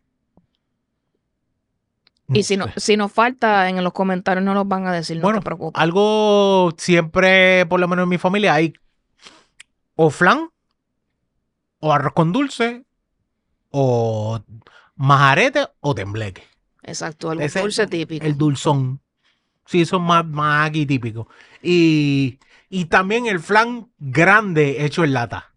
Y 2.34 2.44
si, 2.44 2.58
no, 2.58 2.66
sé. 2.66 2.80
si 2.80 2.98
nos 2.98 3.12
falta, 3.12 3.70
en 3.70 3.84
los 3.84 3.94
comentarios 3.94 4.44
no 4.44 4.54
nos 4.54 4.68
van 4.68 4.88
a 4.88 4.92
decir, 4.94 5.18
no 5.18 5.24
Bueno, 5.24 5.40
te 5.40 5.46
preocupes. 5.46 5.80
Algo 5.80 6.74
siempre, 6.78 7.66
por 7.68 7.80
lo 7.80 7.88
menos 7.88 8.04
en 8.04 8.10
mi 8.10 8.18
familia, 8.18 8.54
hay 8.56 8.74
o 9.96 10.10
flan, 10.10 10.50
o 11.80 11.94
arroz 11.94 12.14
con 12.14 12.32
dulce, 12.32 12.84
o 13.70 14.40
majarete, 14.96 15.68
o 15.82 15.94
tembleque. 15.94 16.44
Exacto, 16.84 17.30
algo 17.30 17.44
ese- 17.44 17.62
dulce 17.62 17.88
típico. 17.88 18.26
El 18.26 18.38
dulzón. 18.38 19.02
Sí, 19.66 19.82
eso 19.82 19.98
es 19.98 20.02
más, 20.02 20.26
más 20.26 20.70
aquí 20.70 20.86
típico. 20.86 21.28
Y, 21.62 22.40
y 22.70 22.86
también 22.86 23.26
el 23.28 23.40
flan 23.40 23.90
grande 23.98 24.84
hecho 24.86 25.04
en 25.04 25.14
lata. 25.14 25.54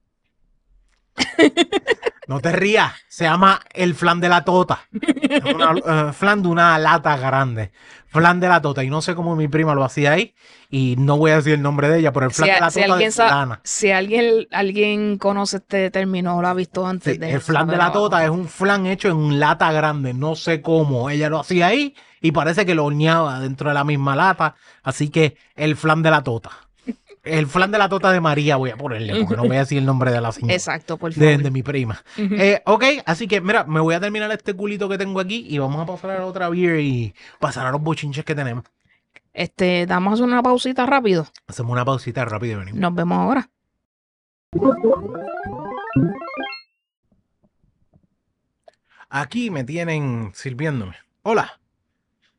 No 2.29 2.41
te 2.41 2.53
rías, 2.53 2.93
se 3.09 3.25
llama 3.25 3.59
el 3.73 3.95
flan 3.95 4.21
de 4.21 4.29
la 4.29 4.45
tota. 4.45 4.81
Es 4.93 5.43
una, 5.45 5.73
eh, 6.09 6.13
flan 6.13 6.43
de 6.43 6.49
una 6.49 6.79
lata 6.79 7.17
grande. 7.17 7.73
Flan 8.07 8.39
de 8.39 8.49
la 8.49 8.61
tota. 8.61 8.85
Y 8.85 8.91
no 8.91 9.01
sé 9.01 9.15
cómo 9.15 9.35
mi 9.35 9.49
prima 9.49 9.75
lo 9.75 9.83
hacía 9.83 10.13
ahí. 10.13 10.35
Y 10.69 10.97
no 10.99 11.17
voy 11.17 11.31
a 11.31 11.37
decir 11.37 11.55
el 11.55 11.63
nombre 11.63 11.89
de 11.89 12.01
ella, 12.01 12.13
pero 12.13 12.27
el 12.27 12.33
Si, 12.33 12.43
flan 12.43 12.51
de 12.55 12.61
la 12.61 12.71
si 12.71 12.81
tota 12.83 12.93
alguien 12.93 13.11
de 13.11 13.13
fulana. 13.13 13.61
si 13.65 13.91
alguien, 13.93 14.47
alguien 14.53 15.17
conoce 15.17 15.57
este 15.57 15.91
término 15.91 16.37
o 16.37 16.43
lo 16.43 16.49
ha 16.49 16.55
visto 16.55 16.83
Sí, 16.83 16.91
antes, 16.91 17.19
el 17.19 17.21
déjenos 17.21 17.45
flan 17.45 17.67
de 17.67 17.77
la 17.79 17.93
tota 17.93 18.23
es 18.23 18.31
un 18.31 18.47
flan 18.47 18.87
hecho 18.87 19.09
en 19.09 19.41
lata 19.41 19.73
grande. 19.73 20.13
No 20.13 20.37
sé 20.37 20.61
cómo. 20.61 21.09
Ella 21.09 21.31
lo 21.31 21.41
hacía 21.41 21.69
ahí 21.69 21.95
y 22.21 22.33
parece 22.33 22.67
que 22.67 22.75
lo 22.75 22.85
horneaba 22.85 23.41
dentro 23.41 23.71
de 23.71 23.75
la 23.75 23.85
misma 23.85 24.15
lata. 24.15 24.55
Así 24.83 25.09
que 25.09 25.39
el 25.57 25.77
flan 25.77 26.03
de 26.03 26.11
la 26.11 26.23
tota. 26.23 26.51
El 27.29 27.47
flan 27.47 27.71
de 27.71 27.79
la 27.79 27.89
tota 27.89 28.13
de 28.13 28.21
María 28.21 28.57
voy 28.57 28.71
a 28.71 28.77
ponerle, 28.77 29.21
porque 29.21 29.37
no 29.37 29.47
voy 29.47 29.57
a 29.57 29.61
decir 29.61 29.79
el 29.79 29.87
nombre 29.87 30.11
de 30.11 30.21
la 30.21 30.33
señora. 30.33 30.55
Exacto, 30.55 30.97
por 30.97 31.13
favor. 31.13 31.29
De, 31.29 31.39
de 31.39 31.51
mi 31.51 31.63
prima. 31.63 32.03
Eh, 32.17 32.63
ok, 32.65 32.85
así 33.07 33.29
que 33.29 33.41
mira, 33.41 33.65
me 33.65 33.81
voy 33.81 33.95
a 33.95 34.01
terminar 34.01 34.31
este 34.33 34.55
culito 34.55 34.89
que 34.89 34.99
tengo 34.99 35.21
aquí 35.21 35.47
y 35.49 35.59
vamos 35.59 35.81
a 35.81 35.87
pasar 35.87 36.11
a 36.11 36.19
la 36.19 36.27
otra 36.27 36.49
beer 36.49 36.81
y 36.81 37.15
pasar 37.39 37.67
a 37.67 37.71
los 37.71 37.83
bochinches 37.83 38.25
que 38.25 38.35
tenemos. 38.35 38.65
Este, 39.33 39.87
damos 39.87 40.21
una 40.21 40.43
pausita 40.43 40.87
rápido. 40.87 41.27
Hacemos 41.47 41.73
una 41.73 41.85
pausita 41.85 42.25
rápido 42.25 42.55
y 42.55 42.57
venimos. 42.57 42.81
Nos 42.81 42.95
vemos 42.95 43.19
ahora. 43.19 43.51
Aquí 49.11 49.51
me 49.51 49.65
tienen 49.65 50.33
sirviéndome. 50.35 50.97
Hola, 51.23 51.61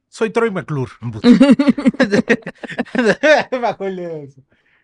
soy 0.10 0.32
Troy 0.32 0.52
McClure. 0.52 0.92
me 3.62 3.68
acuerdo 3.68 4.02
de 4.02 4.24
eso. 4.26 4.42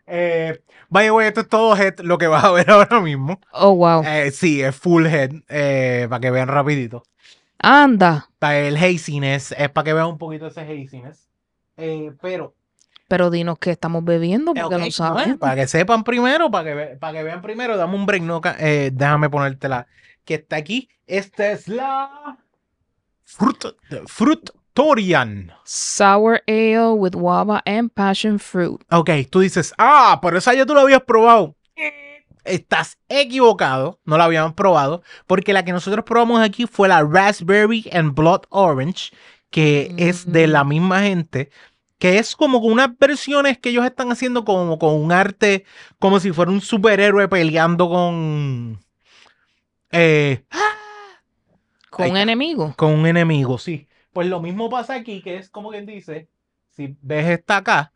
Eh, 0.08 0.62
by 0.89 1.06
the 1.06 1.12
way, 1.12 1.28
esto 1.28 1.41
es 1.41 1.50
todo 1.50 1.76
head, 1.76 2.00
lo 2.00 2.18
que 2.18 2.28
vas 2.28 2.44
a 2.44 2.52
ver 2.52 2.70
ahora 2.72 3.00
mismo. 3.00 3.39
Oh, 3.52 3.74
wow. 3.76 4.04
Eh, 4.06 4.32
sí, 4.32 4.62
es 4.62 4.76
full 4.76 5.06
head, 5.08 5.32
eh, 5.50 6.08
para 6.10 6.20
que 6.20 6.32
vean 6.32 6.48
rapidito. 6.48 7.04
Anda. 7.60 8.30
Para 8.39 8.60
el 8.60 8.78
haziness, 8.78 9.54
es 9.58 9.70
para 9.70 9.86
que 9.86 9.94
vean 9.94 10.08
un 10.08 10.18
poquito 10.18 10.48
ese 10.48 10.62
haziness. 10.62 11.28
Eh, 11.78 12.12
pero, 12.22 12.54
Pero 13.08 13.30
dinos 13.30 13.58
qué 13.60 13.72
estamos 13.72 14.04
bebiendo 14.04 14.54
porque 14.54 14.78
no 14.78 14.91
sabemos. 14.91 15.38
para 15.39 15.56
que 15.56 15.68
sepan 15.68 16.04
primero, 16.04 16.52
para 16.52 16.63
que, 16.65 16.74
ve- 16.76 16.98
para 16.98 17.13
que 17.18 17.24
vean 17.24 17.41
primero, 17.41 17.76
dame 17.78 17.96
un 17.96 18.06
break, 18.06 18.22
no, 18.24 18.41
déjame 18.41 19.30
ponértela 19.30 19.88
que 20.24 20.36
está 20.36 20.58
aquí. 20.58 20.89
Esta 21.08 21.52
es 21.52 21.68
la 21.68 22.38
Fruit, 23.24 24.50
Fruitorian. 24.76 25.52
Sour 25.64 26.42
ale 26.48 26.94
with 26.96 27.14
guava 27.16 27.62
and 27.66 27.90
passion 27.94 28.38
fruit. 28.40 28.82
Ok, 28.92 29.10
tú 29.30 29.40
dices, 29.40 29.74
ah, 29.78 30.20
pero 30.22 30.38
esa 30.38 30.54
ya 30.54 30.66
tú 30.66 30.74
la 30.76 30.82
habías 30.82 31.02
probado. 31.02 31.56
Estás 32.44 33.00
equivocado, 33.10 34.00
no 34.06 34.17
la 34.19 34.26
habíamos 34.26 34.54
probado, 34.54 35.02
porque 35.26 35.52
la 35.54 35.65
que 35.65 35.71
nosotros 35.71 36.06
probamos 36.06 36.42
aquí 36.44 36.67
fue 36.67 36.88
la 36.88 37.02
Raspberry 37.02 37.90
and 37.92 38.13
Blood 38.13 38.42
Orange, 38.50 39.12
que 39.50 39.92
es 39.98 40.32
de 40.32 40.46
la 40.48 40.63
misma 40.63 41.02
gente 41.02 41.50
que 41.98 42.19
es 42.19 42.36
como 42.36 42.62
con 42.62 42.73
unas 42.73 42.90
versiones 43.00 43.58
que 43.58 43.69
ellos 43.69 43.86
están 43.86 44.12
haciendo 44.12 44.44
como 44.44 44.78
con 44.78 44.94
un 44.96 45.13
arte, 45.13 45.63
como 45.98 46.19
si 46.19 46.34
fuera 46.34 46.52
un 46.52 46.60
superhéroe 46.60 47.30
peleando 47.30 47.88
con... 47.88 48.80
eh, 49.92 50.44
Con 51.90 52.12
un 52.12 52.17
enemigo. 52.17 52.73
con 52.76 52.92
un 52.92 53.08
enemigo, 53.08 53.58
sí. 53.58 53.88
Pues 54.16 54.30
lo 54.30 54.40
mismo 54.40 54.70
pasa 54.70 54.96
aquí, 54.96 55.22
que 55.22 55.36
es 55.36 55.50
como 55.50 55.72
quien 55.72 55.86
dice, 55.86 56.30
si 56.70 56.96
ves 57.02 57.26
esta 57.38 57.58
acá, 57.58 57.92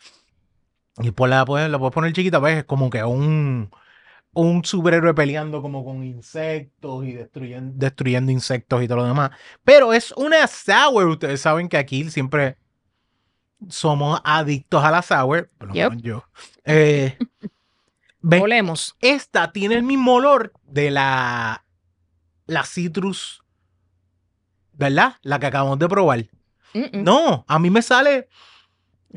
y 0.97 1.11
pues 1.11 1.29
la 1.29 1.45
puedes, 1.45 1.69
la 1.71 1.79
puedes 1.79 1.93
poner 1.93 2.11
chiquita, 2.11 2.39
ves, 2.39 2.57
es 2.57 2.63
como 2.65 2.89
que 2.89 3.01
un, 3.05 3.71
un 4.33 4.65
superhéroe 4.65 5.13
peleando 5.13 5.61
como 5.61 5.85
con 5.85 6.03
insectos 6.03 7.05
y 7.05 7.13
destruyendo, 7.13 7.71
destruyendo 7.77 8.33
insectos 8.33 8.83
y 8.83 8.87
todo 8.89 8.97
lo 8.97 9.05
demás. 9.05 9.31
Pero 9.63 9.93
es 9.93 10.11
una 10.17 10.45
sour, 10.45 11.07
ustedes 11.07 11.39
saben 11.39 11.69
que 11.69 11.77
aquí 11.77 12.09
siempre 12.09 12.57
somos 13.69 14.19
adictos 14.25 14.83
a 14.83 14.91
la 14.91 15.01
sour, 15.01 15.49
por 15.57 15.69
lo 15.69 15.73
Yep. 15.73 15.93
yo. 16.01 16.25
Eh, 16.65 17.17
Volemos. 18.21 18.97
esta 18.99 19.53
tiene 19.53 19.75
el 19.75 19.83
mismo 19.83 20.15
olor 20.15 20.51
de 20.63 20.91
la, 20.91 21.63
la 22.45 22.65
citrus, 22.65 23.41
¿verdad? 24.79 25.15
La 25.21 25.39
que 25.39 25.45
acabamos 25.45 25.77
de 25.77 25.87
probar. 25.87 26.25
Mm, 26.73 26.79
mm. 26.99 27.03
No, 27.03 27.45
a 27.47 27.59
mí 27.59 27.69
me 27.69 27.81
sale, 27.81 28.27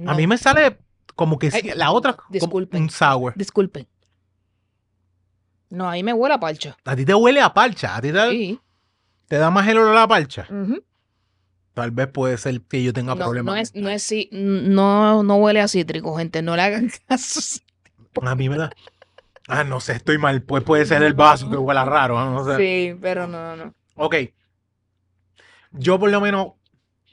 a 0.06 0.14
mí 0.14 0.26
me 0.26 0.36
sale 0.36 0.78
como 1.14 1.38
que 1.38 1.50
Ay, 1.52 1.72
la 1.76 1.92
otra 1.92 2.16
disculpen. 2.28 2.82
un 2.82 2.90
sour. 2.90 3.32
Disculpen. 3.36 3.86
No, 5.70 5.88
ahí 5.88 6.02
me 6.02 6.12
huele 6.12 6.34
a 6.34 6.40
parcha. 6.40 6.76
A 6.84 6.94
ti 6.96 7.04
te 7.04 7.14
huele 7.14 7.40
a 7.40 7.54
parcha, 7.54 7.96
a 7.96 8.00
ti 8.02 8.12
te, 8.12 8.30
Sí. 8.30 8.60
te 9.28 9.36
da 9.38 9.50
más 9.50 9.66
el 9.68 9.78
olor 9.78 9.96
a 9.96 10.06
parcha. 10.08 10.46
Ujú. 10.50 10.82
Tal 11.74 11.90
vez 11.90 12.08
puede 12.08 12.36
ser 12.36 12.60
que 12.62 12.82
yo 12.82 12.92
tenga 12.92 13.14
No, 13.14 13.24
problemas. 13.24 13.54
no 13.54 13.60
es, 13.60 13.74
no 13.74 13.88
es 13.88 14.02
sí, 14.02 14.28
no, 14.32 15.22
no 15.22 15.36
huele 15.36 15.60
a 15.62 15.68
cítrico, 15.68 16.14
gente. 16.16 16.42
No 16.42 16.54
le 16.56 16.62
hagan 16.62 16.90
caso. 17.08 17.40
A 18.20 18.34
mí 18.34 18.48
me 18.50 18.58
da. 18.58 18.70
Ah, 19.48 19.64
no 19.64 19.80
sé, 19.80 19.92
estoy 19.94 20.18
mal. 20.18 20.42
Pues 20.42 20.62
puede 20.64 20.84
ser 20.84 21.02
el 21.02 21.14
vaso 21.14 21.48
que 21.50 21.56
huela 21.56 21.84
raro. 21.86 22.18
¿no? 22.22 22.30
No 22.32 22.44
sé. 22.44 22.56
Sí, 22.58 22.98
pero 23.00 23.26
no, 23.26 23.56
no. 23.56 23.74
Ok. 23.96 24.16
Yo 25.72 25.98
por 25.98 26.10
lo 26.10 26.20
menos 26.20 26.52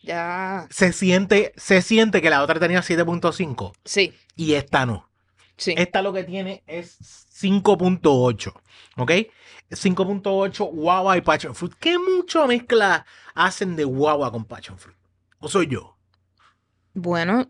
Ya. 0.04 0.68
se 0.70 0.94
siente, 0.94 1.54
se 1.58 1.82
siente 1.82 2.22
que 2.22 2.30
la 2.30 2.42
otra 2.44 2.60
tenía 2.60 2.82
7.5 2.82 3.74
Sí, 3.86 4.14
y 4.36 4.54
esta 4.54 4.86
no. 4.86 5.10
sí. 5.58 5.74
Esta 5.78 6.02
lo 6.02 6.14
que 6.14 6.24
tiene 6.24 6.64
es 6.68 6.98
5.8. 7.42 8.54
¿Ok? 8.98 9.12
5.8 9.72 10.66
guava 10.72 11.16
y 11.18 11.22
passion 11.22 11.54
fruit. 11.56 11.74
¿Qué 11.80 11.98
mucha 11.98 12.46
mezcla 12.48 13.06
hacen 13.36 13.76
de 13.76 13.84
guava 13.84 14.32
con 14.32 14.46
passion 14.46 14.78
fruit? 14.78 14.98
¿O 15.40 15.48
soy 15.48 15.68
yo? 15.68 15.96
Bueno, 16.94 17.48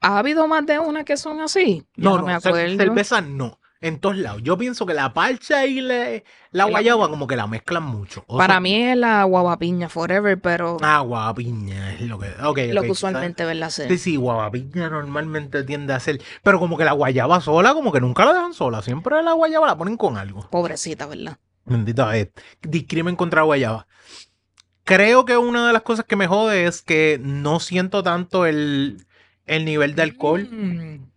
¿ha 0.00 0.18
habido 0.18 0.46
más 0.46 0.66
de 0.66 0.78
una 0.78 1.04
que 1.04 1.16
son 1.16 1.40
así? 1.40 1.84
No, 1.96 2.10
no, 2.10 2.16
no, 2.18 2.26
me 2.26 2.34
acuerdo. 2.34 2.76
cerveza 2.76 3.20
no. 3.20 3.58
En 3.80 4.00
todos 4.00 4.16
lados. 4.16 4.42
Yo 4.42 4.56
pienso 4.56 4.86
que 4.86 4.94
la 4.94 5.12
parcha 5.12 5.66
y 5.66 5.80
la, 5.80 6.22
la 6.50 6.64
guayaba 6.64 7.08
como 7.10 7.26
que 7.26 7.36
la 7.36 7.46
mezclan 7.46 7.82
mucho. 7.82 8.24
¿O 8.26 8.38
Para 8.38 8.58
mí 8.58 8.74
es 8.74 8.96
la 8.96 9.22
guavapiña 9.24 9.88
forever, 9.88 10.40
pero 10.40 10.78
Ah, 10.80 11.00
guavapiña 11.00 11.92
es 11.94 12.00
lo 12.02 12.18
que. 12.18 12.28
Ok, 12.42 12.58
lo 12.72 12.80
ok, 12.80 12.86
que 12.86 12.90
usualmente 12.90 13.44
¿verdad? 13.44 13.70
Sí, 13.70 13.82
se 13.82 13.98
sí, 13.98 14.16
guavapiña 14.16 14.88
normalmente 14.88 15.62
tiende 15.64 15.92
a 15.92 16.00
ser. 16.00 16.20
Pero 16.42 16.58
como 16.58 16.78
que 16.78 16.84
la 16.84 16.92
guayaba 16.92 17.40
sola, 17.40 17.74
como 17.74 17.92
que 17.92 18.00
nunca 18.00 18.24
la 18.24 18.32
dejan 18.32 18.54
sola. 18.54 18.80
Siempre 18.80 19.22
la 19.22 19.32
guayaba 19.32 19.66
la 19.66 19.76
ponen 19.76 19.96
con 19.96 20.16
algo. 20.16 20.48
Pobrecita, 20.50 21.06
¿verdad? 21.06 21.38
Bendita 21.66 22.06
vez. 22.06 22.30
Discrimen 22.62 23.16
contra 23.16 23.42
guayaba. 23.42 23.86
Creo 24.84 25.24
que 25.24 25.36
una 25.36 25.66
de 25.66 25.72
las 25.72 25.82
cosas 25.82 26.04
que 26.04 26.16
me 26.16 26.28
jode 26.28 26.64
es 26.66 26.80
que 26.80 27.18
no 27.20 27.58
siento 27.60 28.02
tanto 28.04 28.46
el, 28.46 29.04
el 29.44 29.64
nivel 29.64 29.96
de 29.96 30.02
alcohol. 30.02 30.48
Mm. 30.50 31.10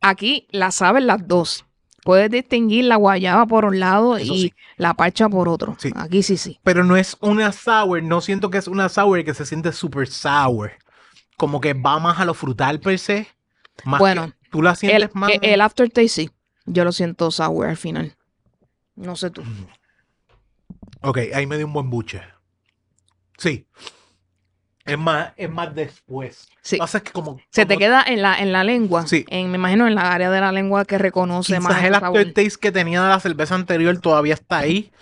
Aquí 0.00 0.46
la 0.50 0.70
saben 0.70 1.06
las 1.06 1.26
dos. 1.26 1.64
Puedes 2.04 2.30
distinguir 2.30 2.84
la 2.84 2.96
guayaba 2.96 3.46
por 3.46 3.64
un 3.64 3.80
lado 3.80 4.16
Eso 4.16 4.32
y 4.34 4.40
sí. 4.42 4.54
la 4.76 4.94
parcha 4.94 5.28
por 5.28 5.48
otro. 5.48 5.74
Sí. 5.78 5.90
Aquí 5.96 6.22
sí, 6.22 6.36
sí. 6.36 6.60
Pero 6.62 6.84
no 6.84 6.96
es 6.96 7.16
una 7.20 7.50
sour. 7.50 8.00
No 8.02 8.20
siento 8.20 8.48
que 8.50 8.58
es 8.58 8.68
una 8.68 8.88
sour 8.88 9.24
que 9.24 9.34
se 9.34 9.44
siente 9.44 9.72
super 9.72 10.06
sour. 10.06 10.72
Como 11.36 11.60
que 11.60 11.74
va 11.74 11.98
más 11.98 12.20
a 12.20 12.24
lo 12.24 12.34
frutal 12.34 12.78
per 12.78 12.98
se. 13.00 13.26
Más 13.84 13.98
Bueno, 13.98 14.26
que- 14.28 14.48
tú 14.50 14.62
la 14.62 14.76
sientes 14.76 15.02
El, 15.02 15.10
más. 15.14 15.30
el- 15.32 15.40
el 15.44 15.60
aftertaste 15.60 16.08
sí. 16.08 16.30
Yo 16.64 16.84
lo 16.84 16.92
siento 16.92 17.30
sour 17.32 17.66
al 17.66 17.76
final. 17.76 18.16
No 18.94 19.16
sé 19.16 19.30
tú. 19.30 19.42
Ok, 21.02 21.18
ahí 21.34 21.46
me 21.46 21.56
dio 21.56 21.66
un 21.66 21.72
buen 21.72 21.90
buche. 21.90 22.20
Sí. 23.36 23.66
Es 24.86 24.98
más, 24.98 25.32
es 25.36 25.50
más 25.50 25.74
después. 25.74 26.48
Sí. 26.62 26.76
Pasa 26.78 27.00
que 27.02 27.12
como. 27.12 27.40
Se 27.50 27.66
te 27.66 27.76
queda 27.76 28.02
en 28.06 28.22
la, 28.22 28.38
en 28.38 28.52
la 28.52 28.64
lengua. 28.64 29.06
Sí. 29.06 29.24
En, 29.28 29.50
me 29.50 29.56
imagino 29.58 29.86
en 29.88 29.96
la 29.96 30.12
área 30.12 30.30
de 30.30 30.40
la 30.40 30.52
lengua 30.52 30.84
que 30.84 30.98
reconoce 30.98 31.60
más 31.60 31.74
Quizás 31.74 31.84
el 31.84 31.92
ese 31.92 31.98
sabor. 31.98 32.20
aftertaste 32.20 32.60
que 32.60 32.72
tenía 32.72 33.02
de 33.02 33.08
la 33.08 33.20
cerveza 33.20 33.54
anterior 33.56 33.98
todavía 33.98 34.34
está 34.34 34.58
ahí. 34.58 34.92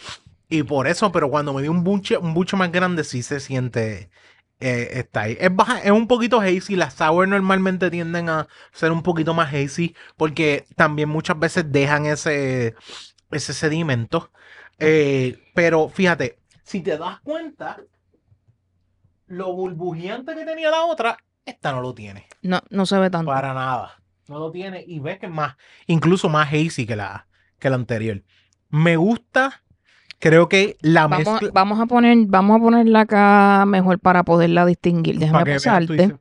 Y 0.48 0.62
por 0.62 0.86
eso, 0.88 1.12
pero 1.12 1.28
cuando 1.30 1.52
me 1.54 1.62
dio 1.62 1.70
un 1.70 1.84
buche, 1.84 2.16
un 2.18 2.34
buche 2.34 2.56
más 2.56 2.72
grande, 2.72 3.04
sí 3.04 3.22
se 3.22 3.40
siente. 3.40 4.10
eh, 4.60 4.90
está 4.94 5.22
ahí. 5.22 5.36
Es, 5.40 5.54
baja, 5.54 5.80
es 5.80 5.90
un 5.90 6.06
poquito 6.08 6.40
hazy. 6.40 6.76
Las 6.76 6.94
sour 6.94 7.28
normalmente 7.28 7.90
tienden 7.90 8.28
a 8.30 8.48
ser 8.72 8.92
un 8.92 9.02
poquito 9.02 9.34
más 9.34 9.52
hazy. 9.52 9.94
Porque 10.16 10.66
también 10.76 11.08
muchas 11.10 11.38
veces 11.38 11.70
dejan 11.72 12.06
ese, 12.06 12.74
ese 13.30 13.52
sedimento. 13.54 14.30
Eh, 14.78 15.38
pero 15.54 15.88
fíjate, 15.88 16.38
si 16.64 16.80
te 16.82 16.96
das 16.98 17.20
cuenta, 17.22 17.78
lo 19.36 19.52
burbujeante 19.52 20.34
que 20.34 20.44
tenía 20.44 20.70
la 20.70 20.84
otra, 20.84 21.16
esta 21.44 21.72
no 21.72 21.80
lo 21.80 21.94
tiene. 21.94 22.26
No, 22.42 22.60
no 22.70 22.86
se 22.86 22.98
ve 22.98 23.10
tanto. 23.10 23.30
Para 23.30 23.54
nada. 23.54 24.02
No 24.28 24.38
lo 24.38 24.50
tiene. 24.50 24.84
Y 24.86 25.00
ves 25.00 25.18
que 25.18 25.26
es 25.26 25.32
más, 25.32 25.56
incluso 25.86 26.28
más 26.28 26.48
hazy 26.48 26.86
que 26.86 26.96
la, 26.96 27.26
que 27.58 27.68
la 27.70 27.76
anterior. 27.76 28.22
Me 28.70 28.96
gusta. 28.96 29.62
Creo 30.18 30.48
que 30.48 30.76
la 30.80 31.06
Vamos, 31.06 31.26
mezcla. 31.26 31.50
vamos 31.52 31.80
a 31.80 31.86
poner, 31.86 32.16
vamos 32.28 32.56
a 32.56 32.62
ponerla 32.62 33.00
acá 33.00 33.64
mejor 33.66 33.98
para 33.98 34.22
poderla 34.22 34.64
distinguir. 34.64 35.18
Déjame 35.18 35.52
pasarte. 35.54 36.16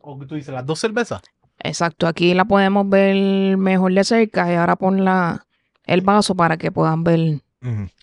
o 0.00 0.18
que 0.18 0.26
tú 0.26 0.34
dices, 0.34 0.52
las 0.52 0.66
dos 0.66 0.80
cervezas. 0.80 1.22
Exacto, 1.60 2.06
aquí 2.06 2.34
la 2.34 2.44
podemos 2.44 2.86
ver 2.88 3.56
mejor 3.56 3.92
de 3.94 4.04
cerca 4.04 4.52
y 4.52 4.56
ahora 4.56 4.76
pon 4.76 5.04
la, 5.04 5.46
el 5.84 6.02
vaso 6.02 6.34
para 6.34 6.56
que 6.58 6.72
puedan 6.72 7.04
ver. 7.04 7.40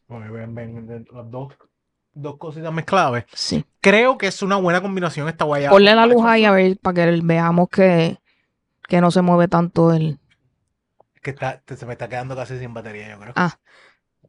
Porque 0.08 0.30
ven, 0.30 0.56
ven, 0.56 0.88
ven, 0.88 1.06
las 1.14 1.30
dos, 1.30 1.54
dos 2.14 2.38
cositas 2.38 2.72
mezcladas. 2.74 3.26
Sí. 3.34 3.66
Creo 3.80 4.18
que 4.18 4.28
es 4.28 4.42
una 4.42 4.58
buena 4.58 4.82
combinación 4.82 5.28
esta 5.28 5.46
guayaba. 5.46 5.72
Ponle 5.72 5.96
la 5.96 6.06
luz 6.06 6.24
ahí 6.26 6.46
a 6.46 6.52
ver 6.52 6.78
para 6.78 6.94
que 6.96 7.20
veamos 7.24 7.70
que, 7.70 8.20
que 8.88 9.02
no 9.02 9.12
se 9.12 9.22
mueve 9.22 9.48
tanto 9.48 9.94
el. 9.94 10.20
Que 11.22 11.32
está, 11.32 11.62
se 11.66 11.86
me 11.86 11.94
está 11.94 12.10
quedando 12.10 12.36
casi 12.36 12.58
sin 12.60 12.74
batería, 12.74 13.10
yo 13.10 13.20
creo. 13.20 13.34
Ah. 13.36 13.60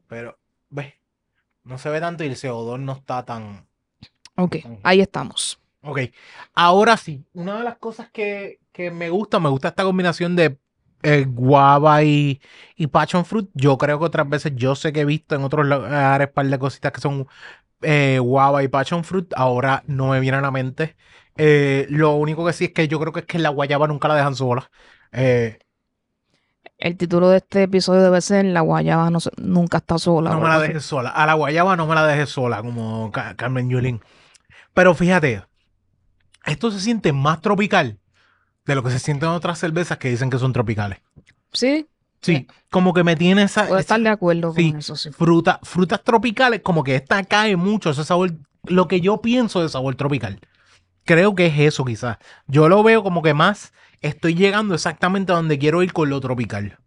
Pero, 0.08 0.38
ves, 0.68 0.94
no 1.64 1.78
se 1.78 1.88
ve 1.88 2.00
tanto 2.00 2.24
y 2.24 2.26
el 2.26 2.36
CO2 2.36 2.80
no 2.80 2.92
está 2.92 3.24
tan. 3.24 3.66
Ok, 4.36 4.56
ahí 4.82 5.00
estamos. 5.00 5.58
Ok, 5.82 6.00
ahora 6.54 6.96
sí, 6.96 7.24
una 7.32 7.58
de 7.58 7.64
las 7.64 7.76
cosas 7.76 8.08
que, 8.10 8.60
que 8.72 8.90
me 8.90 9.10
gusta, 9.10 9.40
me 9.40 9.48
gusta 9.48 9.68
esta 9.68 9.82
combinación 9.82 10.36
de 10.36 10.58
eh, 11.02 11.26
guava 11.28 12.04
y, 12.04 12.40
y 12.76 12.86
passion 12.86 13.24
fruit. 13.24 13.50
Yo 13.54 13.76
creo 13.76 13.98
que 13.98 14.04
otras 14.04 14.28
veces, 14.28 14.52
yo 14.54 14.74
sé 14.76 14.92
que 14.92 15.00
he 15.00 15.04
visto 15.04 15.34
en 15.34 15.42
otros 15.42 15.66
lugares 15.66 16.28
un 16.28 16.34
par 16.34 16.46
de 16.46 16.58
cositas 16.58 16.92
que 16.92 17.00
son 17.00 17.26
eh, 17.82 18.18
guava 18.20 18.62
y 18.62 18.68
passion 18.68 19.04
fruit. 19.04 19.32
Ahora 19.36 19.82
no 19.86 20.08
me 20.10 20.20
viene 20.20 20.38
a 20.38 20.40
la 20.40 20.50
mente. 20.50 20.96
Eh, 21.36 21.86
lo 21.90 22.12
único 22.14 22.44
que 22.46 22.52
sí 22.52 22.66
es 22.66 22.72
que 22.72 22.88
yo 22.88 23.00
creo 23.00 23.12
que 23.12 23.20
es 23.20 23.26
que 23.26 23.38
la 23.38 23.48
guayaba 23.50 23.86
nunca 23.88 24.08
la 24.08 24.16
dejan 24.16 24.34
sola. 24.36 24.70
Eh, 25.12 25.58
El 26.78 26.96
título 26.96 27.28
de 27.28 27.38
este 27.38 27.62
episodio 27.62 28.02
debe 28.02 28.20
ser 28.20 28.44
La 28.44 28.60
guayaba 28.60 29.08
no 29.10 29.20
se- 29.20 29.30
nunca 29.36 29.78
está 29.78 29.98
sola. 29.98 30.30
no 30.30 30.40
me 30.40 30.48
la 30.48 30.58
dejes 30.58 30.84
sola. 30.84 31.10
A 31.10 31.26
la 31.26 31.34
guayaba 31.34 31.76
no 31.76 31.86
me 31.86 31.94
la 31.94 32.06
dejes 32.06 32.30
sola, 32.30 32.60
como 32.62 33.10
Ca- 33.12 33.36
Carmen 33.36 33.70
Yulín. 33.70 34.00
Pero 34.74 34.94
fíjate, 34.94 35.44
esto 36.46 36.70
se 36.70 36.80
siente 36.80 37.12
más 37.12 37.40
tropical 37.40 37.98
de 38.66 38.74
lo 38.74 38.82
que 38.82 38.90
se 38.90 38.98
sienten 38.98 39.30
otras 39.30 39.58
cervezas 39.58 39.98
que 39.98 40.08
dicen 40.10 40.30
que 40.30 40.38
son 40.38 40.52
tropicales. 40.52 41.00
Sí, 41.52 41.86
Sí, 42.22 42.46
como 42.70 42.94
que 42.94 43.02
me 43.02 43.16
tiene 43.16 43.42
esa, 43.42 43.66
puedo 43.66 43.80
estar 43.80 44.00
de 44.00 44.08
acuerdo 44.08 44.54
sí. 44.54 44.70
con 44.70 44.78
eso, 44.78 44.94
sí. 44.94 45.10
fruta, 45.10 45.58
frutas 45.64 46.02
tropicales, 46.04 46.60
como 46.60 46.84
que 46.84 46.94
esta 46.94 47.22
cae 47.24 47.56
mucho 47.56 47.90
ese 47.90 48.04
sabor, 48.04 48.32
lo 48.64 48.86
que 48.86 49.00
yo 49.00 49.20
pienso 49.20 49.60
de 49.60 49.68
sabor 49.68 49.96
tropical. 49.96 50.38
Creo 51.04 51.34
que 51.34 51.46
es 51.46 51.58
eso 51.58 51.84
quizás. 51.84 52.18
Yo 52.46 52.68
lo 52.68 52.82
veo 52.84 53.02
como 53.02 53.22
que 53.22 53.34
más 53.34 53.72
estoy 54.00 54.34
llegando 54.36 54.74
exactamente 54.74 55.32
a 55.32 55.36
donde 55.36 55.58
quiero 55.58 55.82
ir 55.82 55.92
con 55.92 56.10
lo 56.10 56.20
tropical. 56.20 56.78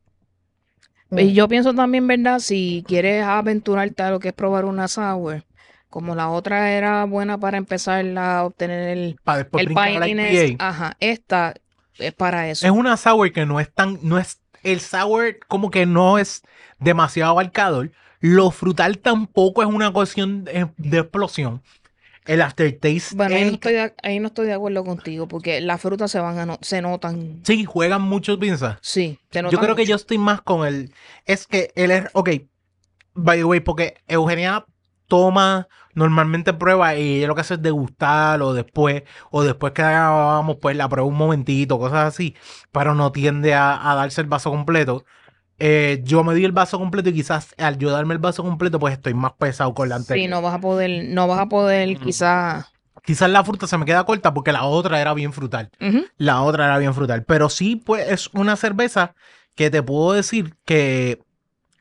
Y 1.11 1.33
yo 1.33 1.47
pienso 1.47 1.73
también, 1.73 2.07
¿verdad? 2.07 2.39
Si 2.39 2.83
quieres 2.87 3.23
aventurarte 3.23 4.03
a 4.03 4.11
lo 4.11 4.19
que 4.19 4.29
es 4.29 4.33
probar 4.33 4.65
una 4.65 4.87
sour, 4.87 5.43
como 5.89 6.15
la 6.15 6.29
otra 6.29 6.71
era 6.71 7.05
buena 7.05 7.37
para 7.37 7.57
empezar 7.57 8.05
a 8.17 8.43
obtener 8.43 8.97
el, 8.97 9.19
Para 9.23 9.39
después 9.39 9.67
el 9.67 10.55
ajá, 10.59 10.97
esta 10.99 11.53
es 11.97 12.13
para 12.13 12.49
eso. 12.49 12.65
Es 12.65 12.71
una 12.71 12.97
sour 12.97 13.31
que 13.31 13.45
no 13.45 13.59
es 13.59 13.71
tan, 13.73 13.99
no 14.01 14.17
es, 14.17 14.39
el 14.65 14.81
sour 14.81 15.39
como 15.47 15.71
que 15.71 15.85
no 15.85 16.17
es 16.17 16.41
demasiado 16.79 17.31
abarcador. 17.31 17.91
Lo 18.19 18.51
frutal 18.51 18.97
tampoco 18.99 19.61
es 19.61 19.67
una 19.69 19.91
cuestión 19.93 20.43
de, 20.45 20.69
de 20.77 20.97
explosión. 20.99 21.61
el 22.25 22.41
aftertaste. 22.41 23.15
Bueno, 23.15 23.35
ahí 23.35 23.45
no, 23.45 23.51
estoy 23.53 23.73
de, 23.73 23.93
ahí 24.01 24.19
no 24.19 24.27
estoy 24.27 24.47
de 24.47 24.53
acuerdo 24.53 24.83
contigo, 24.83 25.27
porque 25.27 25.61
las 25.61 25.79
frutas 25.81 26.09
se 26.11 26.19
van 26.19 26.39
a 26.39 26.45
no- 26.45 26.59
se 26.61 26.81
notan. 26.81 27.41
Sí, 27.43 27.65
juegan 27.65 28.01
mucho, 28.01 28.39
piensa. 28.39 28.79
Sí, 28.81 29.19
se 29.31 29.41
notan 29.43 29.51
Yo 29.51 29.63
creo 29.63 29.75
que 29.75 29.85
yo 29.85 29.95
estoy 29.95 30.17
más 30.17 30.41
con 30.41 30.65
el. 30.67 30.91
Es 31.25 31.45
que 31.47 31.71
él 31.75 31.91
es. 31.91 32.05
Ok. 32.13 32.29
By 33.13 33.37
the 33.37 33.43
way, 33.45 33.59
porque 33.59 33.95
Eugenia 34.07 34.65
toma 35.07 35.67
normalmente 35.93 36.53
prueba 36.53 36.95
y 36.95 37.17
ella 37.17 37.27
lo 37.27 37.35
que 37.35 37.41
hace 37.41 37.55
es 37.55 37.61
degustar 37.61 38.41
o 38.41 38.53
después, 38.53 39.03
o 39.31 39.43
después 39.43 39.73
que 39.73 39.81
grabamos, 39.81 40.57
pues 40.61 40.75
la 40.75 40.89
prueba 40.89 41.07
un 41.07 41.15
momentito, 41.15 41.79
cosas 41.79 42.07
así, 42.13 42.35
pero 42.71 42.95
no 42.95 43.11
tiende 43.11 43.53
a, 43.53 43.91
a 43.91 43.95
darse 43.95 44.21
el 44.21 44.27
vaso 44.27 44.51
completo. 44.51 45.05
Eh, 45.57 46.01
yo 46.03 46.23
me 46.23 46.35
di 46.35 46.43
el 46.43 46.51
vaso 46.51 46.77
completo 46.77 47.09
y 47.09 47.13
quizás 47.13 47.55
al 47.57 47.77
yo 47.77 47.89
darme 47.89 48.13
el 48.13 48.19
vaso 48.19 48.43
completo, 48.43 48.77
pues 48.79 48.93
estoy 48.93 49.13
más 49.13 49.33
pesado 49.33 49.73
con 49.73 49.87
la 49.87 49.95
anterior. 49.95 50.25
Sí, 50.25 50.29
no 50.29 50.41
vas 50.41 50.55
a 50.55 50.59
poder, 50.59 51.05
no 51.07 51.27
vas 51.27 51.39
a 51.39 51.45
poder 51.47 51.97
quizás. 51.97 52.65
Quizás 53.03 53.29
la 53.29 53.43
fruta 53.43 53.67
se 53.67 53.77
me 53.77 53.85
queda 53.85 54.03
corta 54.03 54.33
porque 54.33 54.51
la 54.51 54.63
otra 54.63 54.99
era 54.99 55.13
bien 55.13 55.31
frutal. 55.31 55.69
La 56.17 56.41
otra 56.41 56.65
era 56.65 56.77
bien 56.79 56.93
frutal. 56.93 57.23
Pero 57.23 57.49
sí, 57.49 57.75
pues 57.75 58.09
es 58.09 58.29
una 58.33 58.55
cerveza 58.55 59.13
que 59.53 59.69
te 59.69 59.83
puedo 59.83 60.13
decir 60.13 60.55
que 60.65 61.21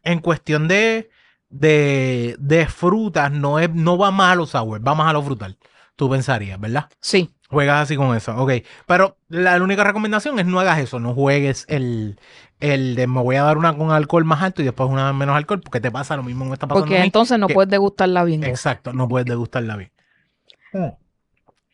en 0.03 0.21
cuestión 0.21 0.69
de, 0.69 1.11
de, 1.59 2.37
de 2.39 2.67
frutas 2.67 3.31
no, 3.33 3.59
es, 3.59 3.71
no 3.73 3.97
va 3.99 4.11
más 4.11 4.33
a 4.33 4.35
lo 4.37 4.47
sour, 4.47 4.87
va 4.87 4.95
más 4.95 5.09
a 5.11 5.13
lo 5.13 5.23
frutal. 5.23 5.57
Tú 5.97 6.11
pensarías, 6.11 6.59
¿verdad? 6.61 6.89
Sí, 7.01 7.31
Juegas 7.49 7.83
así 7.85 7.97
con 7.97 8.17
eso, 8.17 8.35
ok. 8.37 8.53
Pero 8.87 9.19
la, 9.29 9.59
la 9.59 9.65
única 9.65 9.85
recomendación 9.85 10.39
es 10.41 10.47
no 10.47 10.59
hagas 10.61 10.79
eso, 10.79 10.99
no 10.99 11.15
juegues 11.15 11.67
el, 11.69 12.19
el 12.59 12.97
de 12.97 13.07
me 13.07 13.23
voy 13.23 13.37
a 13.37 13.45
dar 13.45 13.59
una 13.59 13.77
con 13.77 13.93
alcohol 13.93 14.25
más 14.25 14.43
alto 14.43 14.63
y 14.63 14.65
después 14.65 14.91
una 14.91 15.13
menos 15.13 15.37
alcohol, 15.37 15.61
porque 15.61 15.81
te 15.81 15.91
pasa 15.91 16.17
lo 16.17 16.23
mismo 16.25 16.45
que 16.45 16.49
me 16.51 16.55
está 16.55 16.67
pasando 16.67 16.87
porque 16.87 16.97
a 16.97 17.03
mí. 17.03 17.07
entonces 17.07 17.39
no 17.39 17.47
que- 17.49 17.55
puedes 17.55 17.71
degustarla 17.71 18.25
bien. 18.25 18.43
Exacto, 18.45 18.93
no 18.93 19.09
puedes 19.09 19.27
degustarla 19.27 19.77
bien. 19.77 19.93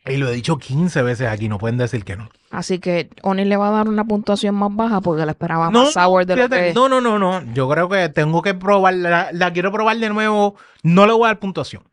Y 0.05 0.17
lo 0.17 0.27
he 0.29 0.33
dicho 0.33 0.57
15 0.57 1.03
veces 1.03 1.27
aquí, 1.27 1.47
no 1.47 1.59
pueden 1.59 1.77
decir 1.77 2.03
que 2.03 2.15
no. 2.15 2.29
Así 2.49 2.79
que 2.79 3.09
Oni 3.21 3.45
le 3.45 3.55
va 3.55 3.67
a 3.67 3.71
dar 3.71 3.87
una 3.87 4.03
puntuación 4.03 4.55
más 4.55 4.75
baja 4.75 4.99
porque 4.99 5.25
la 5.25 5.31
esperaba 5.33 5.69
más 5.69 5.93
sour 5.93 6.25
de 6.25 6.35
lo 6.35 6.43
fíjate, 6.47 6.67
que. 6.69 6.73
no, 6.73 6.89
no, 6.89 6.99
no, 7.01 7.19
no. 7.19 7.41
Yo 7.53 7.69
creo 7.69 7.87
que 7.87 8.09
tengo 8.09 8.41
que 8.41 8.55
probar, 8.55 8.95
la, 8.95 9.29
la 9.31 9.53
quiero 9.53 9.71
probar 9.71 9.97
de 9.97 10.09
nuevo. 10.09 10.55
No 10.81 11.05
le 11.05 11.13
voy 11.13 11.25
a 11.25 11.27
dar 11.27 11.39
puntuación. 11.39 11.83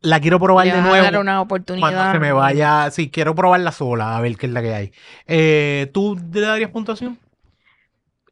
La 0.00 0.20
quiero 0.20 0.38
probar 0.40 0.66
le 0.66 0.72
de 0.74 0.80
nuevo. 0.82 0.96
dar 1.04 1.18
una 1.18 1.32
Cuando 1.32 1.42
oportunidad. 1.42 2.12
se 2.12 2.18
me 2.18 2.32
vaya, 2.32 2.90
sí, 2.90 3.10
quiero 3.10 3.34
probarla 3.34 3.70
sola, 3.72 4.16
a 4.16 4.20
ver 4.20 4.36
qué 4.36 4.46
es 4.46 4.52
la 4.52 4.62
que 4.62 4.74
hay. 4.74 4.92
Eh, 5.26 5.90
¿Tú 5.92 6.18
le 6.32 6.40
darías 6.40 6.70
puntuación? 6.70 7.18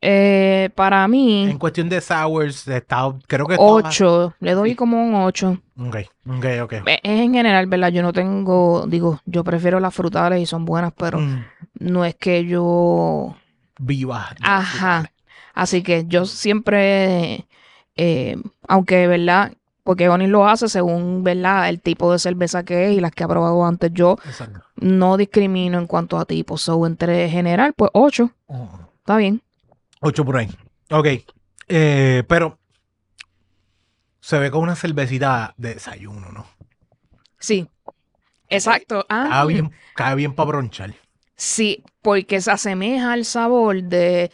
Eh, 0.03 0.71
para 0.75 1.05
En 1.05 1.11
mí, 1.11 1.57
cuestión 1.59 1.89
de 1.91 2.01
sours, 2.01 2.67
está, 2.69 3.13
creo 3.27 3.47
que 3.47 3.55
estaba- 3.55 3.71
8. 3.73 4.35
Le 4.41 4.53
doy 4.55 4.75
como 4.75 5.03
un 5.03 5.15
8. 5.15 5.59
Ok, 5.79 5.97
ok, 6.27 6.47
ok. 6.63 6.73
Es 6.87 7.01
en 7.03 7.35
general, 7.35 7.67
¿verdad? 7.67 7.89
Yo 7.91 8.03
no 8.03 8.13
tengo, 8.13 8.87
digo, 8.87 9.21
yo 9.27 9.45
prefiero 9.45 9.79
las 9.79 9.95
frutales 9.95 10.41
y 10.41 10.47
son 10.47 10.65
buenas, 10.65 10.93
pero 10.97 11.19
Mm, 11.21 11.45
no 11.81 12.05
es 12.07 12.15
que 12.15 12.47
yo 12.47 13.37
viva. 13.79 14.31
Ajá. 14.41 15.11
Así 15.53 15.83
que 15.83 16.05
yo 16.07 16.25
siempre, 16.25 17.47
eh, 17.97 18.37
aunque, 18.69 19.07
¿verdad? 19.07 19.53
Porque 19.85 20.09
Oni 20.09 20.27
lo 20.29 20.47
hace 20.49 20.69
según, 20.69 21.25
¿verdad? 21.25 21.69
El 21.69 21.81
tipo 21.81 22.11
de 22.13 22.19
cerveza 22.19 22.63
que 22.65 22.87
es 22.91 22.97
y 22.97 23.01
las 23.01 23.11
que 23.11 23.25
ha 23.25 23.29
probado 23.29 23.65
antes. 23.67 23.91
Yo 23.93 24.17
Exacto. 24.25 24.61
no 24.77 25.17
discrimino 25.19 25.79
en 25.79 25.87
cuanto 25.87 26.19
a 26.19 26.25
tipo. 26.25 26.57
So, 26.57 26.87
entre 26.87 27.29
general, 27.29 27.73
pues 27.75 27.91
8. 27.93 28.31
Está 28.99 29.17
bien. 29.17 29.43
8 30.01 30.25
por 30.25 30.37
ahí. 30.39 30.49
Ok. 30.91 31.07
Eh, 31.69 32.25
pero 32.29 32.59
se 34.21 34.39
ve 34.39 34.51
como 34.51 34.65
una 34.65 34.77
cervecita 34.77 35.55
de 35.57 35.75
desayuno, 35.75 36.31
¿no? 36.33 36.47
Sí. 37.39 37.69
Exacto. 38.49 39.07
Ah, 39.09 39.29
Cae 39.31 39.47
bien, 39.47 39.73
cae 39.95 40.15
bien 40.17 40.35
para 40.35 40.49
bronchar. 40.49 40.95
sí, 41.37 41.85
porque 42.03 42.41
se 42.41 42.51
asemeja 42.51 43.13
al 43.13 43.25
sabor 43.25 43.83
de 43.83 44.31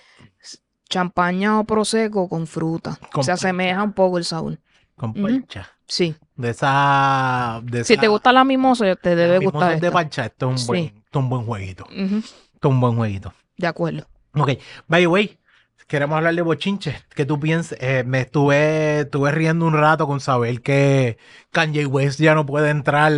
champaña 0.88 1.60
o 1.60 1.64
prosecco 1.64 2.28
con 2.28 2.46
fruta. 2.46 2.98
Con 3.12 3.24
se 3.24 3.32
asemeja 3.32 3.82
un 3.82 3.92
poco 3.92 4.18
el 4.18 4.24
sabor. 4.24 4.58
Con 4.96 5.10
Ujú. 5.10 5.22
parcha. 5.22 5.68
Sí. 5.86 6.16
De 6.36 6.50
esa. 6.50 7.60
De 7.64 7.84
Si 7.84 7.92
esa- 7.92 8.00
te 8.00 8.08
gusta 8.08 8.32
la 8.32 8.44
mimosa, 8.44 8.96
te 8.96 9.14
debe 9.14 9.38
mimosas 9.40 9.52
gustar 9.52 9.68
de 9.80 9.86
esta. 9.86 9.92
parcha, 9.92 10.26
esto 10.26 10.46
es 10.46 10.52
un, 10.52 10.58
Sí. 10.58 10.66
buen, 10.66 10.84
esto 10.84 11.18
es 11.18 11.22
un 11.22 11.28
buen 11.28 11.44
jueguito. 11.44 11.86
Esto 11.90 12.68
es 12.68 12.70
un 12.70 12.80
buen 12.80 12.96
jueguito. 12.96 13.34
De 13.58 13.66
acuerdo. 13.66 14.06
Ok. 14.34 14.50
By 14.88 15.02
the 15.02 15.06
way, 15.06 15.38
queremos 15.86 16.16
hablar 16.16 16.34
de 16.34 16.42
bochinches. 16.42 17.04
¿Qué 17.14 17.24
tú 17.24 17.38
piensas? 17.40 17.78
Eh, 17.80 18.04
me 18.04 18.20
estuve, 18.22 19.00
estuve 19.00 19.30
riendo 19.30 19.66
un 19.66 19.74
rato 19.74 20.06
con 20.06 20.20
saber 20.20 20.60
que 20.62 21.18
Kanye 21.52 21.86
West 21.86 22.20
ya 22.20 22.34
no 22.34 22.46
puede 22.46 22.70
entrar 22.70 23.12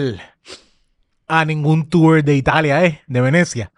a 1.27 1.45
ningún 1.45 1.89
tour 1.89 2.23
de 2.23 2.37
Italia, 2.37 2.85
¿eh? 2.85 3.03
De 3.07 3.21
Venecia. 3.21 3.73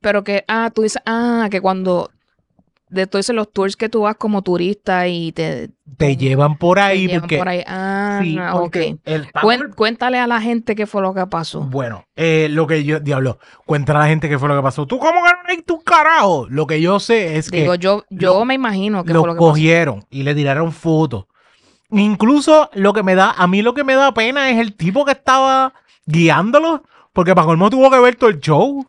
Pero 0.00 0.24
que, 0.24 0.44
ah, 0.48 0.70
tú 0.74 0.82
dices, 0.82 1.02
ah, 1.06 1.48
que 1.50 1.60
cuando, 1.60 2.10
de 2.94 3.06
todos 3.06 3.28
los 3.30 3.50
tours 3.52 3.76
que 3.76 3.88
tú 3.88 4.02
vas 4.02 4.16
como 4.16 4.42
turista 4.42 5.06
y 5.08 5.32
te, 5.32 5.68
Te 5.68 5.74
Te 5.96 6.16
llevan 6.16 6.56
por 6.56 6.78
ahí 6.78 7.06
llevan 7.06 7.20
porque. 7.22 7.38
por 7.38 7.48
ahí. 7.48 7.62
Ah, 7.66 8.20
sí, 8.22 8.38
porque 8.52 8.94
ok. 8.94 9.00
el 9.04 9.74
cuéntale 9.74 10.18
a 10.18 10.26
la 10.26 10.40
gente 10.40 10.74
qué 10.74 10.86
fue 10.86 11.02
lo 11.02 11.12
que 11.14 11.26
pasó. 11.26 11.60
Bueno, 11.62 12.04
eh, 12.16 12.48
lo 12.50 12.66
que 12.66 12.84
yo, 12.84 13.00
diablo, 13.00 13.38
cuéntale 13.66 13.98
a 13.98 14.02
la 14.02 14.08
gente 14.08 14.28
qué 14.28 14.38
fue 14.38 14.48
lo 14.48 14.56
que 14.56 14.62
pasó. 14.62 14.86
¿Tú 14.86 14.98
cómo 14.98 15.20
hay 15.46 15.62
tu 15.62 15.80
carajo? 15.82 16.46
Lo 16.48 16.66
que 16.66 16.80
yo 16.80 16.98
sé 17.00 17.36
es 17.36 17.50
que 17.50 17.60
Digo, 17.62 17.74
yo, 17.74 18.04
yo 18.10 18.38
lo- 18.38 18.44
me 18.44 18.54
imagino 18.54 19.04
que 19.04 19.12
lo 19.12 19.20
fue 19.20 19.28
lo 19.28 19.34
que 19.34 19.38
pasó. 19.38 19.48
cogieron 19.50 20.04
y 20.10 20.22
le 20.22 20.34
tiraron 20.34 20.72
fotos. 20.72 21.26
Incluso 21.90 22.70
lo 22.74 22.92
que 22.92 23.02
me 23.02 23.14
da, 23.14 23.30
a 23.36 23.46
mí 23.46 23.62
lo 23.62 23.74
que 23.74 23.84
me 23.84 23.94
da 23.94 24.12
pena 24.14 24.50
es 24.50 24.58
el 24.58 24.74
tipo 24.74 25.04
que 25.04 25.12
estaba 25.12 25.74
guiándolo, 26.06 26.82
porque 27.12 27.34
para 27.34 27.46
colmo 27.46 27.70
tuvo 27.70 27.90
que 27.90 27.98
ver 28.00 28.16
todo 28.16 28.30
el 28.30 28.40
show. 28.40 28.84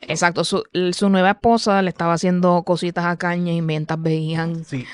Exacto, 0.00 0.44
su, 0.44 0.62
su 0.92 1.08
nueva 1.08 1.30
esposa 1.30 1.82
le 1.82 1.90
estaba 1.90 2.12
haciendo 2.14 2.62
cositas 2.62 3.04
a 3.04 3.16
Caña 3.16 3.52
y 3.52 3.60
mientras 3.62 4.00
veían, 4.00 4.64
Sí. 4.64 4.84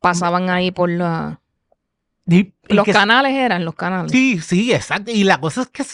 pasaban 0.00 0.50
ahí 0.50 0.70
por 0.70 0.90
la... 0.90 1.40
Y- 2.26 2.52
y 2.68 2.74
Los 2.74 2.84
que- 2.84 2.92
canales 2.92 3.32
eran, 3.32 3.64
los 3.64 3.74
canales. 3.74 4.12
Sí, 4.12 4.40
sí, 4.40 4.72
exacto. 4.72 5.10
Y 5.10 5.24
la 5.24 5.40
cosa 5.40 5.62
es 5.62 5.68
que 5.68 5.84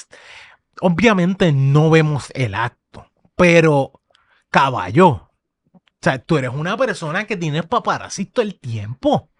obviamente 0.81 1.53
no 1.53 1.91
vemos 1.91 2.31
el 2.35 2.55
acto, 2.55 3.11
pero 3.37 4.03
caballo. 4.51 5.31
O 5.73 5.81
sea, 6.03 6.19
tú 6.19 6.37
eres 6.37 6.51
una 6.53 6.77
persona 6.77 7.25
que 7.27 7.37
tienes 7.37 7.65
paparazzi 7.67 8.27
todo 8.27 8.43
el 8.45 8.59
tiempo. 8.61 9.31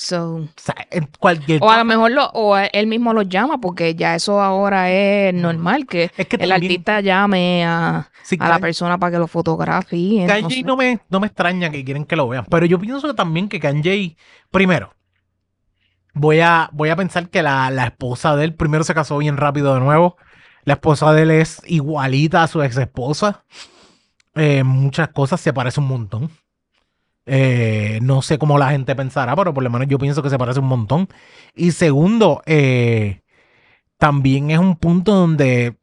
So, 0.00 0.36
O 0.36 0.48
sea, 0.54 0.76
en 0.92 1.08
cualquier... 1.18 1.60
o 1.60 1.68
a 1.68 1.76
lo 1.78 1.84
mejor 1.84 2.12
lo, 2.12 2.26
o 2.26 2.56
él 2.56 2.86
mismo 2.86 3.12
los 3.12 3.28
llama, 3.28 3.58
porque 3.58 3.96
ya 3.96 4.14
eso 4.14 4.40
ahora 4.40 4.92
es 4.92 5.34
normal, 5.34 5.86
que 5.88 6.12
es 6.16 6.28
que 6.28 6.36
el 6.36 6.50
también- 6.50 6.70
artista 6.70 7.00
llame 7.00 7.64
a, 7.66 8.08
sí, 8.22 8.36
a 8.38 8.48
la 8.48 8.60
persona 8.60 8.96
para 8.96 9.10
que 9.10 9.18
lo 9.18 9.26
fotografíe. 9.26 10.20
no 10.22 10.28
Kanye 10.28 10.54
sé. 10.54 10.62
no 10.62 10.76
me, 10.76 11.00
no 11.10 11.18
me 11.18 11.26
extraña 11.26 11.70
que 11.70 11.84
quieren 11.84 12.04
que 12.04 12.14
lo 12.14 12.28
vean, 12.28 12.44
pero 12.48 12.64
yo 12.64 12.78
pienso 12.78 13.12
también 13.16 13.48
que 13.48 13.58
Kanye, 13.58 14.16
primero, 14.52 14.94
voy 16.14 16.38
a, 16.38 16.70
voy 16.72 16.90
a 16.90 16.96
pensar 16.96 17.28
que 17.28 17.42
la, 17.42 17.68
la 17.72 17.86
esposa 17.86 18.36
de 18.36 18.44
él, 18.44 18.54
primero 18.54 18.84
se 18.84 18.94
casó 18.94 19.18
bien 19.18 19.36
rápido 19.36 19.74
de 19.74 19.80
nuevo, 19.80 20.16
la 20.62 20.74
esposa 20.74 21.12
de 21.12 21.22
él 21.22 21.32
es 21.32 21.60
igualita 21.66 22.44
a 22.44 22.46
su 22.46 22.62
ex 22.62 22.76
esposa, 22.76 23.42
muchas 24.62 25.08
cosas 25.08 25.40
se 25.40 25.52
parece 25.52 25.80
un 25.80 25.88
montón. 25.88 26.30
Eh, 27.30 27.98
no 28.00 28.22
sé 28.22 28.38
cómo 28.38 28.56
la 28.56 28.70
gente 28.70 28.96
pensará, 28.96 29.36
pero 29.36 29.52
por 29.52 29.62
lo 29.62 29.68
menos 29.70 29.86
yo 29.86 29.98
pienso 29.98 30.22
que 30.22 30.30
se 30.30 30.38
parece 30.38 30.60
un 30.60 30.66
montón. 30.66 31.08
Y 31.54 31.72
segundo, 31.72 32.42
eh, 32.46 33.20
también 33.98 34.50
es 34.50 34.58
un 34.58 34.76
punto 34.76 35.14
donde 35.14 35.76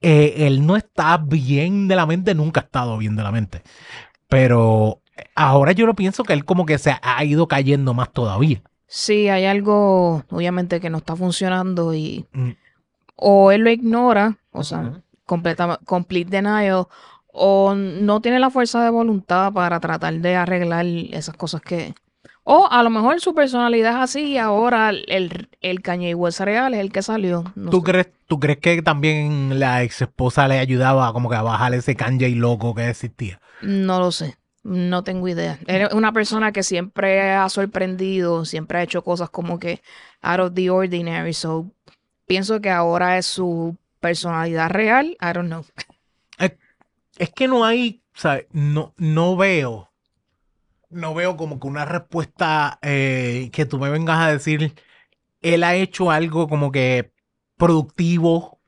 eh, 0.00 0.34
él 0.38 0.66
no 0.66 0.76
está 0.76 1.18
bien 1.18 1.88
de 1.88 1.96
la 1.96 2.06
mente, 2.06 2.34
nunca 2.34 2.60
ha 2.60 2.64
estado 2.64 2.96
bien 2.96 3.16
de 3.16 3.22
la 3.22 3.30
mente. 3.30 3.62
Pero 4.28 5.00
ahora 5.34 5.72
yo 5.72 5.86
lo 5.86 5.94
pienso 5.94 6.24
que 6.24 6.32
él 6.32 6.44
como 6.44 6.64
que 6.64 6.78
se 6.78 6.96
ha 7.02 7.24
ido 7.24 7.46
cayendo 7.48 7.92
más 7.92 8.10
todavía. 8.12 8.62
Sí, 8.86 9.28
hay 9.28 9.44
algo, 9.44 10.24
obviamente, 10.30 10.80
que 10.80 10.90
no 10.90 10.98
está 10.98 11.16
funcionando 11.16 11.94
y 11.94 12.26
Mm. 12.32 12.50
o 13.16 13.50
él 13.52 13.62
lo 13.62 13.70
ignora, 13.70 14.38
o 14.52 14.64
sea, 14.64 15.02
completa, 15.26 15.78
complete 15.84 16.30
denial, 16.30 16.86
o 17.32 17.74
no 17.74 18.20
tiene 18.20 18.38
la 18.38 18.50
fuerza 18.50 18.84
de 18.84 18.90
voluntad 18.90 19.52
para 19.52 19.80
tratar 19.80 20.14
de 20.14 20.36
arreglar 20.36 20.86
esas 20.86 21.34
cosas 21.36 21.60
que... 21.62 21.94
O 22.44 22.68
a 22.70 22.82
lo 22.82 22.90
mejor 22.90 23.20
su 23.20 23.34
personalidad 23.34 23.92
es 23.92 23.98
así 23.98 24.22
y 24.32 24.38
ahora 24.38 24.90
el, 24.90 25.48
el 25.60 25.80
Kanye 25.80 26.14
West 26.14 26.40
real 26.40 26.74
es 26.74 26.80
el 26.80 26.90
que 26.90 27.00
salió. 27.02 27.44
no 27.54 27.70
¿Tú, 27.70 27.78
sé. 27.78 27.84
crees, 27.84 28.08
¿Tú 28.26 28.40
crees 28.40 28.58
que 28.58 28.82
también 28.82 29.60
la 29.60 29.82
ex 29.84 30.02
esposa 30.02 30.48
le 30.48 30.58
ayudaba 30.58 31.12
como 31.12 31.30
que 31.30 31.36
a 31.36 31.42
bajar 31.42 31.72
ese 31.74 31.94
Kanye 31.94 32.30
loco 32.30 32.74
que 32.74 32.88
existía? 32.88 33.40
No 33.60 34.00
lo 34.00 34.10
sé. 34.10 34.36
No 34.64 35.04
tengo 35.04 35.28
idea. 35.28 35.58
Es 35.66 35.92
una 35.92 36.12
persona 36.12 36.50
que 36.52 36.62
siempre 36.64 37.30
ha 37.32 37.48
sorprendido, 37.48 38.44
siempre 38.44 38.78
ha 38.78 38.82
hecho 38.82 39.02
cosas 39.02 39.30
como 39.30 39.58
que 39.58 39.80
out 40.20 40.40
of 40.40 40.54
the 40.54 40.68
ordinary. 40.70 41.34
So, 41.34 41.66
pienso 42.26 42.60
que 42.60 42.70
ahora 42.70 43.18
es 43.18 43.26
su 43.26 43.76
personalidad 44.00 44.70
real. 44.70 45.16
I 45.20 45.32
don't 45.32 45.46
know. 45.46 45.64
Es 47.18 47.30
que 47.30 47.48
no 47.48 47.64
hay, 47.64 48.02
o 48.16 48.18
sea, 48.18 48.42
no, 48.52 48.94
no 48.96 49.36
veo, 49.36 49.90
no 50.90 51.14
veo 51.14 51.36
como 51.36 51.58
que 51.60 51.66
una 51.66 51.84
respuesta 51.84 52.78
eh, 52.82 53.50
que 53.52 53.66
tú 53.66 53.78
me 53.78 53.90
vengas 53.90 54.20
a 54.20 54.32
decir 54.32 54.74
él 55.42 55.64
ha 55.64 55.74
hecho 55.74 56.10
algo 56.10 56.48
como 56.48 56.72
que 56.72 57.12
productivo 57.56 58.60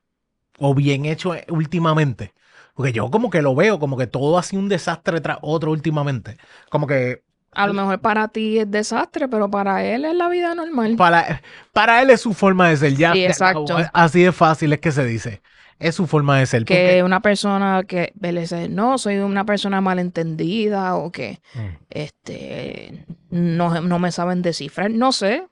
o 0.58 0.74
bien 0.74 1.06
hecho 1.06 1.34
últimamente. 1.48 2.32
Porque 2.74 2.92
yo 2.92 3.10
como 3.10 3.30
que 3.30 3.40
lo 3.40 3.54
veo, 3.54 3.78
como 3.78 3.96
que 3.96 4.08
todo 4.08 4.36
ha 4.36 4.42
sido 4.42 4.60
un 4.60 4.68
desastre 4.68 5.20
tras 5.20 5.38
otro 5.42 5.70
últimamente. 5.70 6.36
Como 6.68 6.86
que 6.86 7.22
A 7.52 7.68
lo 7.68 7.72
mejor 7.72 8.00
para 8.00 8.28
ti 8.28 8.58
es 8.58 8.70
desastre, 8.70 9.28
pero 9.28 9.48
para 9.48 9.84
él 9.84 10.04
es 10.04 10.14
la 10.14 10.28
vida 10.28 10.54
normal. 10.56 10.96
para, 10.96 11.40
para 11.72 12.02
él 12.02 12.10
es 12.10 12.20
su 12.20 12.34
forma 12.34 12.68
de 12.68 12.76
ser. 12.76 12.96
Ya, 12.96 13.12
Sí, 13.12 13.24
exacto. 13.24 13.76
Así 13.92 14.22
de 14.22 14.32
fácil 14.32 14.72
es 14.72 14.80
que 14.80 14.90
se 14.90 15.04
dice. 15.04 15.40
Es 15.78 15.94
su 15.96 16.06
forma 16.06 16.38
de 16.38 16.46
ser. 16.46 16.64
que 16.64 16.74
porque- 16.74 17.02
una 17.02 17.20
persona 17.20 17.82
que 17.86 18.12
dice, 18.14 18.68
no, 18.68 18.96
soy 18.98 19.16
una 19.16 19.44
persona 19.44 19.80
malentendida 19.80 20.94
o 20.96 21.10
que 21.12 21.40
Mm. 21.54 21.60
este 21.90 23.04
no, 23.30 23.80
no 23.80 23.98
me 23.98 24.12
saben 24.12 24.42
descifrar. 24.42 24.90
No 24.90 25.12
sé. 25.12 25.46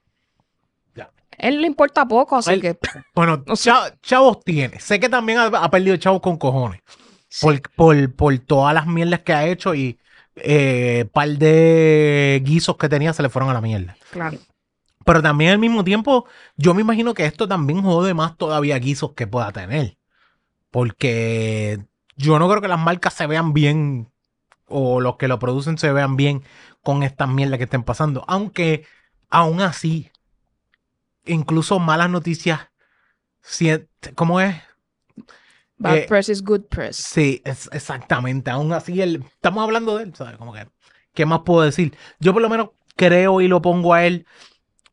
Ya. 0.95 1.11
Él 1.39 1.61
le 1.61 1.67
importa 1.67 2.07
poco, 2.07 2.37
así 2.37 2.53
Él- 2.53 2.61
que 2.61 2.77
Bueno, 3.15 3.43
O 3.49 3.57
sea- 3.57 3.91
cha- 3.91 3.95
chavos 4.03 4.41
tiene. 4.45 4.79
Sé 4.81 5.01
que 5.01 5.09
también 5.09 5.39
ha, 5.39 5.47
ha 5.47 5.71
perdido 5.71 5.97
chavos 5.97 6.21
con 6.21 6.37
cojones. 6.37 6.81
sí, 7.29 7.45
Por, 7.47 7.61
por, 7.75 8.15
por 8.15 8.39
todas 8.39 8.75
las 8.75 8.87
mierdas 8.87 9.21
que 9.21 9.33
ha 9.33 9.47
hecho 9.47 9.75
y 9.75 9.99
eh, 10.37 11.05
par 11.13 11.29
de 11.29 12.41
guisos 12.45 12.77
que 12.79 12.89
tenía 12.89 13.13
se 13.13 13.23
le 13.23 13.29
fueron 13.29 13.51
a 13.51 13.55
la 13.55 13.61
mierda. 13.61 13.97
claro. 14.11 14.39
Pero 15.05 15.21
también 15.21 15.51
al 15.51 15.59
mismo 15.59 15.83
tiempo, 15.83 16.27
yo 16.57 16.75
me 16.75 16.81
imagino 16.83 17.13
que 17.13 17.25
esto 17.27 17.49
también 17.49 17.83
jode 17.83 18.15
más 18.15 18.37
todavía 18.37 18.79
guisos 18.79 19.13
que 19.15 19.27
pueda 19.27 19.51
tener. 19.51 19.97
Porque 20.73 21.87
yo 22.17 22.41
no 22.41 22.49
creo 22.51 22.63
que 22.63 22.69
las 22.69 22.81
marcas 22.81 23.15
se 23.15 23.29
vean 23.29 23.55
bien 23.55 24.13
o 24.67 25.01
los 25.01 25.17
que 25.19 25.29
lo 25.29 25.39
producen 25.39 25.79
se 25.79 25.93
vean 25.93 26.17
bien 26.17 26.45
con 26.83 27.05
estas 27.05 27.29
mierdas 27.29 27.59
que 27.59 27.65
estén 27.65 27.85
pasando. 27.85 28.25
Aunque 28.29 28.87
aún 29.31 29.61
así, 29.63 30.11
incluso 31.27 31.79
malas 31.79 32.11
noticias, 32.11 32.61
si- 33.43 33.71
¿cómo 34.15 34.41
es? 34.41 34.57
Bad 35.79 35.99
Eh, 35.99 36.07
press 36.09 36.29
is 36.29 36.43
good 36.43 36.63
press. 36.71 36.97
Sí, 36.97 37.43
es 37.45 37.69
exactamente. 37.73 38.51
Aún 38.51 38.73
así, 38.73 39.01
el, 39.01 39.25
estamos 39.25 39.65
hablando 39.65 39.97
de 39.97 40.05
él, 40.05 40.15
¿sabes? 40.15 40.37
Como 40.37 40.53
que, 40.53 40.69
¿qué 41.15 41.27
más 41.27 41.41
puedo 41.45 41.63
decir? 41.63 41.97
Yo 42.21 42.33
por 42.33 42.43
lo 42.43 42.49
menos 42.49 42.71
creo 42.97 43.41
y 43.41 43.49
lo 43.49 43.63
pongo 43.63 43.95
a 43.95 44.05
él 44.07 44.27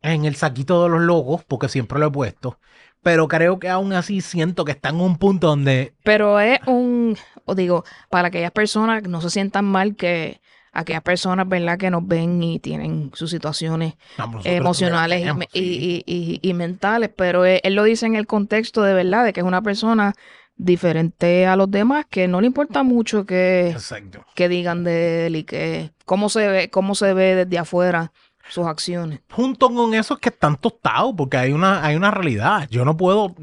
en 0.02 0.26
el 0.26 0.36
saquito 0.36 0.84
de 0.84 0.90
los 0.90 1.02
logos, 1.02 1.44
porque 1.46 1.70
siempre 1.70 2.00
lo 2.00 2.08
he 2.08 2.12
puesto. 2.12 2.60
Pero 3.02 3.28
creo 3.28 3.60
que 3.60 3.70
aún 3.70 3.94
así 3.94 4.22
siento 4.22 4.66
que 4.66 4.72
está 4.74 4.90
en 4.90 5.00
un 5.00 5.18
punto 5.18 5.48
donde 5.48 5.94
Pero 6.04 6.40
es 6.40 6.60
un, 6.68 7.18
o 7.46 7.56
digo, 7.56 7.86
para 8.10 8.28
aquellas 8.28 8.52
personas 8.52 9.02
que 9.02 9.08
no 9.08 9.22
se 9.22 9.30
sientan 9.30 9.66
mal 9.66 9.96
que 9.96 10.42
aquellas 10.72 11.02
personas, 11.02 11.48
¿verdad? 11.48 11.78
Que 11.78 11.90
nos 11.90 12.06
ven 12.08 12.44
y 12.44 12.60
tienen 12.60 13.10
sus 13.14 13.32
situaciones 13.32 13.94
nosotros 14.18 14.46
emocionales 14.46 15.18
y, 15.18 15.22
tenemos, 15.22 15.40
me- 15.40 15.48
sí. 15.52 15.60
y- 15.60 16.04
y- 16.06 16.40
y- 16.44 16.50
y 16.50 16.54
mentales, 16.54 17.10
pero 17.16 17.46
él, 17.46 17.60
él 17.64 17.74
lo 17.74 17.84
dice 17.84 18.06
en 18.06 18.16
el 18.16 18.28
contexto 18.28 18.84
de 18.84 18.94
verdad, 18.94 19.26
de 19.26 19.34
que 19.34 19.40
es 19.40 19.46
una 19.46 19.62
persona 19.62 20.14
diferente 20.58 21.48
a 21.48 21.56
los 21.56 21.72
demás, 21.72 22.06
que 22.10 22.28
no 22.28 22.42
le 22.42 22.48
importa 22.48 22.84
mucho 22.84 23.26
que, 23.26 23.70
Exacto. 23.70 24.26
que 24.36 24.50
digan 24.50 24.84
de 24.84 25.28
él 25.28 25.38
y 25.38 25.44
que 25.44 25.92
cómo 26.06 26.30
se 26.30 26.48
ve, 26.48 26.70
cómo 26.70 26.96
se 26.96 27.14
ve 27.14 27.34
desde 27.36 27.58
afuera 27.58 28.12
sus 28.50 28.66
acciones. 28.66 29.22
Junto 29.32 29.74
con 29.74 29.94
eso 29.94 30.16
es 30.16 30.20
que 30.20 30.30
están 30.30 30.58
tostados, 30.58 31.14
porque 31.16 31.38
hay 31.38 31.52
una, 31.52 31.84
hay 31.86 31.96
una 31.96 32.12
realidad. 32.12 32.68
Yo 32.70 32.86
no 32.86 32.98
puedo. 32.98 33.36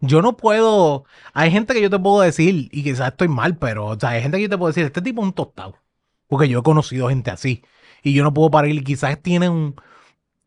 Yo 0.00 0.22
no 0.22 0.36
puedo. 0.36 1.04
Hay 1.32 1.50
gente 1.50 1.74
que 1.74 1.80
yo 1.82 1.90
te 1.90 1.98
puedo 1.98 2.20
decir, 2.20 2.68
y 2.72 2.82
quizás 2.82 3.12
estoy 3.12 3.28
mal, 3.28 3.56
pero 3.56 3.86
o 3.86 3.98
sea, 4.00 4.10
hay 4.10 4.22
gente 4.22 4.38
que 4.38 4.44
yo 4.44 4.48
te 4.50 4.58
puedo 4.58 4.68
decir, 4.68 4.84
este 4.84 5.02
tipo 5.02 5.22
es 5.22 5.26
un 5.26 5.32
tostado. 5.32 5.78
Porque 6.26 6.48
yo 6.48 6.60
he 6.60 6.62
conocido 6.62 7.08
gente 7.08 7.30
así. 7.30 7.62
Y 8.02 8.12
yo 8.12 8.22
no 8.24 8.34
puedo 8.34 8.50
parar. 8.50 8.70
Y 8.70 8.82
quizás 8.82 9.20
tiene 9.22 9.48
un. 9.48 9.76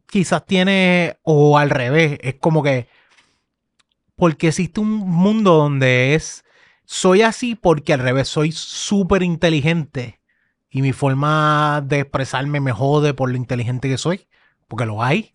Quizás 0.07 0.45
tiene. 0.45 1.17
O 1.23 1.57
al 1.57 1.69
revés. 1.69 2.17
Es 2.21 2.36
como 2.36 2.63
que. 2.63 2.88
Porque 4.15 4.49
existe 4.49 4.80
un 4.80 4.89
mundo 4.89 5.53
donde 5.53 6.15
es. 6.15 6.43
Soy 6.86 7.21
así 7.21 7.55
porque 7.55 7.93
al 7.93 7.99
revés. 7.99 8.28
Soy 8.28 8.51
súper 8.51 9.23
inteligente. 9.23 10.16
Y 10.78 10.84
mi 10.84 10.93
forma 10.93 11.82
de 11.84 12.01
expresarme 12.01 12.59
me 12.59 12.71
jode 12.71 13.15
por 13.15 13.32
lo 13.32 13.36
inteligente 13.36 13.89
que 13.89 13.97
soy. 13.97 14.28
Porque 14.67 14.86
lo 14.86 15.01
hay. 15.03 15.34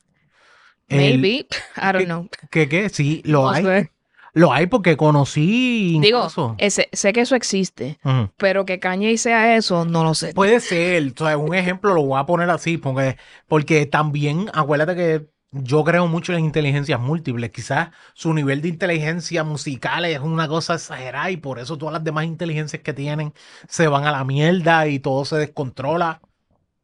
El- 0.88 1.18
Maybe, 1.18 1.46
I 1.76 1.92
don't 1.92 2.04
know. 2.04 2.28
¿Qué 2.50 2.68
qué? 2.68 2.88
Sí, 2.90 3.22
lo 3.24 3.42
No 3.42 3.50
hay. 3.50 3.64
sé. 3.64 3.90
Lo 4.34 4.52
hay 4.52 4.66
porque 4.66 4.96
conocí 4.96 5.98
Digo, 6.00 6.18
incluso. 6.20 6.54
ese- 6.58 6.88
sé 6.92 7.12
que 7.12 7.22
eso 7.22 7.34
existe, 7.34 7.98
pero 8.36 8.64
que 8.64 8.78
Kanye 8.78 9.18
sea 9.18 9.56
eso, 9.56 9.84
no 9.84 10.04
lo 10.04 10.14
sé. 10.14 10.32
Puede 10.32 10.60
ser, 10.60 11.12
o 11.18 11.24
sea, 11.24 11.36
un 11.36 11.54
ejemplo 11.54 11.92
lo 11.92 12.04
voy 12.04 12.20
a 12.20 12.24
poner 12.24 12.48
así, 12.50 12.78
porque, 12.78 13.16
porque 13.48 13.84
también, 13.84 14.46
acuérdate 14.54 14.94
que 14.94 15.26
yo 15.52 15.84
creo 15.84 16.08
mucho 16.08 16.32
en 16.32 16.46
inteligencias 16.46 16.98
múltiples. 16.98 17.50
Quizás 17.50 17.90
su 18.14 18.32
nivel 18.32 18.62
de 18.62 18.68
inteligencia 18.68 19.44
musical 19.44 20.06
es 20.06 20.18
una 20.18 20.48
cosa 20.48 20.74
exagerada 20.74 21.30
y 21.30 21.36
por 21.36 21.58
eso 21.58 21.76
todas 21.76 21.92
las 21.92 22.04
demás 22.04 22.24
inteligencias 22.24 22.82
que 22.82 22.94
tienen 22.94 23.34
se 23.68 23.86
van 23.86 24.04
a 24.04 24.12
la 24.12 24.24
mierda 24.24 24.88
y 24.88 24.98
todo 24.98 25.24
se 25.26 25.36
descontrola. 25.36 26.20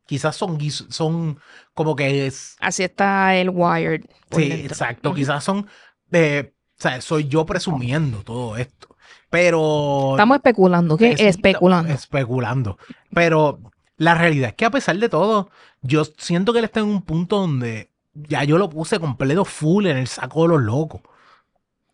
Quizás 0.05 0.37
son, 0.37 0.59
son 0.71 1.39
como 1.75 1.97
que 1.97 2.27
es, 2.27 2.57
Así 2.61 2.83
está 2.83 3.35
el 3.37 3.51
Wired. 3.51 4.05
Sí, 4.31 4.49
dentro. 4.49 4.67
exacto. 4.67 5.15
Quizás 5.15 5.45
son, 5.45 5.67
eh, 6.13 6.53
o 6.79 6.83
sea, 6.83 7.01
soy 7.01 7.27
yo 7.27 7.47
presumiendo 7.47 8.23
todo 8.23 8.57
esto. 8.57 8.97
Pero... 9.31 10.13
Estamos 10.13 10.37
especulando, 10.37 10.97
¿qué? 10.97 11.15
Especulando. 11.19 11.93
Especulando. 11.93 12.79
Pero 13.13 13.61
la 13.97 14.15
realidad 14.15 14.51
es 14.51 14.55
que 14.55 14.65
a 14.65 14.71
pesar 14.71 14.97
de 14.97 15.09
todo, 15.09 15.51
yo 15.83 16.05
siento 16.05 16.53
que 16.53 16.61
él 16.61 16.65
está 16.67 16.81
en 16.81 16.87
un 16.87 17.03
punto 17.03 17.39
donde 17.39 17.91
ya 18.29 18.45
yo 18.45 18.59
lo 18.59 18.69
puse 18.71 18.99
completo 18.99 19.45
full 19.45 19.87
en 19.87 19.97
el 19.99 20.07
saco 20.09 20.43
de 20.43 20.49
los 20.49 20.63
locos. 20.63 21.01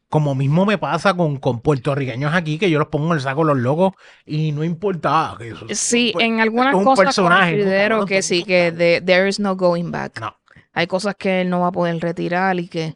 Como 0.08 0.34
mismo 0.36 0.64
me 0.64 0.78
pasa 0.78 1.14
con, 1.14 1.38
con 1.38 1.60
puertorriqueños 1.60 2.32
aquí, 2.34 2.56
que 2.58 2.70
yo 2.70 2.78
los 2.78 2.86
pongo 2.88 3.06
en 3.08 3.14
el 3.14 3.20
saco 3.20 3.40
de 3.44 3.54
los 3.54 3.58
locos 3.62 3.94
y 4.24 4.52
no 4.52 4.62
importaba. 4.62 5.36
que 5.38 5.48
eso- 5.50 5.66
Sí, 5.70 6.10
pues, 6.12 6.24
en 6.26 6.40
algunas 6.40 6.68
es 6.72 6.78
un 6.78 6.84
cosas 6.84 7.16
considero 7.16 8.06
que 8.06 8.22
sí, 8.22 8.44
que 8.44 8.70
de- 8.70 9.00
there 9.00 9.28
is 9.28 9.40
no 9.40 9.56
going 9.56 9.90
back. 9.90 10.20
No. 10.20 10.36
Hay 10.72 10.86
cosas 10.86 11.14
que 11.16 11.40
él 11.42 11.50
no 11.50 11.60
va 11.60 11.68
a 11.68 11.72
poder 11.72 11.98
retirar 12.00 12.58
y 12.58 12.68
que 12.68 12.94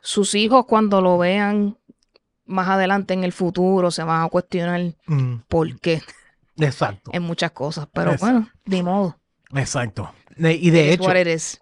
sus 0.00 0.34
hijos 0.34 0.64
cuando 0.66 1.00
lo 1.00 1.18
vean 1.18 1.76
más 2.46 2.68
adelante 2.68 3.12
en 3.14 3.24
el 3.24 3.32
futuro 3.32 3.90
se 3.90 4.02
van 4.02 4.22
a 4.24 4.28
cuestionar 4.28 4.94
Mm, 5.06 5.40
por 5.48 5.78
qué 5.80 6.02
Exacto. 6.56 7.10
en 7.12 7.22
muchas 7.22 7.50
cosas. 7.50 7.88
Pero 7.92 8.12
Exacto. 8.12 8.32
bueno, 8.34 8.48
de 8.64 8.82
modo. 8.82 9.18
Exacto. 9.54 10.10
Y 10.38 10.70
de 10.70 10.92
hecho. 10.92 11.04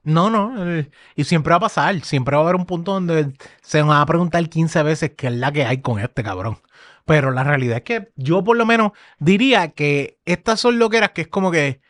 No, 0.04 0.30
no. 0.30 0.70
eh, 0.78 0.90
Y 1.14 1.24
siempre 1.24 1.50
va 1.50 1.56
a 1.56 1.60
pasar. 1.60 2.00
Siempre 2.02 2.36
va 2.36 2.42
a 2.42 2.44
haber 2.44 2.56
un 2.56 2.66
punto 2.66 2.92
donde 2.92 3.32
se 3.62 3.80
nos 3.80 3.90
va 3.90 4.00
a 4.00 4.06
preguntar 4.06 4.48
15 4.48 4.82
veces 4.82 5.12
qué 5.16 5.28
es 5.28 5.32
la 5.34 5.52
que 5.52 5.64
hay 5.64 5.80
con 5.80 5.98
este 5.98 6.22
cabrón. 6.22 6.58
Pero 7.04 7.30
la 7.30 7.44
realidad 7.44 7.78
es 7.78 7.82
que 7.84 8.12
yo 8.16 8.42
por 8.42 8.56
lo 8.56 8.66
menos 8.66 8.92
diría 9.18 9.68
que 9.70 10.18
estas 10.24 10.60
son 10.60 10.78
loqueras 10.78 11.10
que 11.12 11.22
es 11.22 11.28
como 11.28 11.50
que 11.50 11.80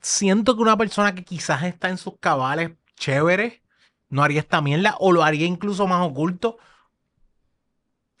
siento 0.00 0.54
que 0.56 0.62
una 0.62 0.76
persona 0.76 1.14
que 1.14 1.24
quizás 1.24 1.62
está 1.62 1.88
en 1.88 1.96
sus 1.96 2.18
cabales 2.18 2.72
chéveres 2.96 3.60
no 4.10 4.22
haría 4.22 4.40
esta 4.40 4.60
mierda 4.60 4.94
o 4.98 5.10
lo 5.12 5.22
haría 5.24 5.46
incluso 5.46 5.86
más 5.86 6.06
oculto. 6.06 6.58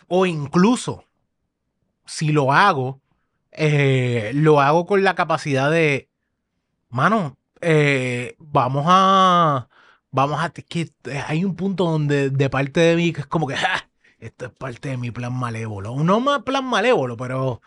O 0.08 0.26
incluso, 0.26 1.04
si 2.06 2.32
lo 2.32 2.52
hago, 2.52 3.00
eh, 3.50 4.32
lo 4.34 4.60
hago 4.60 4.86
con 4.86 5.04
la 5.04 5.14
capacidad 5.14 5.70
de, 5.70 6.08
mano, 6.88 7.36
eh, 7.62 8.34
vamos 8.38 8.84
a, 8.88 9.68
vamos 10.10 10.40
a, 10.40 10.52
es 10.54 10.64
que 10.64 10.90
hay 11.26 11.44
un 11.44 11.56
punto 11.56 11.84
donde 11.84 12.28
de 12.30 12.50
parte 12.50 12.80
de 12.80 12.96
mí 12.96 13.12
que 13.12 13.20
es 13.22 13.26
como 13.26 13.46
que, 13.46 13.56
"Ja, 13.56 13.88
esto 14.18 14.46
es 14.46 14.52
parte 14.52 14.90
de 14.90 14.96
mi 14.96 15.10
plan 15.10 15.32
malévolo. 15.32 15.96
No 15.96 16.20
más 16.20 16.42
plan 16.42 16.64
malévolo, 16.64 17.16
pero 17.16 17.62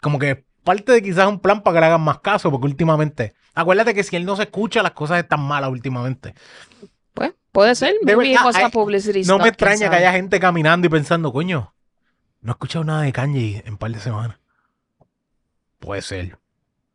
como 0.00 0.18
que 0.18 0.44
parte 0.64 0.92
de 0.92 1.02
quizás 1.02 1.26
un 1.26 1.40
plan 1.40 1.62
para 1.62 1.74
que 1.74 1.80
le 1.80 1.86
hagan 1.86 2.00
más 2.02 2.20
caso, 2.20 2.50
porque 2.50 2.66
últimamente, 2.66 3.34
acuérdate 3.54 3.94
que 3.94 4.04
si 4.04 4.16
él 4.16 4.24
no 4.24 4.36
se 4.36 4.42
escucha, 4.44 4.82
las 4.82 4.92
cosas 4.92 5.18
están 5.18 5.40
malas 5.40 5.70
últimamente. 5.70 6.34
Pues 7.14 7.32
puede 7.52 7.74
ser. 7.74 7.94
De 8.02 8.14
Maybe 8.16 8.30
verdad, 8.30 8.42
it 8.42 8.46
was 8.46 8.56
a 8.56 8.66
hay- 8.66 8.70
publicity 8.70 9.22
No 9.24 9.38
me 9.38 9.48
extraña 9.48 9.90
que 9.90 9.96
haya 9.96 10.12
gente 10.12 10.38
caminando 10.38 10.86
y 10.86 10.90
pensando, 10.90 11.32
coño, 11.32 11.74
no 12.42 12.52
he 12.52 12.54
escuchado 12.54 12.84
nada 12.84 13.02
de 13.02 13.12
Kanye 13.12 13.62
en 13.66 13.72
un 13.72 13.78
par 13.78 13.90
de 13.90 13.98
semanas. 14.00 14.38
Puede 15.78 16.02
ser. 16.02 16.38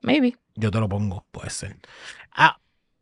Maybe. 0.02 0.38
Yo 0.56 0.70
te 0.72 0.80
lo 0.80 0.88
pongo, 0.90 1.26
puede 1.32 1.50
ser. 1.50 1.78
Ah, 2.36 2.60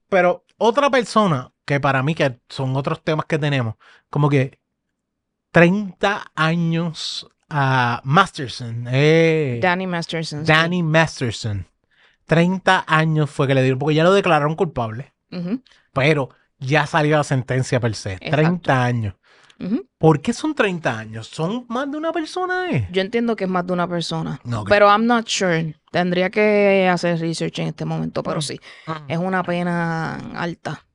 pero 0.09 0.45
otra 0.57 0.89
persona 0.89 1.51
que 1.65 1.79
para 1.79 2.03
mí, 2.03 2.15
que 2.15 2.39
son 2.49 2.75
otros 2.75 3.03
temas 3.03 3.25
que 3.25 3.39
tenemos, 3.39 3.75
como 4.09 4.29
que 4.29 4.59
30 5.51 6.31
años 6.35 7.27
a 7.49 8.01
Masterson, 8.03 8.85
eh, 8.89 9.59
Danny 9.61 9.87
Masterson. 9.87 10.45
sí. 10.45 10.51
Danny 10.51 10.83
Masterson. 10.83 11.67
30 12.25 12.85
años 12.87 13.29
fue 13.29 13.45
que 13.47 13.53
le 13.53 13.61
dieron, 13.61 13.77
porque 13.79 13.95
ya 13.95 14.05
lo 14.05 14.13
declararon 14.13 14.55
culpable, 14.55 15.13
pero 15.91 16.29
ya 16.59 16.85
salió 16.85 17.17
la 17.17 17.25
sentencia 17.25 17.81
per 17.81 17.93
se. 17.93 18.17
30 18.17 18.83
años. 18.83 19.15
¿Por 19.97 20.21
qué 20.21 20.33
son 20.33 20.55
30 20.55 20.97
años? 20.97 21.27
¿Son 21.27 21.65
más 21.67 21.91
de 21.91 21.97
una 21.97 22.11
persona? 22.11 22.71
Eh? 22.71 22.87
Yo 22.91 23.01
entiendo 23.01 23.35
que 23.35 23.43
es 23.43 23.49
más 23.49 23.67
de 23.67 23.73
una 23.73 23.87
persona. 23.87 24.39
No. 24.43 24.63
Pero 24.63 24.87
I'm 24.87 25.05
not 25.05 25.27
sure. 25.27 25.75
Tendría 25.91 26.29
que 26.29 26.87
hacer 26.91 27.19
research 27.19 27.59
en 27.59 27.67
este 27.67 27.85
momento, 27.85 28.23
pero 28.23 28.39
Mm. 28.39 28.41
sí. 28.41 28.59
Es 29.07 29.17
una 29.17 29.43
pena 29.43 30.15
alta. 30.35 30.85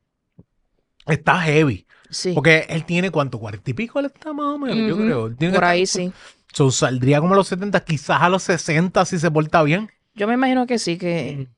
Está 1.07 1.41
heavy. 1.43 1.87
Sí. 2.11 2.33
Porque 2.35 2.67
él 2.69 2.85
tiene 2.85 3.11
cuánto, 3.11 3.39
cuarenta 3.39 3.71
y 3.71 3.75
pico 3.75 3.99
él 3.99 4.07
está 4.07 4.33
más 4.33 4.55
o 4.55 4.59
menos, 4.59 4.89
yo 4.89 4.97
creo. 4.97 5.27
Él 5.27 5.37
tiene 5.37 5.53
que 5.53 5.59
Por 5.59 5.65
ahí 5.65 5.87
sí. 5.87 6.13
So, 6.53 6.71
saldría 6.71 7.21
como 7.21 7.35
a 7.35 7.37
los 7.37 7.49
70, 7.49 7.81
quizás 7.81 8.23
a 8.23 8.29
los 8.29 8.43
60 8.45 9.05
si 9.05 9.19
se 9.19 9.31
porta 9.31 9.63
bien. 9.63 9.91
Yo 10.15 10.27
me 10.27 10.35
imagino 10.35 10.67
que 10.67 10.79
sí, 10.79 10.97
que 10.97 11.49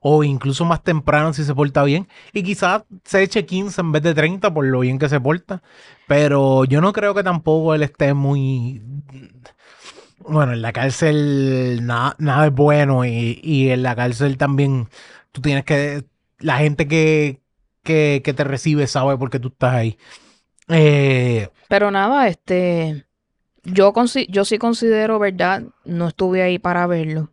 O 0.00 0.22
incluso 0.22 0.64
más 0.64 0.82
temprano 0.84 1.32
si 1.32 1.42
se 1.44 1.54
porta 1.54 1.82
bien. 1.84 2.06
Y 2.32 2.42
quizás 2.42 2.82
se 3.04 3.22
eche 3.22 3.46
15 3.46 3.80
en 3.80 3.90
vez 3.92 4.02
de 4.02 4.14
30 4.14 4.52
por 4.52 4.64
lo 4.66 4.80
bien 4.80 4.98
que 4.98 5.08
se 5.08 5.18
porta. 5.20 5.62
Pero 6.06 6.64
yo 6.66 6.80
no 6.80 6.92
creo 6.92 7.14
que 7.14 7.22
tampoco 7.22 7.74
él 7.74 7.82
esté 7.82 8.14
muy... 8.14 8.82
Bueno, 10.28 10.52
en 10.52 10.62
la 10.62 10.72
cárcel 10.72 11.80
nada, 11.82 12.14
nada 12.18 12.46
es 12.46 12.52
bueno 12.52 13.04
y, 13.04 13.40
y 13.42 13.70
en 13.70 13.82
la 13.82 13.96
cárcel 13.96 14.36
también 14.36 14.88
tú 15.32 15.40
tienes 15.40 15.64
que... 15.64 16.04
La 16.38 16.58
gente 16.58 16.86
que, 16.86 17.40
que, 17.82 18.22
que 18.24 18.32
te 18.32 18.44
recibe 18.44 18.86
sabe 18.86 19.16
por 19.18 19.30
qué 19.30 19.40
tú 19.40 19.48
estás 19.48 19.74
ahí. 19.74 19.98
Eh, 20.68 21.48
Pero 21.68 21.90
nada, 21.90 22.28
este, 22.28 23.06
yo, 23.64 23.92
yo 24.28 24.44
sí 24.44 24.58
considero, 24.58 25.18
¿verdad? 25.18 25.62
No 25.84 26.08
estuve 26.08 26.42
ahí 26.42 26.58
para 26.58 26.86
verlo, 26.86 27.32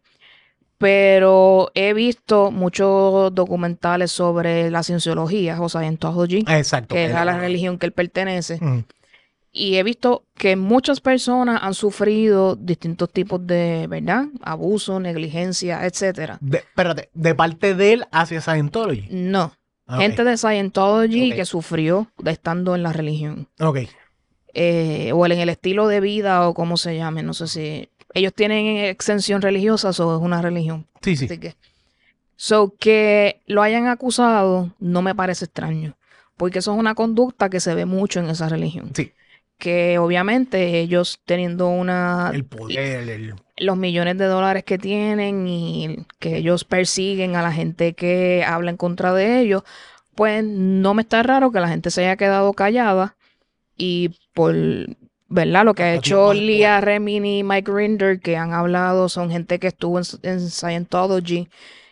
pero 0.77 1.71
he 1.75 1.93
visto 1.93 2.51
muchos 2.51 3.33
documentales 3.33 4.11
sobre 4.11 4.71
la 4.71 4.83
cienciología 4.83 5.59
o 5.61 5.69
Scientology, 5.69 6.45
exacto. 6.47 6.95
que 6.95 7.05
es 7.05 7.13
a 7.13 7.25
la 7.25 7.37
religión 7.37 7.77
que 7.77 7.85
él 7.87 7.91
pertenece, 7.91 8.57
mm, 8.61 8.83
y 9.57 9.77
he 9.77 9.83
visto 9.83 10.25
que 10.35 10.57
muchas 10.57 10.99
personas 10.99 11.61
han 11.63 11.73
sufrido 11.73 12.57
distintos 12.57 13.09
tipos 13.09 13.45
de, 13.47 13.87
¿verdad? 13.89 14.25
Abuso, 14.41 14.99
negligencia, 14.99 15.85
etcétera. 15.85 16.37
de- 16.41 16.57
espérate, 16.57 17.09
de 17.13 17.33
parte 17.35 17.73
de 17.73 17.93
él 17.93 18.05
hacia 18.11 18.41
Scientology. 18.41 19.07
No, 19.11 19.53
Ok, 19.87 19.99
gente 19.99 20.23
de 20.25 20.35
Scientology 20.37 21.29
Ok. 21.31 21.35
que 21.37 21.45
sufrió 21.45 22.11
de 22.17 22.31
estando 22.31 22.75
en 22.75 22.83
la 22.83 22.91
religión. 22.91 23.47
ok. 23.61 23.79
eh, 24.53 25.11
o 25.13 25.25
en 25.25 25.33
el 25.39 25.49
estilo 25.49 25.87
de 25.87 25.99
vida 25.99 26.47
o 26.47 26.53
como 26.53 26.77
se 26.77 26.95
llame, 26.97 27.23
no 27.23 27.33
sé 27.33 27.47
si 27.47 27.89
ellos 28.13 28.33
tienen 28.33 28.77
exención 28.77 29.41
religiosa 29.41 29.89
o 29.89 30.15
es 30.17 30.21
una 30.21 30.41
religión. 30.41 30.85
Sí, 31.01 31.15
sí. 31.17 31.25
Así 31.25 31.37
que, 31.37 31.55
so 32.37 32.73
que 32.79 33.41
lo 33.47 33.61
hayan 33.61 33.87
acusado 33.87 34.73
no 34.79 35.01
me 35.01 35.13
parece 35.15 35.45
extraño, 35.45 35.95
porque 36.37 36.59
eso 36.59 36.73
es 36.73 36.79
una 36.79 36.95
conducta 36.95 37.49
que 37.49 37.59
se 37.59 37.75
ve 37.75 37.85
mucho 37.85 38.19
en 38.19 38.29
esa 38.29 38.47
religión. 38.49 38.91
Sí. 38.93 39.11
Que 39.57 39.97
obviamente 39.99 40.79
ellos 40.79 41.21
teniendo 41.25 41.69
una 41.69 42.31
El 42.33 42.45
poder, 42.45 43.09
el... 43.09 43.35
los 43.57 43.77
millones 43.77 44.17
de 44.17 44.25
dólares 44.25 44.63
que 44.63 44.77
tienen 44.77 45.47
y 45.47 46.05
que 46.19 46.37
ellos 46.37 46.65
persiguen 46.65 47.35
a 47.35 47.41
la 47.41 47.51
gente 47.51 47.93
que 47.93 48.43
habla 48.45 48.71
en 48.71 48.77
contra 48.77 49.13
de 49.13 49.39
ellos, 49.39 49.63
pues 50.13 50.43
no 50.43 50.93
me 50.93 51.03
está 51.03 51.23
raro 51.23 51.51
que 51.51 51.59
la 51.59 51.69
gente 51.69 51.89
se 51.89 52.01
haya 52.01 52.17
quedado 52.17 52.53
callada 52.53 53.15
y 53.77 54.11
por, 54.33 54.55
¿verdad? 55.27 55.65
Lo 55.65 55.73
que 55.73 55.83
ha 55.83 55.93
hecho. 55.95 56.33
Leah 56.33 56.81
Remini 56.81 57.39
y 57.39 57.43
Mike 57.43 57.71
Rinder, 57.71 58.19
que 58.19 58.37
han 58.37 58.53
hablado, 58.53 59.09
son 59.09 59.31
gente 59.31 59.59
que 59.59 59.67
estuvo 59.67 59.99
en, 59.99 60.05
en 60.23 60.49
Scientology 60.49 61.49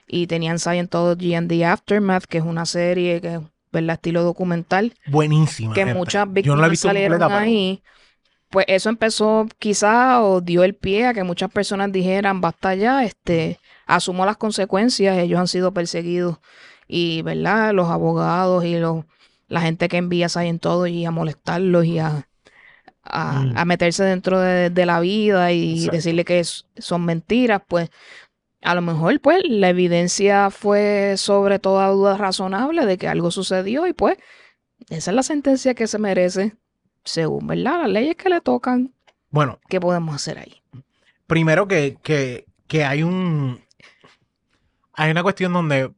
y 0.07 0.28
tenían 0.28 0.59
Scientology 0.59 1.36
and 1.36 1.49
the 1.49 1.66
Aftermath, 1.66 2.26
que 2.26 2.38
es 2.39 2.43
una 2.43 2.66
serie 2.66 3.22
que, 3.22 3.39
¿verdad? 3.74 3.95
Estilo 3.95 4.24
documental 4.24 4.93
Buenísima. 5.07 5.74
que 5.74 5.86
muchas 5.93 6.26
Yo 6.28 6.32
víctimas 6.32 6.55
no 6.55 6.61
la 6.61 6.67
he 6.67 6.69
visto 6.69 6.88
salieron 6.88 7.19
completa, 7.19 7.28
pero- 7.39 7.45
ahí, 7.51 7.84
pues 8.49 8.65
eso 8.69 8.88
empezó 8.89 9.47
quizá 9.59 10.24
o 10.24 10.39
dio 10.39 10.63
el 10.63 10.76
pie 10.76 11.07
a 11.07 11.13
que 11.13 11.24
muchas 11.24 11.51
personas 11.51 11.91
dijeran, 11.91 12.39
basta 12.39 12.76
ya, 12.76 13.03
este, 13.03 13.59
asumo 13.88 14.26
las 14.26 14.38
consecuencias, 14.38 15.17
ellos 15.17 15.39
han 15.39 15.47
sido 15.47 15.74
perseguidos 15.74 16.38
y, 16.88 17.24
¿verdad? 17.24 17.74
Los 17.74 17.89
abogados 17.89 18.63
y 18.63 18.78
los, 18.78 19.05
la 19.47 19.61
gente 19.61 19.89
que 19.89 19.97
envía 19.97 20.30
todo 20.59 20.86
y 20.88 21.03
a 21.05 21.11
molestarlos 21.11 21.86
y 21.86 21.97
a, 21.99 22.28
a, 23.03 23.41
Mm. 23.41 23.57
a 23.57 23.65
meterse 23.65 24.03
dentro 24.03 24.39
de, 24.39 24.69
de 24.69 24.86
la 24.86 24.99
vida 24.99 25.51
y 25.51 25.74
Exacto. 25.74 25.95
decirle 25.97 26.24
que 26.24 26.39
es- 26.39 26.65
son 26.78 27.03
mentiras, 27.05 27.61
pues 27.67 27.89
a 28.64 28.76
lo 28.76 28.82
mejor 28.82 29.20
pues 29.22 29.43
la 29.47 29.70
evidencia 29.70 30.49
fue 30.49 31.16
sobre 31.18 31.59
toda 31.59 31.88
duda 31.89 32.18
razonable 32.18 32.86
de 32.86 32.97
que 32.97 33.07
algo 33.07 33.32
sucedió 33.32 33.88
y 33.88 33.93
pues 33.93 34.18
esa 34.89 35.11
es 35.11 35.16
la 35.16 35.24
sentencia 35.24 35.76
que 35.76 35.88
se 35.88 35.99
merece 35.99 36.57
según, 37.05 37.47
¿verdad? 37.47 37.82
Las 37.84 37.89
leyes 37.91 38.16
que 38.18 38.30
le 38.30 38.41
tocan, 38.41 38.93
Bueno, 39.30 39.59
¿qué 39.68 39.80
podemos 39.82 40.16
hacer 40.16 40.38
ahí? 40.39 40.61
primero 41.28 41.68
que, 41.68 41.97
que, 42.03 42.45
que 42.68 42.86
hay 42.86 43.03
un... 43.03 43.61
Hay 44.93 45.11
una 45.11 45.24
cuestión 45.24 45.53
donde 45.53 45.93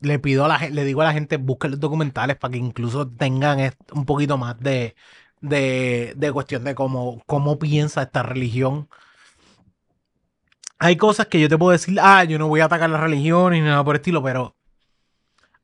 le 0.00 0.18
pido 0.18 0.44
a 0.44 0.48
la 0.48 0.58
gente, 0.58 0.74
le 0.74 0.84
digo 0.84 1.00
a 1.02 1.04
la 1.06 1.12
gente, 1.12 1.36
busquen 1.38 1.72
los 1.72 1.80
documentales 1.80 2.36
para 2.36 2.52
que 2.52 2.58
incluso 2.58 3.08
tengan 3.08 3.72
un 3.92 4.04
poquito 4.04 4.36
más 4.38 4.58
de, 4.60 4.94
de, 5.40 6.14
de 6.16 6.32
cuestión 6.32 6.64
de 6.64 6.74
cómo, 6.74 7.22
cómo 7.26 7.58
piensa 7.58 8.02
esta 8.02 8.22
religión. 8.22 8.88
Hay 10.78 10.96
cosas 10.96 11.26
que 11.26 11.38
yo 11.40 11.48
te 11.50 11.58
puedo 11.58 11.72
decir, 11.72 11.98
ah, 12.00 12.24
yo 12.24 12.38
no 12.38 12.48
voy 12.48 12.60
a 12.60 12.64
atacar 12.66 12.88
la 12.90 12.98
religión 13.00 13.52
ni 13.52 13.60
nada 13.60 13.84
por 13.84 13.94
el 13.94 14.00
estilo, 14.00 14.22
pero 14.22 14.56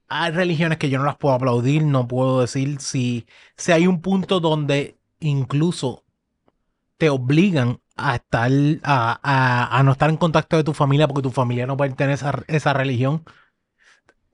hay 0.09 0.31
religiones 0.33 0.79
que 0.79 0.91
yo 0.91 0.99
no 0.99 1.05
las 1.05 1.17
puedo 1.17 1.35
aplaudir, 1.35 1.85
no 1.85 2.07
puedo 2.07 2.41
decir 2.41 2.81
si, 2.81 3.27
si 3.57 3.73
hay 3.73 3.87
un 3.87 4.01
punto 4.03 4.41
donde 4.41 4.99
incluso 5.21 6.05
te 6.99 7.11
obligan 7.11 7.81
a 7.97 8.17
estar, 8.17 8.51
a, 8.85 9.21
a- 9.23 9.79
a 9.79 9.83
no 9.83 9.93
estar 9.93 10.11
en 10.11 10.17
contacto 10.19 10.57
de 10.57 10.65
tu 10.65 10.75
familia 10.75 11.09
porque 11.09 11.23
tu 11.23 11.31
familia 11.33 11.67
no 11.67 11.77
pertenece 11.77 12.27
a 12.27 12.45
esa 12.49 12.73
religión. 12.75 13.25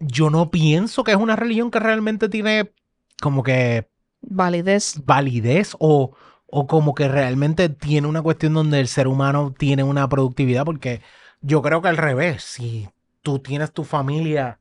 Yo 0.01 0.31
no 0.31 0.51
pienso 0.51 1.03
que 1.05 1.11
es 1.13 1.17
una 1.17 1.37
religión 1.37 1.71
que 1.71 1.81
realmente 1.81 2.29
tiene 2.29 2.73
como 3.21 3.43
que 3.43 3.89
Validez. 4.23 5.03
validez 5.05 5.75
o, 5.81 6.13
o 6.49 6.67
como 6.67 6.95
que 6.95 7.09
realmente 7.09 7.69
tiene 7.71 8.09
una 8.09 8.23
cuestión 8.23 8.55
donde 8.55 8.81
el 8.81 8.89
ser 8.89 9.09
humano 9.09 9.55
tiene 9.57 9.85
una 9.85 10.09
productividad, 10.09 10.65
porque 10.65 11.03
yo 11.43 11.63
creo 11.63 11.83
que 11.83 11.89
al 11.89 11.97
revés, 11.99 12.43
si 12.45 12.89
tú 13.23 13.39
tienes 13.41 13.73
tu 13.73 13.85
familia, 13.85 14.61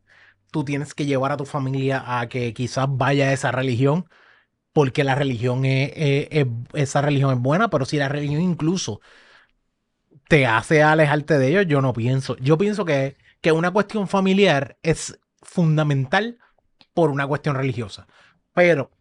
tú 0.51 0.65
tienes 0.65 0.93
que 0.95 1.05
llevar 1.05 1.31
a 1.33 1.37
tu 1.37 1.45
familia 1.45 2.03
a 2.19 2.27
que 2.29 2.53
quizás 2.53 2.87
vaya 2.89 3.27
a 3.29 3.33
esa 3.33 3.51
religión, 3.51 4.07
porque 4.73 5.03
la 5.03 5.15
religión 5.15 5.65
es, 5.65 5.91
es- 5.95 6.27
es- 6.31 6.47
esa 6.73 7.01
religión 7.01 7.33
es 7.33 7.39
buena, 7.41 7.69
pero 7.69 7.85
si 7.85 7.97
la 7.97 8.09
religión 8.09 8.41
incluso 8.41 9.01
te 10.27 10.45
hace 10.45 10.83
alejarte 10.83 11.37
de 11.37 11.49
ellos, 11.49 11.65
yo 11.67 11.81
no 11.81 11.93
pienso. 11.93 12.35
Yo 12.37 12.57
pienso 12.57 12.85
que, 12.85 13.17
que 13.41 13.51
una 13.51 13.71
cuestión 13.71 14.07
familiar 14.07 14.77
es 14.83 15.19
fundamental 15.41 16.37
por 16.93 17.09
una 17.11 17.27
cuestión 17.27 17.55
religiosa. 17.55 18.07
Pero 18.53 18.91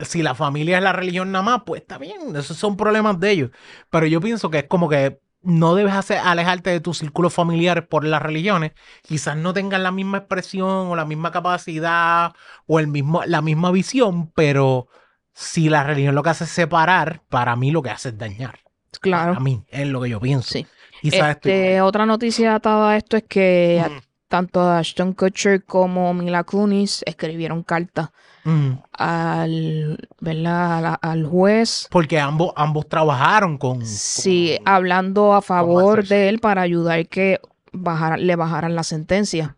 si 0.00 0.22
la 0.22 0.34
familia 0.34 0.78
es 0.78 0.82
la 0.84 0.92
religión 0.92 1.32
nada 1.32 1.42
más, 1.44 1.62
pues 1.66 1.82
está 1.82 1.98
bien, 1.98 2.34
esos 2.36 2.56
son 2.56 2.76
problemas 2.76 3.18
de 3.20 3.30
ellos. 3.30 3.50
Pero 3.90 4.06
yo 4.06 4.20
pienso 4.20 4.50
que 4.50 4.58
es 4.60 4.64
como 4.64 4.88
que 4.88 5.20
no 5.42 5.74
debes 5.74 5.94
hacer, 5.94 6.18
alejarte 6.18 6.70
de 6.70 6.80
tus 6.80 6.98
círculos 6.98 7.32
familiares 7.32 7.84
por 7.86 8.04
las 8.04 8.20
religiones. 8.22 8.72
Quizás 9.02 9.36
no 9.36 9.52
tengan 9.52 9.82
la 9.82 9.92
misma 9.92 10.18
expresión 10.18 10.88
o 10.88 10.96
la 10.96 11.04
misma 11.04 11.30
capacidad 11.30 12.32
o 12.66 12.80
el 12.80 12.88
mismo, 12.88 13.22
la 13.26 13.42
misma 13.42 13.70
visión, 13.70 14.30
pero 14.32 14.88
si 15.34 15.68
la 15.68 15.84
religión 15.84 16.14
lo 16.14 16.22
que 16.22 16.30
hace 16.30 16.44
es 16.44 16.50
separar, 16.50 17.22
para 17.28 17.54
mí 17.56 17.70
lo 17.70 17.82
que 17.82 17.90
hace 17.90 18.08
es 18.10 18.18
dañar. 18.18 18.60
A 18.60 18.98
Claro. 19.00 19.40
mí 19.40 19.64
es 19.68 19.86
lo 19.86 20.00
que 20.00 20.08
yo 20.10 20.20
pienso. 20.20 20.48
Sí. 20.50 20.66
Quizás 21.00 21.36
estoy 21.36 21.52
Este, 21.52 21.80
otra 21.82 22.06
noticia 22.06 22.54
atada 22.54 22.90
a 22.90 22.96
esto 22.96 23.16
es 23.16 23.24
que 23.24 23.84
tanto 24.28 24.60
Ashton 24.68 25.12
Kutcher 25.12 25.64
como 25.64 26.12
Mila 26.14 26.44
Kunis 26.44 27.02
escribieron 27.06 27.62
cartas 27.62 28.10
Mm, 28.46 28.78
al, 28.92 30.08
¿verdad? 30.20 30.98
al 31.02 31.26
juez 31.26 31.88
Porque 31.90 32.20
ambos, 32.20 32.52
ambos 32.56 32.88
trabajaron 32.88 33.58
con. 33.58 33.84
Sí, 33.84 34.54
con- 34.58 34.68
hablando 34.72 35.34
a 35.34 35.42
favor 35.42 36.06
de 36.06 36.28
él 36.28 36.38
para 36.38 36.62
ayudar 36.62 37.08
que 37.08 37.40
bajara- 37.72 38.16
le 38.18 38.36
bajaran 38.36 38.74
la 38.76 38.84
sentencia. 38.84 39.56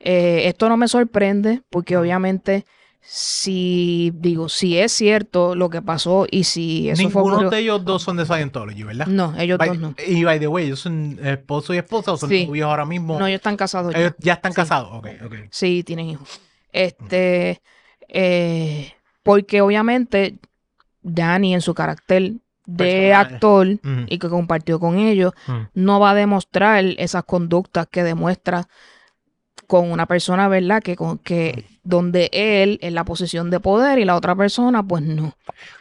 Eh, 0.00 0.42
esto 0.48 0.68
no 0.68 0.76
me 0.76 0.88
sorprende 0.88 1.62
porque 1.70 1.96
obviamente 1.96 2.66
si 3.00 4.10
digo, 4.16 4.48
si 4.48 4.76
es 4.76 4.90
cierto 4.90 5.54
lo 5.54 5.70
que 5.70 5.80
pasó 5.80 6.26
y 6.28 6.42
si 6.42 6.90
eso 6.90 7.08
fue 7.08 7.22
Ninguno 7.22 7.48
de 7.50 7.58
ellos 7.60 7.84
dos 7.84 8.02
son 8.02 8.16
de 8.16 8.26
Scientology, 8.26 8.82
¿verdad? 8.82 9.06
No, 9.06 9.32
ellos 9.38 9.58
By- 9.58 9.68
dos 9.68 9.78
no. 9.78 9.94
Y 10.04 10.24
by 10.24 10.40
the 10.40 10.48
way, 10.48 10.66
ellos 10.66 10.80
son 10.80 11.18
esposo 11.22 11.72
y 11.72 11.78
esposa 11.78 12.12
o 12.12 12.16
son 12.16 12.28
Sí. 12.28 12.46
novios 12.46 12.68
ahora 12.68 12.84
mismo. 12.84 13.18
No, 13.18 13.28
ellos 13.28 13.38
están 13.38 13.56
casados 13.56 13.92
ya. 13.94 14.00
ellos 14.00 14.14
ya 14.18 14.32
están 14.34 14.52
Sí. 14.52 14.56
casados. 14.56 14.90
Ok, 14.92 15.06
ok. 15.24 15.34
Sí, 15.50 15.84
tienen 15.84 16.06
hijos. 16.10 16.40
Este, 16.72 17.62
eh, 18.08 18.92
porque 19.22 19.60
obviamente 19.60 20.38
Danny 21.02 21.54
en 21.54 21.60
su 21.60 21.74
carácter 21.74 22.34
de 22.66 23.14
actor 23.14 23.78
y 24.08 24.18
que 24.18 24.28
compartió 24.28 24.80
con 24.80 24.98
ellos, 24.98 25.32
no 25.74 26.00
va 26.00 26.10
a 26.10 26.14
demostrar 26.14 26.84
esas 26.98 27.24
conductas 27.24 27.86
que 27.88 28.02
demuestra 28.02 28.68
con 29.66 29.90
una 29.90 30.06
persona, 30.06 30.48
¿verdad? 30.48 30.82
Que, 30.82 30.96
con, 30.96 31.18
que 31.18 31.64
donde 31.82 32.30
él 32.32 32.78
en 32.82 32.94
la 32.94 33.04
posición 33.04 33.50
de 33.50 33.60
poder 33.60 33.98
y 33.98 34.04
la 34.04 34.16
otra 34.16 34.34
persona, 34.34 34.82
pues 34.82 35.02
no. 35.02 35.34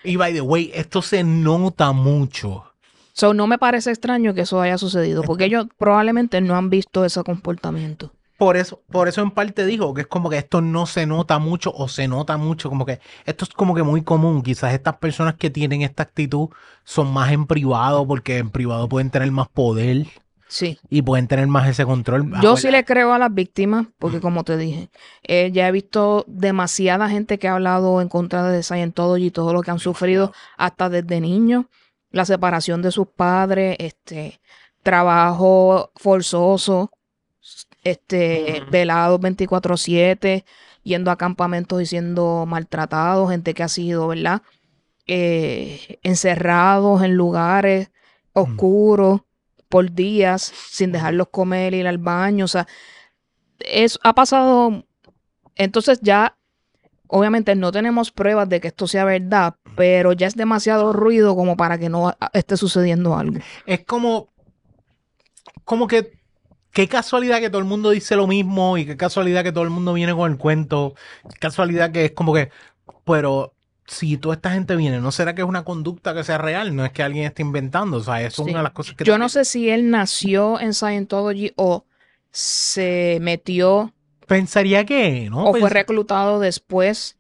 Y 0.03 0.15
by 0.15 0.33
the 0.33 0.41
way, 0.41 0.71
esto 0.73 1.01
se 1.01 1.23
nota 1.23 1.91
mucho. 1.91 2.65
So, 3.13 3.33
no 3.33 3.47
me 3.47 3.57
parece 3.57 3.91
extraño 3.91 4.33
que 4.33 4.41
eso 4.41 4.59
haya 4.59 4.77
sucedido, 4.77 5.23
porque 5.23 5.45
ellos 5.45 5.67
probablemente 5.77 6.41
no 6.41 6.55
han 6.55 6.69
visto 6.69 7.05
ese 7.05 7.23
comportamiento. 7.23 8.11
Por 8.37 8.57
eso, 8.57 8.81
por 8.91 9.07
eso 9.07 9.21
en 9.21 9.31
parte 9.31 9.65
digo 9.65 9.93
que 9.93 10.01
es 10.01 10.07
como 10.07 10.29
que 10.29 10.37
esto 10.37 10.61
no 10.61 10.85
se 10.85 11.05
nota 11.05 11.39
mucho 11.39 11.71
o 11.73 11.87
se 11.87 12.07
nota 12.07 12.37
mucho, 12.37 12.69
como 12.69 12.85
que 12.85 12.99
esto 13.25 13.45
es 13.45 13.51
como 13.51 13.73
que 13.75 13.83
muy 13.83 14.03
común. 14.03 14.41
Quizás 14.41 14.73
estas 14.73 14.97
personas 14.97 15.35
que 15.35 15.49
tienen 15.49 15.81
esta 15.81 16.03
actitud 16.03 16.49
son 16.83 17.13
más 17.13 17.31
en 17.31 17.45
privado 17.47 18.05
porque 18.05 18.37
en 18.39 18.49
privado 18.49 18.89
pueden 18.89 19.09
tener 19.09 19.31
más 19.31 19.47
poder 19.47 20.07
Sí. 20.47 20.77
y 20.89 21.01
pueden 21.01 21.27
tener 21.27 21.47
más 21.47 21.67
ese 21.67 21.85
control. 21.85 22.31
Yo 22.41 22.55
sí 22.55 22.69
le 22.69 22.85
creo 22.85 23.13
a 23.13 23.19
las 23.19 23.33
víctimas, 23.33 23.87
porque 23.97 24.21
como 24.21 24.43
te 24.43 24.57
dije, 24.57 24.89
eh, 25.23 25.49
ya 25.51 25.67
he 25.67 25.71
visto 25.71 26.23
demasiada 26.27 27.09
gente 27.09 27.39
que 27.39 27.47
ha 27.47 27.55
hablado 27.55 27.99
en 27.99 28.09
contra 28.09 28.43
de 28.43 28.61
Scientology 28.61 29.25
y 29.27 29.31
todo 29.31 29.53
lo 29.53 29.61
que 29.63 29.71
han 29.71 29.79
sufrido 29.79 30.33
hasta 30.55 30.89
desde 30.89 31.19
niños, 31.19 31.65
la 32.11 32.25
separación 32.25 32.81
de 32.81 32.91
sus 32.91 33.07
padres, 33.07 33.75
este 33.79 34.39
trabajo 34.83 35.91
forzoso, 35.95 36.91
este 37.85 38.63
velados 38.69 39.21
24/7, 39.21 40.43
yendo 40.83 41.11
a 41.11 41.15
campamentos 41.17 41.81
y 41.81 41.85
siendo 41.85 42.45
maltratados, 42.45 43.31
gente 43.31 43.53
que 43.53 43.63
ha 43.63 43.69
sido, 43.69 44.07
¿verdad? 44.09 44.41
Eh, 45.07 45.99
encerrados 46.03 47.03
en 47.03 47.15
lugares 47.15 47.91
oscuros 48.33 49.21
por 49.69 49.91
días 49.91 50.41
sin 50.69 50.91
dejarlos 50.91 51.27
comer, 51.29 51.73
ir 51.73 51.87
al 51.87 51.99
baño, 51.99 52.45
o 52.45 52.47
sea, 52.49 52.67
eso 53.59 53.99
ha 54.03 54.13
pasado. 54.13 54.83
Entonces 55.55 55.99
ya, 56.01 56.37
obviamente 57.07 57.55
no 57.55 57.71
tenemos 57.71 58.11
pruebas 58.11 58.49
de 58.49 58.59
que 58.59 58.69
esto 58.69 58.87
sea 58.87 59.05
verdad, 59.05 59.55
pero 59.75 60.11
ya 60.13 60.27
es 60.27 60.35
demasiado 60.35 60.91
ruido 60.91 61.35
como 61.35 61.55
para 61.55 61.77
que 61.77 61.89
no 61.89 62.09
a- 62.09 62.17
esté 62.33 62.57
sucediendo 62.57 63.15
algo. 63.15 63.39
Es 63.65 63.85
como, 63.85 64.29
como 65.63 65.87
que, 65.87 66.14
qué 66.75 66.87
casualidad 66.87 67.39
que 67.39 67.49
todo 67.49 67.59
el 67.59 67.65
mundo 67.65 67.89
dice 67.91 68.15
lo 68.17 68.27
mismo 68.27 68.77
y 68.77 68.85
qué 68.85 68.97
casualidad 68.97 69.43
que 69.43 69.51
todo 69.53 69.63
el 69.63 69.71
mundo 69.71 69.93
viene 69.93 70.13
con 70.13 70.31
el 70.31 70.37
cuento. 70.37 70.93
Qué 71.29 71.37
casualidad 71.39 71.91
que 71.91 72.05
es 72.05 72.11
como 72.11 72.33
que, 72.35 72.51
pero 73.05 73.53
si 73.87 74.17
toda 74.17 74.35
esta 74.35 74.51
gente 74.51 74.75
viene, 74.75 74.99
¿no 74.99 75.11
será 75.11 75.35
que 75.35 75.41
es 75.41 75.47
una 75.47 75.63
conducta 75.63 76.13
que 76.13 76.23
sea 76.23 76.37
real? 76.37 76.75
No 76.75 76.85
es 76.85 76.91
que 76.91 77.03
alguien 77.03 77.25
esté 77.25 77.43
inventando, 77.43 77.97
o 77.97 78.03
sea, 78.03 78.21
eso 78.21 78.43
Sí. 78.43 78.49
es 78.49 78.53
una 78.53 78.59
de 78.59 78.63
las 78.65 78.73
cosas 78.73 78.95
que... 78.95 79.03
Yo 79.05 79.17
no 79.17 79.29
sé 79.29 79.45
si 79.45 79.69
él 79.69 79.89
nació 79.91 80.59
en 80.59 80.73
Scientology 80.73 81.53
o 81.55 81.85
se 82.31 83.19
metió 83.21 83.93
Pensaría 84.27 84.85
que, 84.85 85.29
¿no? 85.29 85.45
o 85.45 85.53
fue 85.55 85.69
reclutado 85.69 86.39
después, 86.39 87.15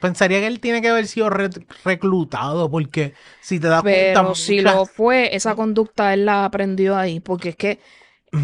pensaría 0.00 0.40
que 0.40 0.46
él 0.48 0.60
tiene 0.60 0.82
que 0.82 0.90
haber 0.90 1.06
sido 1.06 1.30
re- 1.30 1.48
reclutado 1.84 2.70
porque 2.70 3.14
si 3.40 3.58
te 3.58 3.68
das 3.68 3.82
cuenta... 3.82 4.20
pero 4.20 4.34
si 4.34 4.56
muchas- 4.58 4.74
lo 4.74 4.86
fue, 4.86 5.34
esa 5.34 5.54
conducta 5.54 6.12
él 6.14 6.26
la 6.26 6.44
aprendió 6.44 6.96
ahí, 6.96 7.20
porque 7.20 7.50
es 7.50 7.56
que. 7.56 7.78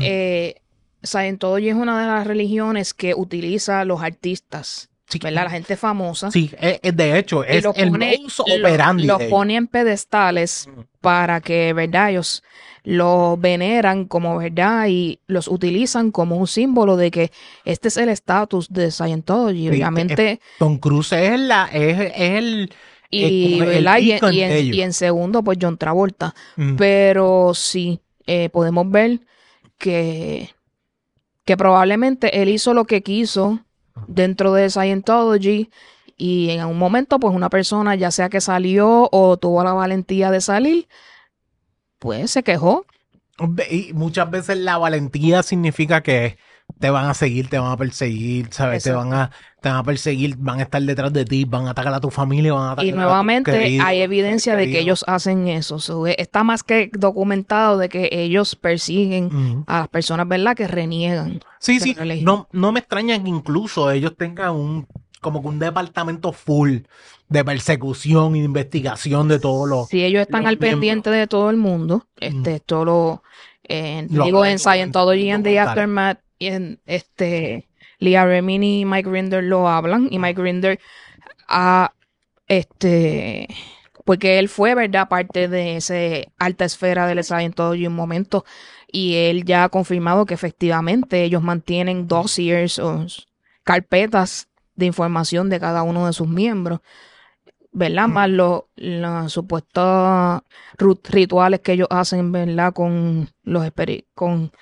Eh, 0.00 0.56
Scientology 1.02 1.68
es 1.68 1.74
una 1.76 2.00
de 2.00 2.06
las 2.06 2.26
religiones 2.26 2.92
que 2.94 3.14
utiliza 3.14 3.84
los 3.84 4.02
artistas, 4.02 4.90
Sí, 5.08 5.18
¿verdad? 5.22 5.44
La 5.44 5.50
gente 5.50 5.76
famosa. 5.76 6.30
Sí, 6.30 6.50
es- 6.60 6.80
es 6.82 6.94
de 6.96 7.18
hecho, 7.18 7.42
es 7.42 7.64
los 7.64 7.74
el 7.78 7.90
pone, 7.90 8.18
modus 8.18 8.38
lo- 8.46 8.54
operandi 8.56 9.04
los 9.06 9.22
pone 9.24 9.56
en 9.56 9.66
pedestales 9.66 10.68
Mm. 10.68 10.80
para 11.00 11.40
que, 11.40 11.72
¿verdad? 11.72 12.10
Ellos 12.10 12.42
lo 12.84 13.36
veneran 13.38 14.04
como 14.04 14.36
verdad 14.38 14.86
y 14.88 15.20
los 15.26 15.48
utilizan 15.48 16.10
como 16.10 16.36
un 16.36 16.46
símbolo 16.46 16.96
de 16.96 17.10
que 17.10 17.30
este 17.64 17.88
es 17.88 17.96
el 17.96 18.08
estatus 18.10 18.68
de 18.70 18.90
Scientology. 18.90 19.62
Sí, 19.62 19.68
Obviamente, 19.68 20.40
Tom 20.58 20.76
Cruise 20.78 21.12
es, 21.12 21.40
la, 21.40 21.68
es, 21.72 21.98
es 22.00 22.12
el... 22.16 22.70
y, 23.10 23.60
el. 23.60 23.88
Y, 24.34 24.42
en, 24.42 24.74
y 24.90 24.92
segundo, 24.92 25.42
pues 25.42 25.56
John 25.60 25.78
Travolta. 25.78 26.34
Mm. 26.56 26.76
Pero 26.76 27.52
sí, 27.54 28.00
eh, 28.26 28.50
podemos 28.50 28.90
ver 28.90 29.20
que, 29.78 30.50
que 31.44 31.56
probablemente 31.56 32.42
él 32.42 32.48
hizo 32.48 32.74
lo 32.74 32.84
que 32.84 33.02
quiso 33.02 33.60
dentro 34.06 34.52
de 34.52 34.70
Scientology 34.70 35.70
y 36.16 36.50
en 36.50 36.66
un 36.66 36.78
momento, 36.78 37.20
pues 37.20 37.34
una 37.34 37.48
persona, 37.48 37.94
ya 37.94 38.10
sea 38.10 38.28
que 38.28 38.40
salió 38.40 39.08
o 39.12 39.36
tuvo 39.36 39.62
la 39.62 39.72
valentía 39.72 40.32
de 40.32 40.40
salir, 40.40 40.88
pues 42.00 42.32
se 42.32 42.42
quejó. 42.42 42.84
Y 43.70 43.92
muchas 43.92 44.28
veces 44.28 44.58
la 44.58 44.78
valentía 44.78 45.44
significa 45.44 46.02
que 46.02 46.36
te 46.78 46.90
van 46.90 47.06
a 47.06 47.14
seguir, 47.14 47.48
te 47.48 47.58
van 47.58 47.72
a 47.72 47.76
perseguir, 47.76 48.48
¿sabes? 48.50 48.84
Te 48.84 48.92
van 48.92 49.12
a, 49.12 49.30
te 49.60 49.68
van 49.68 49.78
a 49.78 49.82
perseguir, 49.82 50.36
van 50.38 50.60
a 50.60 50.62
estar 50.62 50.80
detrás 50.82 51.12
de 51.12 51.24
ti, 51.24 51.44
van 51.44 51.66
a 51.66 51.70
atacar 51.70 51.92
a 51.92 52.00
tu 52.00 52.10
familia, 52.10 52.52
van 52.52 52.68
a 52.68 52.72
atacar 52.72 52.84
Y 52.84 52.90
a 52.90 52.94
nuevamente 52.94 53.80
hay 53.82 54.00
evidencia 54.00 54.54
de 54.54 54.70
que 54.70 54.78
ellos 54.78 55.04
hacen 55.08 55.48
eso. 55.48 55.80
So, 55.80 56.06
eh, 56.06 56.14
está 56.18 56.44
más 56.44 56.62
que 56.62 56.90
documentado 56.92 57.78
de 57.78 57.88
que 57.88 58.08
ellos 58.12 58.54
persiguen 58.54 59.64
a 59.66 59.80
las 59.80 59.88
personas, 59.88 60.28
¿verdad? 60.28 60.56
Que 60.56 60.68
reniegan. 60.68 61.40
Sí, 61.58 61.80
sí, 61.80 61.94
religión. 61.94 62.24
no, 62.24 62.48
no 62.52 62.72
me 62.72 62.80
extraña 62.80 63.20
que 63.22 63.28
incluso 63.28 63.90
ellos 63.90 64.14
tengan 64.16 64.54
un, 64.54 64.86
como 65.20 65.42
que 65.42 65.48
un 65.48 65.58
departamento 65.58 66.32
full 66.32 66.78
de 67.28 67.44
persecución 67.44 68.36
y 68.36 68.40
de 68.40 68.44
investigación 68.46 69.28
de 69.28 69.38
todos 69.38 69.68
los... 69.68 69.88
Si 69.88 70.02
ellos 70.02 70.22
están 70.22 70.42
los 70.42 70.50
al 70.50 70.58
pendiente 70.58 71.10
de 71.10 71.26
todo 71.26 71.50
el 71.50 71.56
mundo, 71.56 72.06
este, 72.20 72.56
esto 72.56 72.84
lo, 72.84 73.22
eh, 73.68 74.06
Lo 74.10 74.24
digo 74.24 74.44
en 74.44 74.52
en 74.52 74.58
Scientology 74.58 75.30
and 75.30 75.44
the. 75.44 75.58
Aftermath, 75.58 76.18
y 76.38 76.46
en 76.48 76.80
este, 76.86 77.68
Leah 77.98 78.26
Remini 78.26 78.80
y 78.80 78.84
Mike 78.84 79.10
Grinder 79.10 79.42
lo 79.44 79.68
hablan, 79.68 80.08
y 80.10 80.18
Mike 80.18 80.40
Grinder 80.40 80.80
ha, 81.48 81.92
este, 82.46 83.48
porque 84.04 84.38
él 84.38 84.48
fue, 84.48 84.74
¿verdad?, 84.74 85.08
parte 85.08 85.48
de 85.48 85.76
esa 85.76 85.94
alta 86.38 86.64
esfera 86.64 87.06
del 87.06 87.22
Scientology 87.24 87.84
en 87.84 87.92
un 87.92 87.96
momento, 87.96 88.44
y 88.90 89.16
él 89.16 89.44
ya 89.44 89.64
ha 89.64 89.68
confirmado 89.68 90.26
que 90.26 90.34
efectivamente 90.34 91.22
ellos 91.24 91.42
mantienen 91.42 92.08
dossiers 92.08 92.78
o 92.78 93.06
carpetas 93.64 94.48
de 94.76 94.86
información 94.86 95.50
de 95.50 95.60
cada 95.60 95.82
uno 95.82 96.06
de 96.06 96.12
sus 96.12 96.28
miembros. 96.28 96.80
¿verdad? 97.72 98.08
Más 98.08 98.28
los, 98.30 98.62
los 98.76 99.32
supuestos 99.32 100.42
rituales 101.10 101.60
que 101.60 101.72
ellos 101.72 101.88
hacen, 101.90 102.32
¿verdad? 102.32 102.72
Con 102.72 103.28
los 103.44 103.70
con 104.14 104.52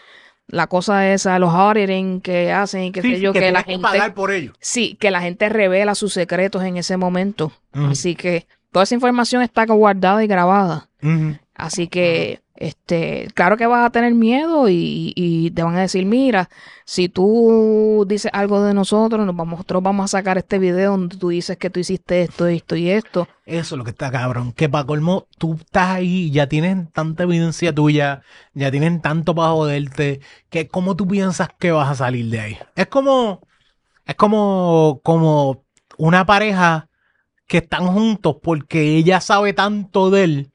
la 0.49 0.67
cosa 0.69 1.13
esa, 1.13 1.39
los 1.39 1.53
auditing 1.53 2.21
que 2.21 2.53
hacen 2.53 2.83
y 2.85 2.93
qué 2.93 3.03
Sí, 3.03 3.15
sé 3.17 3.21
yo, 3.21 3.33
que 3.33 3.41
que, 3.41 3.51
la 3.53 3.63
gente, 3.63 3.83
pagar 3.83 4.15
por 4.15 4.31
ello. 4.31 4.53
sí, 4.61 4.97
que 5.01 5.11
la 5.11 5.21
gente 5.21 5.49
revela 5.49 5.95
sus 5.95 6.13
secretos 6.13 6.63
en 6.63 6.77
ese 6.77 6.97
momento. 6.97 7.53
Así 7.73 8.15
que 8.15 8.47
toda 8.73 8.85
esa 8.85 8.95
información 8.95 9.43
está 9.43 9.67
guardada 9.67 10.23
y 10.23 10.27
grabada. 10.27 10.89
Así 11.55 11.89
que, 11.89 12.41
este, 12.57 13.29
claro 13.35 13.57
que 13.57 13.67
vas 13.67 13.87
a 13.87 13.91
tener 13.91 14.15
miedo 14.15 14.67
y, 14.69 15.53
te 15.55 15.63
van 15.63 15.77
a 15.77 15.83
decir, 15.83 16.07
mira, 16.07 16.49
si 16.85 17.09
tú 17.09 18.05
dices 18.09 18.31
algo 18.35 18.63
de 18.63 18.75
nosotros, 18.75 19.25
nos 19.27 19.37
vamos, 19.37 19.59
nosotros 19.59 19.83
vamos 19.83 20.05
a 20.05 20.19
sacar 20.19 20.39
este 20.39 20.59
video 20.59 20.93
donde 20.93 21.17
tú 21.17 21.29
dices 21.29 21.57
que 21.57 21.71
tú 21.71 21.81
hiciste 21.81 22.23
esto, 22.23 22.47
esto 22.47 22.77
y 22.77 22.91
esto. 22.91 23.29
Eso 23.45 23.75
es 23.75 23.79
lo 23.79 23.85
que 23.85 23.91
está 23.91 24.11
cabrón. 24.11 24.53
Que 24.53 24.69
para 24.69 24.87
colmo, 24.87 25.27
tú 25.39 25.55
estás 25.55 25.89
ahí, 25.89 26.31
ya 26.31 26.49
tienen 26.49 26.89
tanta 26.89 27.25
evidencia 27.25 27.75
tuya, 27.75 28.23
ya 28.55 28.71
tienen 28.71 29.01
tanto 29.01 29.35
para 29.35 29.51
joderte, 29.51 30.21
que 30.51 30.69
cómo 30.69 30.97
tú 30.97 31.07
piensas 31.07 31.49
que 31.59 31.73
vas 31.73 31.91
a 31.91 31.95
salir 31.95 32.31
de 32.31 32.41
ahí. 32.41 32.59
Es 32.75 32.87
como, 32.87 33.41
es 34.05 34.15
como, 34.15 35.01
como 35.03 35.65
una 35.99 36.27
pareja 36.27 36.89
que 37.47 37.59
están 37.59 37.87
juntos 37.87 38.37
porque 38.43 38.97
ella 38.97 39.21
sabe 39.21 39.53
tanto 39.53 40.11
de 40.11 40.25
él 40.25 40.53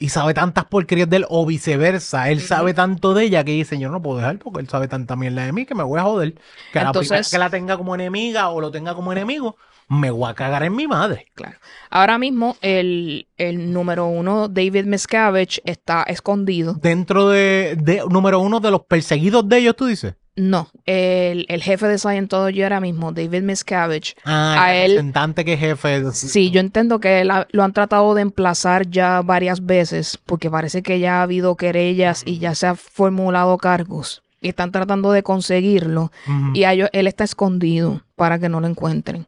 y 0.00 0.08
sabe 0.08 0.34
tantas 0.34 0.64
porquerías 0.64 1.08
de 1.08 1.18
él, 1.18 1.26
o 1.28 1.46
viceversa. 1.46 2.30
Él 2.30 2.40
sabe 2.40 2.74
tanto 2.74 3.14
de 3.14 3.24
ella 3.26 3.44
que 3.44 3.52
dice, 3.52 3.78
yo 3.78 3.90
no 3.90 4.02
puedo 4.02 4.16
dejar 4.18 4.38
porque 4.38 4.60
él 4.60 4.68
sabe 4.68 4.88
tanta 4.88 5.14
mierda 5.14 5.44
de 5.44 5.52
mí 5.52 5.66
que 5.66 5.74
me 5.76 5.84
voy 5.84 6.00
a 6.00 6.02
joder. 6.02 6.34
Que 6.72 6.80
la 6.80 6.86
Entonces- 6.86 7.08
primera 7.10 7.28
que 7.30 7.38
la 7.38 7.50
tenga 7.50 7.76
como 7.76 7.94
enemiga 7.94 8.48
o 8.48 8.60
lo 8.60 8.70
tenga 8.72 8.94
como 8.94 9.12
enemigo, 9.12 9.56
me 9.88 10.10
voy 10.10 10.30
a 10.30 10.34
cagar 10.34 10.62
en 10.62 10.74
mi 10.74 10.86
madre. 10.86 11.26
Claro. 11.34 11.58
Ahora 11.90 12.16
mismo 12.16 12.56
el, 12.62 13.28
el 13.36 13.72
número 13.72 14.06
uno, 14.06 14.48
David 14.48 14.86
Miscavige, 14.86 15.60
está 15.64 16.02
escondido. 16.04 16.74
Dentro 16.80 17.28
de, 17.28 17.76
de 17.78 18.02
número 18.08 18.40
uno 18.40 18.60
de 18.60 18.70
los 18.70 18.82
perseguidos 18.86 19.48
de 19.48 19.58
ellos, 19.58 19.76
tú 19.76 19.86
dices. 19.86 20.14
No, 20.36 20.68
el, 20.86 21.44
el 21.48 21.62
jefe 21.62 21.86
de 21.86 21.98
Scientology 21.98 22.62
ahora 22.62 22.80
mismo, 22.80 23.12
David 23.12 23.42
Miscavige. 23.42 24.14
Ah, 24.24 24.56
A 24.62 24.74
el 24.74 24.82
él- 24.84 24.90
representante 24.92 25.44
que 25.44 25.56
jefe. 25.56 26.10
Sí, 26.12 26.50
yo 26.50 26.60
entiendo 26.60 26.98
que 27.00 27.20
él 27.20 27.30
ha- 27.30 27.46
lo 27.50 27.62
han 27.64 27.72
tratado 27.72 28.14
de 28.14 28.22
emplazar 28.22 28.88
ya 28.88 29.20
varias 29.22 29.66
veces, 29.66 30.18
porque 30.24 30.48
parece 30.50 30.82
que 30.82 30.98
ya 31.00 31.18
ha 31.18 31.22
habido 31.22 31.56
querellas 31.56 32.22
y 32.24 32.38
ya 32.38 32.54
se 32.54 32.68
han 32.68 32.76
formulado 32.76 33.58
cargos. 33.58 34.22
Y 34.40 34.48
están 34.48 34.72
tratando 34.72 35.12
de 35.12 35.22
conseguirlo. 35.22 36.12
Y 36.54 36.64
a 36.64 36.72
ellos- 36.72 36.88
él 36.94 37.06
está 37.06 37.24
escondido 37.24 38.02
para 38.16 38.38
que 38.38 38.48
no 38.48 38.60
lo 38.60 38.66
encuentren. 38.68 39.26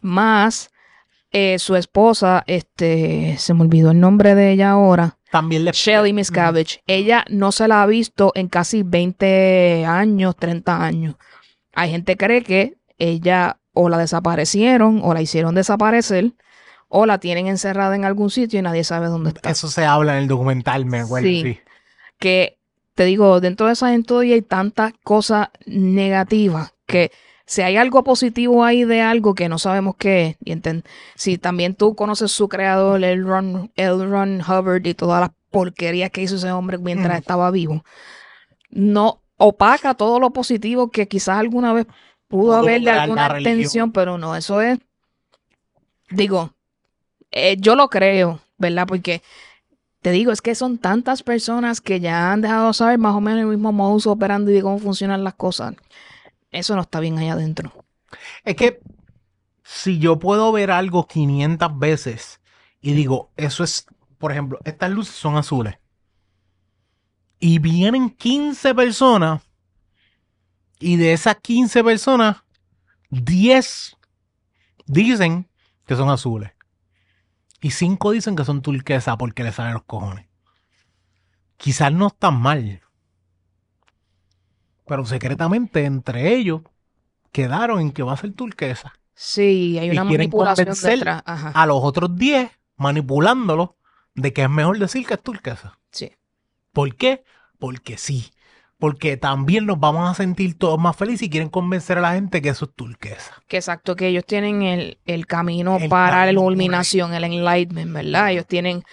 Más 0.00 0.70
eh, 1.30 1.58
su 1.58 1.76
esposa, 1.76 2.42
este, 2.46 3.36
se 3.38 3.52
me 3.52 3.60
olvidó 3.60 3.90
el 3.90 4.00
nombre 4.00 4.34
de 4.34 4.50
ella 4.52 4.70
ahora. 4.70 5.17
También 5.30 5.64
le. 5.64 5.72
Shelly 5.72 6.12
Miscavige. 6.12 6.82
Ella 6.86 7.24
no 7.28 7.52
se 7.52 7.68
la 7.68 7.82
ha 7.82 7.86
visto 7.86 8.32
en 8.34 8.48
casi 8.48 8.82
20 8.82 9.84
años, 9.86 10.36
30 10.36 10.84
años. 10.84 11.16
Hay 11.74 11.90
gente 11.90 12.16
que 12.16 12.24
cree 12.24 12.42
que 12.42 12.78
ella 12.98 13.58
o 13.72 13.88
la 13.88 13.98
desaparecieron 13.98 15.00
o 15.04 15.14
la 15.14 15.22
hicieron 15.22 15.54
desaparecer 15.54 16.32
o 16.88 17.06
la 17.06 17.18
tienen 17.18 17.46
encerrada 17.46 17.94
en 17.94 18.04
algún 18.04 18.30
sitio 18.30 18.58
y 18.58 18.62
nadie 18.62 18.82
sabe 18.82 19.08
dónde 19.08 19.30
está. 19.30 19.50
Eso 19.50 19.68
se 19.68 19.84
habla 19.84 20.16
en 20.16 20.22
el 20.22 20.28
documental, 20.28 20.86
me 20.86 21.00
acuerdo. 21.00 21.28
Sí. 21.28 21.42
Sí. 21.42 21.60
Que 22.18 22.58
te 22.94 23.04
digo, 23.04 23.40
dentro 23.40 23.66
de 23.66 23.74
esa 23.74 23.90
gente 23.90 24.14
hay 24.16 24.42
tantas 24.42 24.92
cosas 25.04 25.50
negativas 25.66 26.74
que 26.86 27.12
si 27.48 27.62
hay 27.62 27.78
algo 27.78 28.04
positivo 28.04 28.62
ahí 28.62 28.84
de 28.84 29.00
algo 29.00 29.34
que 29.34 29.48
no 29.48 29.58
sabemos 29.58 29.96
qué 29.96 30.26
es, 30.26 30.36
y 30.44 30.52
enten- 30.52 30.84
si 31.14 31.38
también 31.38 31.74
tú 31.74 31.94
conoces 31.94 32.30
su 32.30 32.46
creador, 32.46 33.02
el 33.02 33.24
Ron, 33.26 33.72
el 33.74 34.10
Ron 34.10 34.42
Hubbard 34.42 34.84
y 34.86 34.92
todas 34.92 35.20
las 35.22 35.30
porquerías 35.50 36.10
que 36.10 36.20
hizo 36.20 36.36
ese 36.36 36.52
hombre 36.52 36.76
mientras 36.76 37.14
Mm. 37.14 37.20
estaba 37.20 37.50
vivo, 37.50 37.84
no 38.70 39.22
opaca 39.38 39.94
todo 39.94 40.20
lo 40.20 40.30
positivo 40.30 40.90
que 40.90 41.08
quizás 41.08 41.38
alguna 41.38 41.72
vez 41.72 41.86
pudo 42.28 42.54
haber 42.54 42.82
de 42.82 42.90
alguna 42.90 43.22
intención, 43.38 43.92
pero 43.92 44.18
no, 44.18 44.36
eso 44.36 44.60
es, 44.60 44.78
digo, 46.10 46.52
eh, 47.30 47.56
yo 47.58 47.74
lo 47.76 47.88
creo, 47.88 48.40
¿verdad? 48.58 48.86
Porque 48.86 49.22
te 50.02 50.10
digo, 50.10 50.32
es 50.32 50.42
que 50.42 50.54
son 50.54 50.78
tantas 50.78 51.22
personas 51.22 51.80
que 51.80 52.00
ya 52.00 52.30
han 52.32 52.40
dejado 52.42 52.72
saber 52.72 52.98
más 52.98 53.14
o 53.14 53.20
menos 53.20 53.40
el 53.40 53.46
mismo 53.46 53.72
modus 53.72 54.06
operandi 54.06 54.52
de 54.52 54.62
cómo 54.62 54.78
funcionan 54.78 55.24
las 55.24 55.34
cosas. 55.34 55.74
Eso 56.50 56.74
no 56.74 56.82
está 56.82 57.00
bien 57.00 57.18
allá 57.18 57.34
adentro. 57.34 57.84
Es 58.44 58.56
que 58.56 58.80
si 59.62 59.98
yo 59.98 60.18
puedo 60.18 60.50
ver 60.52 60.70
algo 60.70 61.06
500 61.06 61.78
veces 61.78 62.40
y 62.80 62.92
digo, 62.92 63.30
eso 63.36 63.64
es, 63.64 63.86
por 64.18 64.32
ejemplo, 64.32 64.58
estas 64.64 64.90
luces 64.90 65.14
son 65.14 65.36
azules. 65.36 65.78
Y 67.40 67.58
vienen 67.58 68.10
15 68.10 68.74
personas 68.74 69.42
y 70.80 70.96
de 70.96 71.12
esas 71.12 71.36
15 71.36 71.82
personas, 71.82 72.36
10 73.10 73.96
dicen 74.86 75.48
que 75.86 75.96
son 75.96 76.08
azules. 76.08 76.52
Y 77.60 77.72
5 77.72 78.12
dicen 78.12 78.36
que 78.36 78.44
son 78.44 78.62
turquesa 78.62 79.16
porque 79.18 79.42
les 79.42 79.56
salen 79.56 79.74
los 79.74 79.82
cojones. 79.84 80.26
Quizás 81.56 81.92
no 81.92 82.06
están 82.06 82.40
mal. 82.40 82.82
Pero 84.88 85.04
secretamente 85.04 85.84
entre 85.84 86.34
ellos 86.34 86.62
quedaron 87.30 87.80
en 87.80 87.92
que 87.92 88.02
va 88.02 88.14
a 88.14 88.16
ser 88.16 88.32
turquesa. 88.32 88.94
Sí, 89.14 89.78
hay 89.78 89.88
Y 89.88 89.90
una 89.90 90.04
quieren 90.08 90.30
manipulación 90.30 90.74
detrás. 90.82 91.22
Ajá. 91.24 91.50
A 91.50 91.66
los 91.66 91.78
otros 91.82 92.16
10 92.16 92.50
manipulándolos 92.76 93.70
de 94.14 94.32
que 94.32 94.42
es 94.42 94.50
mejor 94.50 94.78
decir 94.78 95.06
que 95.06 95.14
es 95.14 95.22
turquesa. 95.22 95.78
Sí. 95.90 96.12
¿Por 96.72 96.94
qué? 96.94 97.24
Porque 97.58 97.98
sí. 97.98 98.30
Porque 98.78 99.16
también 99.16 99.66
nos 99.66 99.80
vamos 99.80 100.08
a 100.08 100.14
sentir 100.14 100.56
todos 100.56 100.78
más 100.78 100.94
felices 100.94 101.22
y 101.22 101.30
quieren 101.30 101.48
convencer 101.48 101.98
a 101.98 102.00
la 102.00 102.12
gente 102.14 102.40
que 102.40 102.50
eso 102.50 102.66
es 102.66 102.74
turquesa. 102.76 103.42
Que 103.48 103.56
exacto, 103.56 103.96
que 103.96 104.06
ellos 104.06 104.24
tienen 104.24 104.62
el, 104.62 104.98
el 105.04 105.26
camino 105.26 105.78
El 105.78 105.88
para 105.88 106.10
la 106.10 106.26
camino 106.26 106.42
iluminación, 106.42 107.12
el 107.12 107.24
enlightenment, 107.24 107.92
¿verdad? 107.92 108.30
Ellos 108.30 108.46
tienen, 108.46 108.84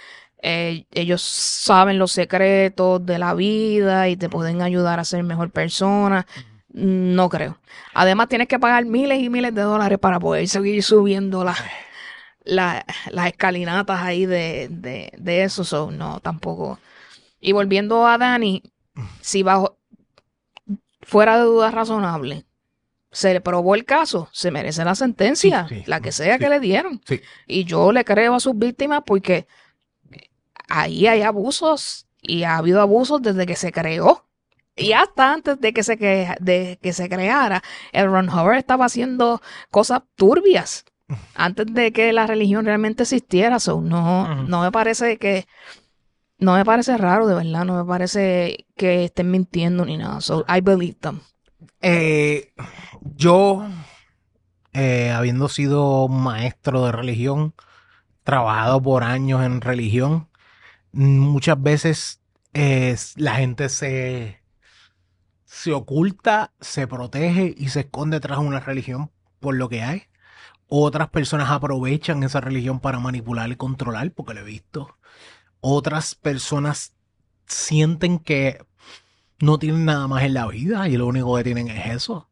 eh, 0.42 0.86
ellos 0.92 1.22
saben 1.22 1.98
los 2.00 2.12
secretos 2.12 3.06
de 3.06 3.18
la 3.20 3.34
vida 3.34 4.10
y 4.10 4.18
te 4.18 4.30
pueden 4.30 4.62
ayudar 4.62 5.00
a 5.00 5.06
ser 5.06 5.24
mejor 5.24 5.50
persona. 5.52 6.26
No 6.70 7.30
creo. 7.30 7.58
Además, 7.94 8.28
tienes 8.28 8.48
que 8.48 8.60
pagar 8.60 8.86
miles 8.86 9.20
y 9.22 9.30
miles 9.30 9.54
de 9.56 9.62
dólares 9.62 9.98
para 10.00 10.20
poder 10.20 10.48
seguir 10.48 10.84
subiendo 10.84 11.44
la- 11.44 11.56
la- 12.44 12.86
las 13.12 13.28
escalinatas 13.28 14.02
ahí 14.02 14.26
de, 14.26 14.68
de, 14.70 15.12
de 15.18 15.44
eso. 15.44 15.64
So, 15.64 15.90
no, 15.92 16.20
tampoco. 16.20 16.80
Y 17.40 17.54
volviendo 17.54 18.06
a 18.08 18.18
Dani, 18.18 18.62
si 19.22 19.42
bajo 19.44 19.78
fuera 21.02 21.38
de 21.38 21.44
duda 21.44 21.72
razonable 21.72 22.46
se 23.12 23.32
le 23.32 23.40
probó 23.40 23.76
el 23.76 23.86
caso, 23.86 24.28
se 24.34 24.52
merece 24.52 24.84
la 24.84 24.94
sentencia, 24.96 25.68
Sí, 25.70 25.76
sí, 25.76 25.84
la 25.88 26.02
que 26.02 26.12
sea 26.12 26.34
sí. 26.34 26.40
que 26.40 26.50
le 26.50 26.60
dieron. 26.60 27.00
Sí. 27.06 27.22
Y 27.48 27.64
yo 27.64 27.94
le 27.94 28.04
creo 28.04 28.36
a 28.36 28.40
sus 28.42 28.58
víctimas 28.58 29.04
porque 29.06 29.48
ahí 30.70 31.08
hay 31.08 31.22
abusos 31.22 32.08
y 32.22 32.44
ha 32.44 32.58
habido 32.58 32.82
abusos 32.82 33.22
desde 33.22 33.46
que 33.46 33.56
se 33.56 33.72
creó. 33.72 34.26
Y 34.76 34.92
hasta 34.92 35.34
antes 35.34 35.60
de 35.62 35.74
que 35.74 35.84
se, 35.84 35.98
que, 35.98 36.36
de 36.42 36.80
que 36.82 36.92
se 36.92 37.08
creara, 37.08 37.64
el 37.94 38.08
Ron 38.08 38.30
Howard 38.30 38.58
estaba 38.58 38.86
haciendo 38.86 39.42
cosas 39.72 40.02
turbias. 40.16 40.86
Antes 41.36 41.68
de 41.72 41.94
que 41.94 42.12
la 42.14 42.26
religión 42.26 42.66
realmente 42.66 43.04
existiera. 43.04 43.60
So, 43.60 43.80
no, 43.80 44.44
no 44.44 44.62
me 44.62 44.72
parece 44.72 45.18
que. 45.18 45.48
No 46.40 46.56
me 46.56 46.66
parece 46.66 46.98
raro, 46.98 47.28
de 47.28 47.36
verdad. 47.36 47.64
No 47.64 47.78
me 47.78 47.86
parece 47.86 48.66
que 48.76 49.06
estén 49.06 49.32
mintiendo 49.32 49.86
ni 49.86 49.98
nada. 49.98 50.20
So, 50.20 50.44
I 50.50 50.62
believe 50.62 50.98
them. 51.00 51.22
Eh, 51.82 52.52
yo, 53.02 53.66
eh, 54.74 55.12
habiendo 55.12 55.48
sido 55.48 56.08
maestro 56.08 56.86
de 56.86 56.92
religión, 56.92 57.54
trabajado 58.24 58.82
por 58.82 59.04
años 59.04 59.44
en 59.44 59.62
religión, 59.62 60.28
muchas 60.96 61.62
veces 61.62 62.22
eh, 62.54 62.96
la 63.18 63.36
gente 63.36 63.70
se, 63.70 64.42
se 65.46 65.74
oculta, 65.74 66.54
se 66.62 66.88
protege 66.88 67.54
y 67.58 67.70
se 67.70 67.82
esconde 67.82 68.20
tras 68.20 68.40
una 68.40 68.62
religión 68.62 69.12
por 69.40 69.56
lo 69.56 69.70
que 69.70 69.84
hay. 69.84 70.04
Otras 70.68 71.10
personas 71.10 71.52
aprovechan 71.52 72.24
esa 72.24 72.42
religión 72.42 72.80
para 72.80 73.00
manipular 73.00 73.52
y 73.52 73.56
controlar, 73.56 74.12
porque 74.12 74.34
lo 74.34 74.42
he 74.42 74.44
visto. 74.44 74.98
Otras 75.60 76.16
personas 76.16 76.94
sienten 77.46 78.18
que 78.20 78.66
no 79.40 79.60
tienen 79.60 79.86
nada 79.86 80.08
más 80.08 80.24
en 80.24 80.34
la 80.34 80.48
vida 80.48 80.88
y 80.88 80.98
lo 80.98 81.08
único 81.08 81.36
que 81.36 81.44
tienen 81.44 81.68
es 81.68 81.94
eso. 81.94 82.30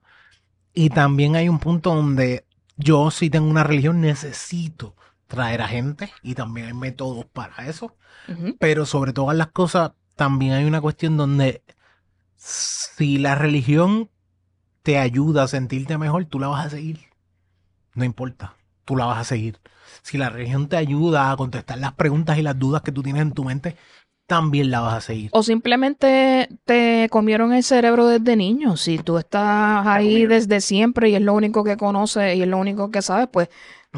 Y 0.73 0.89
también 0.89 1.35
hay 1.35 1.49
un 1.49 1.59
punto 1.59 1.93
donde 1.93 2.45
yo 2.77 3.11
si 3.11 3.29
tengo 3.29 3.47
una 3.47 3.63
religión 3.63 4.01
necesito 4.01 4.95
traer 5.33 5.61
a 5.61 5.67
gente 5.67 6.11
y 6.21 6.35
también 6.35 6.67
hay 6.67 6.73
métodos 6.73 7.25
para 7.25 7.67
eso. 7.67 7.95
Pero 8.59 8.85
sobre 8.85 9.11
todas 9.11 9.35
las 9.35 9.47
cosas 9.47 9.91
también 10.15 10.53
hay 10.53 10.65
una 10.65 10.79
cuestión 10.79 11.17
donde 11.17 11.63
si 12.35 13.17
la 13.17 13.35
religión 13.35 14.09
te 14.81 14.97
ayuda 14.97 15.43
a 15.43 15.47
sentirte 15.47 15.97
mejor, 15.97 16.25
tú 16.25 16.39
la 16.39 16.47
vas 16.47 16.65
a 16.65 16.69
seguir. 16.69 16.99
No 17.95 18.03
importa, 18.03 18.55
tú 18.85 18.95
la 18.95 19.05
vas 19.05 19.19
a 19.19 19.23
seguir. 19.23 19.59
Si 20.01 20.17
la 20.17 20.29
religión 20.29 20.67
te 20.67 20.77
ayuda 20.77 21.31
a 21.31 21.37
contestar 21.37 21.77
las 21.77 21.93
preguntas 21.93 22.37
y 22.37 22.41
las 22.41 22.57
dudas 22.57 22.81
que 22.81 22.91
tú 22.91 23.03
tienes 23.03 23.21
en 23.21 23.31
tu 23.31 23.43
mente, 23.43 23.75
también 24.27 24.71
la 24.71 24.79
vas 24.79 24.95
a 24.95 25.01
seguir. 25.01 25.29
O 25.33 25.43
simplemente 25.43 26.49
te 26.65 27.07
comieron 27.11 27.53
el 27.53 27.63
cerebro 27.63 28.07
desde 28.07 28.35
niño. 28.35 28.77
Si 28.77 28.97
tú 28.97 29.17
estás 29.17 29.85
ahí 29.85 30.25
desde 30.25 30.61
siempre 30.61 31.09
y 31.09 31.15
es 31.15 31.21
lo 31.21 31.33
único 31.33 31.63
que 31.63 31.77
conoces 31.77 32.35
y 32.35 32.41
es 32.41 32.47
lo 32.47 32.57
único 32.57 32.89
que 32.89 33.01
sabes, 33.01 33.27
pues 33.31 33.49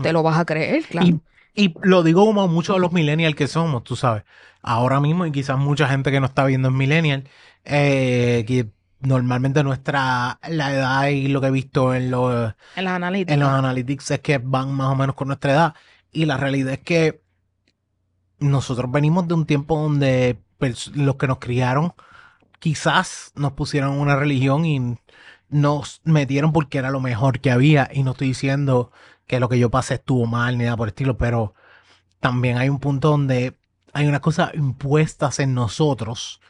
te 0.01 0.13
lo 0.13 0.23
vas 0.23 0.37
a 0.37 0.45
creer, 0.45 0.83
claro. 0.83 1.07
Y, 1.07 1.21
y 1.55 1.73
lo 1.83 2.03
digo 2.03 2.25
como 2.25 2.47
muchos 2.47 2.75
de 2.75 2.81
los 2.81 2.91
millennials 2.91 3.35
que 3.35 3.47
somos, 3.47 3.83
tú 3.83 3.95
sabes. 3.95 4.23
Ahora 4.61 4.99
mismo, 4.99 5.25
y 5.25 5.31
quizás 5.31 5.57
mucha 5.57 5.87
gente 5.87 6.11
que 6.11 6.19
no 6.19 6.25
está 6.25 6.45
viendo 6.45 6.69
es 6.69 6.73
millennial, 6.73 7.29
eh, 7.63 8.43
que 8.47 8.69
normalmente 8.99 9.63
nuestra 9.63 10.39
la 10.49 10.73
edad 10.73 11.07
y 11.07 11.27
lo 11.27 11.39
que 11.39 11.47
he 11.47 11.51
visto 11.51 11.93
en 11.93 12.09
los, 12.11 12.53
en 12.75 12.85
las 12.85 12.93
analíticas. 12.93 13.33
en 13.33 13.39
los 13.39 13.49
analytics 13.49 14.11
es 14.11 14.19
que 14.21 14.39
van 14.39 14.73
más 14.73 14.91
o 14.91 14.95
menos 14.95 15.15
con 15.15 15.27
nuestra 15.27 15.51
edad. 15.53 15.73
Y 16.11 16.25
la 16.25 16.37
realidad 16.37 16.73
es 16.73 16.79
que 16.79 17.21
nosotros 18.39 18.91
venimos 18.91 19.27
de 19.27 19.33
un 19.35 19.45
tiempo 19.45 19.79
donde 19.79 20.39
los 20.93 21.15
que 21.15 21.27
nos 21.27 21.39
criaron 21.39 21.93
quizás 22.59 23.31
nos 23.35 23.51
pusieron 23.53 23.99
una 23.99 24.15
religión 24.15 24.65
y 24.65 24.97
nos 25.49 26.01
metieron 26.03 26.51
porque 26.51 26.79
era 26.79 26.89
lo 26.89 26.99
mejor 26.99 27.39
que 27.39 27.51
había. 27.51 27.89
Y 27.93 28.03
no 28.03 28.11
estoy 28.11 28.29
diciendo 28.29 28.91
que 29.27 29.39
lo 29.39 29.49
que 29.49 29.59
yo 29.59 29.69
pasé 29.71 29.95
estuvo 29.95 30.25
mal 30.25 30.57
ni 30.57 30.65
nada 30.65 30.77
por 30.77 30.87
el 30.87 30.91
estilo, 30.91 31.17
pero 31.17 31.53
también 32.19 32.57
hay 32.57 32.69
un 32.69 32.79
punto 32.79 33.09
donde 33.09 33.57
hay 33.93 34.07
unas 34.07 34.21
cosas 34.21 34.53
impuestas 34.55 35.39
en 35.39 35.53
nosotros 35.53 36.41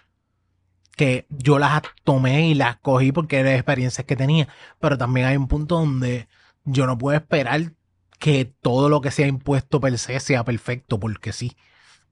que 0.96 1.28
yo 1.30 1.60
las 1.60 1.82
tomé 2.04 2.50
y 2.50 2.54
las 2.56 2.78
cogí 2.78 3.12
porque 3.12 3.40
eran 3.40 3.54
experiencias 3.54 4.06
que 4.06 4.16
tenía, 4.16 4.48
pero 4.80 4.98
también 4.98 5.28
hay 5.28 5.38
un 5.38 5.48
punto 5.48 5.76
donde 5.76 6.28
yo 6.64 6.88
no 6.88 6.98
puedo 6.98 7.18
esperar 7.18 7.74
que 8.20 8.46
todo 8.46 8.90
lo 8.90 9.02
que 9.02 9.12
sea 9.12 9.28
impuesto 9.28 9.80
per 9.80 9.98
se 9.98 10.20
sea 10.20 10.44
perfecto, 10.44 11.00
porque 11.00 11.34
sí. 11.34 11.56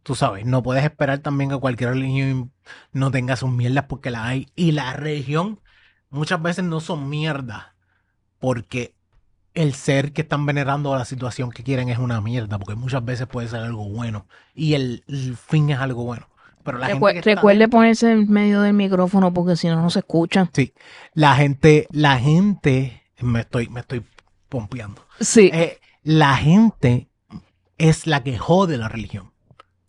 Tú 0.04 0.16
sabes, 0.16 0.46
no 0.46 0.64
puedes 0.64 0.84
esperar 0.84 1.20
también 1.20 1.50
que 1.50 1.60
cualquier 1.60 1.92
religión 1.92 2.52
no 2.92 3.10
tenga 3.12 3.38
sus 3.38 3.50
mierdas 3.50 3.86
porque 3.88 4.12
la 4.12 4.26
hay. 4.26 4.50
Y 4.56 4.74
la 4.74 4.94
religión 4.94 5.62
muchas 6.10 6.42
veces 6.42 6.66
no 6.66 6.82
son 6.82 7.10
mierdas 7.10 7.68
porque 8.40 8.96
el 9.54 9.74
ser 9.74 10.14
que 10.14 10.22
están 10.22 10.46
venerando 10.46 10.92
o 10.92 10.98
la 10.98 11.06
situación 11.06 11.52
que 11.52 11.64
quieren 11.64 11.90
es 11.90 12.00
una 12.00 12.22
mierda, 12.22 12.58
porque 12.58 12.76
muchas 12.76 13.06
veces 13.06 13.28
puede 13.28 13.48
ser 13.48 13.62
algo 13.62 13.88
bueno 13.88 14.28
y 14.56 14.74
el, 14.74 15.04
el 15.08 15.38
fin 15.38 15.70
es 15.70 15.80
algo 15.80 16.04
bueno. 16.04 16.28
Pero 16.64 16.78
la 16.78 16.88
gente 16.88 17.18
está 17.18 17.36
recuerde 17.36 17.68
ponerse 17.68 18.12
en 18.12 18.32
medio 18.32 18.62
del 18.62 18.74
micrófono 18.74 19.34
porque 19.34 19.56
si 19.56 19.68
no, 19.68 19.82
no 19.82 19.90
se 19.90 20.00
escucha. 20.00 20.50
la 21.14 21.36
gente, 21.36 21.88
la 21.92 22.18
gente, 22.18 23.04
me 23.20 23.42
estoy, 23.42 23.68
me 23.68 23.82
estoy 23.82 24.04
pompeando. 24.48 25.06
Sí. 25.20 25.50
Eh, 25.54 25.80
la 26.04 26.36
gente 26.38 27.10
es 27.78 28.08
la 28.08 28.24
que 28.24 28.38
jode 28.38 28.78
la 28.78 28.88
religión. 28.88 29.34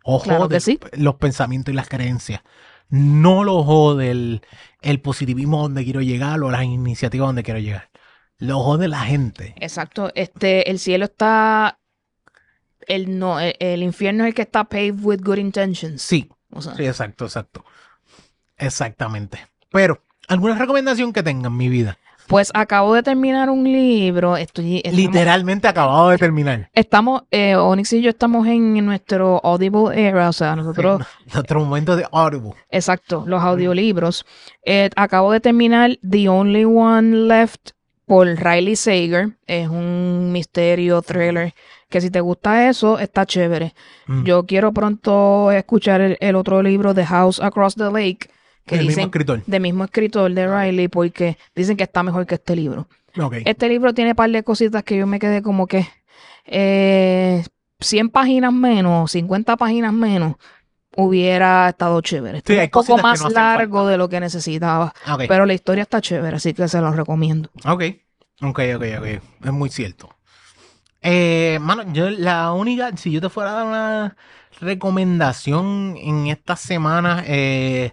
O 0.03 0.21
Claro 0.21 0.43
jode 0.43 0.61
sí. 0.61 0.81
los 0.93 1.15
pensamientos 1.15 1.73
y 1.73 1.77
las 1.77 1.89
creencias. 1.89 2.43
No 2.89 3.45
lo 3.45 3.63
jode 3.63 4.11
el, 4.11 4.43
el 4.83 5.01
positivismo 5.01 5.63
donde 5.63 5.85
quiero 5.85 6.03
llegar 6.03 6.43
o 6.43 6.51
las 6.51 6.65
iniciativas 6.65 7.29
donde 7.29 7.43
quiero 7.45 7.61
llegar. 7.61 7.89
Lo 8.45 8.61
jode 8.61 8.89
la 8.89 9.01
gente. 9.01 9.55
Exacto. 9.61 10.11
Este, 10.15 10.71
el 10.71 10.79
cielo 10.79 11.05
está. 11.07 11.79
El, 12.87 13.19
no, 13.19 13.41
el, 13.41 13.55
el 13.61 13.83
infierno 13.83 14.25
es 14.25 14.29
el 14.29 14.35
que 14.35 14.43
está 14.43 14.65
paved 14.65 15.01
with 15.03 15.21
good 15.25 15.39
intentions. 15.39 16.03
Sí, 16.03 16.29
O 16.51 16.61
sea, 16.61 16.75
sí, 16.75 16.85
exacto, 16.85 17.25
exacto. 17.25 17.65
Exactamente. 18.57 19.39
Pero, 19.71 20.01
¿alguna 20.29 20.57
recomendación 20.59 21.13
que 21.13 21.23
tenga 21.23 21.49
en 21.49 21.57
mi 21.57 21.69
vida? 21.69 21.99
Pues 22.27 22.51
acabo 22.55 22.95
de 22.95 23.03
terminar 23.03 23.51
un 23.51 23.65
libro. 23.65 24.37
Estoy, 24.39 24.79
estamos- 24.79 24.97
Literalmente 24.97 25.69
acabado 25.69 26.09
de 26.09 26.17
terminar. 26.19 26.71
Estamos, 26.73 27.23
eh, 27.31 27.55
Onyx 27.55 27.93
y 27.95 28.01
yo 28.03 28.09
estamos 28.11 28.47
en 28.47 28.85
nuestro 28.87 29.41
Audible 29.45 29.93
era, 29.95 30.29
o 30.31 30.33
sea, 30.33 30.57
nosotros, 30.57 31.03
Nuestro 31.35 31.61
momento 31.65 31.97
de 31.97 32.07
Audible. 32.11 32.53
exacto, 32.71 33.25
los 33.27 33.43
audiolibros. 33.43 34.25
Eh, 34.65 34.89
acabo 34.97 35.33
de 35.33 35.41
terminar 35.41 35.99
The 36.09 36.29
Only 36.31 36.65
One 36.65 37.15
Left 37.29 37.73
por 38.07 38.27
Riley 38.27 38.77
Sager. 38.77 39.37
Es 39.47 39.69
un 39.69 40.31
misterio 40.33 41.03
thriller 41.03 41.55
que 41.89 42.01
si 42.01 42.11
te 42.11 42.21
gusta 42.21 42.69
eso, 42.69 42.99
está 42.99 43.25
chévere. 43.25 43.75
Mm. 44.07 44.25
Yo 44.25 44.47
quiero 44.47 44.73
pronto 44.73 45.53
escuchar 45.53 46.01
el, 46.01 46.17
el 46.21 46.35
otro 46.35 46.63
libro, 46.63 46.95
The 46.95 47.07
House 47.07 47.41
Across 47.41 47.77
the 47.77 47.91
Lake, 47.91 48.29
que 48.67 48.75
el 48.75 48.81
mismo 48.81 48.89
dicen 48.89 49.05
escritor. 49.05 49.43
de 49.47 49.61
mismo 49.61 49.85
escritor 49.85 50.33
de 50.33 50.49
Riley, 50.49 50.89
porque 50.89 51.39
dicen 51.55 51.77
que 51.77 51.85
está 51.85 52.03
mejor 52.03 52.27
que 52.27 52.35
este 52.35 52.57
libro. 52.57 52.89
Este 53.45 53.69
libro 53.69 53.95
tiene 53.95 54.11
un 54.11 54.17
par 54.17 54.31
de 54.31 54.43
cositas 54.43 54.83
que 54.83 54.97
yo 54.97 55.07
me 55.07 55.21
quedé 55.21 55.41
como 55.41 55.69
que 55.69 55.87
eh, 56.47 57.45
100 57.81 58.11
páginas 58.11 58.53
menos, 58.53 59.13
50 59.13 59.57
páginas 59.57 59.93
menos, 59.93 60.35
hubiera 60.97 61.69
estado 61.69 62.01
chévere. 62.01 62.43
Sí, 62.47 62.55
hay 62.55 62.65
un 62.67 62.71
poco 62.71 62.99
más 62.99 63.21
no 63.23 63.29
largo 63.31 63.87
de 63.87 63.97
lo 63.97 64.09
que 64.09 64.21
necesitaba, 64.21 64.93
Ok. 65.11 65.25
pero 65.29 65.47
la 65.47 65.55
historia 65.55 65.83
está 65.83 66.01
chévere, 66.01 66.37
así 66.37 66.55
que 66.55 66.69
se 66.69 66.81
lo 66.81 66.93
recomiendo. 66.93 67.51
Ok, 67.65 67.83
ok, 68.43 68.61
ok, 68.77 68.85
ok. 68.99 69.07
Es 69.45 69.53
muy 69.53 69.71
cierto. 69.71 70.11
Eh, 71.03 71.59
mano, 71.61 71.85
yo 71.93 72.09
la 72.11 72.53
única, 72.53 72.97
si 72.97 73.11
yo 73.11 73.21
te 73.21 73.29
fuera 73.29 73.51
a 73.51 73.55
dar 73.55 73.67
una 73.67 74.17
recomendación 74.61 75.97
en 75.99 76.29
estas 76.29 76.61
semanas, 76.61 77.25
eh, 77.27 77.93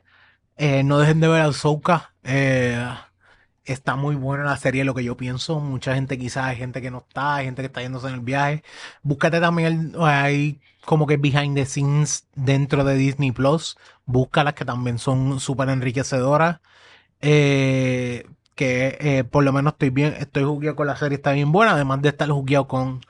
eh, 0.58 0.84
no 0.84 1.00
dejen 1.00 1.20
de 1.20 1.28
ver 1.28 1.42
Ahsoka. 1.42 2.14
Eh, 2.24 2.86
está 3.66 3.96
muy 3.96 4.16
buena 4.16 4.44
la 4.44 4.58
serie, 4.58 4.84
lo 4.84 4.94
que 4.96 5.04
yo 5.04 5.18
pienso. 5.18 5.60
Mucha 5.60 5.96
gente 5.96 6.18
quizás, 6.18 6.46
hay 6.46 6.58
gente 6.58 6.82
que 6.82 6.92
no 6.92 7.00
está, 7.00 7.36
hay 7.36 7.46
gente 7.46 7.62
que 7.62 7.68
está 7.68 7.82
yéndose 7.82 8.08
en 8.08 8.16
el 8.16 8.20
viaje. 8.22 8.64
Búscate 9.04 9.40
también, 9.40 9.94
el- 9.96 10.02
hay 10.04 10.60
como 10.86 11.06
que 11.08 11.18
behind 11.18 11.56
the 11.56 11.66
scenes 11.66 12.26
dentro 12.36 12.84
de 12.84 12.96
Disney 12.96 13.32
Plus. 13.32 13.78
Búscalas 14.06 14.54
que 14.56 14.66
también 14.66 14.98
son 15.00 15.40
súper 15.40 15.70
enriquecedoras. 15.70 16.60
Eh, 17.22 18.26
que 18.56 18.98
eh, 19.00 19.24
por 19.24 19.44
lo 19.44 19.54
menos 19.54 19.74
estoy 19.74 19.90
bien, 19.92 20.16
estoy 20.20 20.44
jugueado 20.44 20.76
con 20.76 20.88
la 20.88 20.96
serie, 20.98 21.16
está 21.16 21.32
bien 21.32 21.52
buena, 21.52 21.74
además 21.74 22.02
de 22.02 22.10
estar 22.10 22.30
jugueado 22.30 22.68
con, 22.68 23.02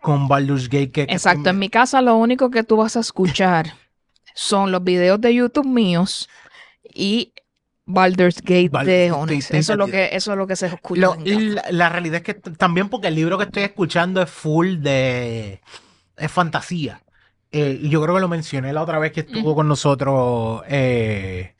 con 0.00 0.28
Baldur's 0.28 0.68
Gate. 0.68 0.90
Que, 0.90 1.06
que 1.06 1.12
Exacto, 1.12 1.50
en 1.50 1.58
mi 1.58 1.68
casa 1.68 2.02
lo 2.02 2.16
único 2.16 2.50
que 2.50 2.64
tú 2.64 2.76
vas 2.76 2.96
a 2.96 3.00
escuchar 3.00 3.74
son 4.34 4.72
los 4.72 4.82
videos 4.82 5.20
de 5.20 5.34
YouTube 5.34 5.66
míos 5.66 6.28
y 6.94 7.32
Baldur's 7.84 8.40
Gate 8.42 8.68
Baldur's 8.70 8.86
de 8.96 9.12
Onyx. 9.12 9.50
Eso 9.50 9.72
es 9.72 9.78
lo 9.78 9.86
que, 9.86 10.10
eso 10.12 10.32
es 10.32 10.38
lo 10.38 10.46
que 10.46 10.56
se 10.56 10.66
escucha. 10.66 11.00
Lo- 11.00 11.16
la, 11.24 11.64
la 11.70 11.88
realidad 11.88 12.16
es 12.16 12.22
que 12.22 12.34
también 12.34 12.88
porque 12.88 13.08
el 13.08 13.14
libro 13.14 13.38
que 13.38 13.44
estoy 13.44 13.64
escuchando 13.64 14.22
es 14.22 14.30
full 14.30 14.76
de 14.78 15.60
es 16.16 16.30
fantasía. 16.30 17.02
Eh, 17.50 17.78
y 17.82 17.88
yo 17.90 18.00
creo 18.02 18.14
que 18.14 18.20
lo 18.20 18.28
mencioné 18.28 18.72
la 18.72 18.82
otra 18.82 18.98
vez 18.98 19.12
que 19.12 19.20
estuvo 19.20 19.54
con 19.54 19.68
nosotros 19.68 20.62
eh, 20.68 21.54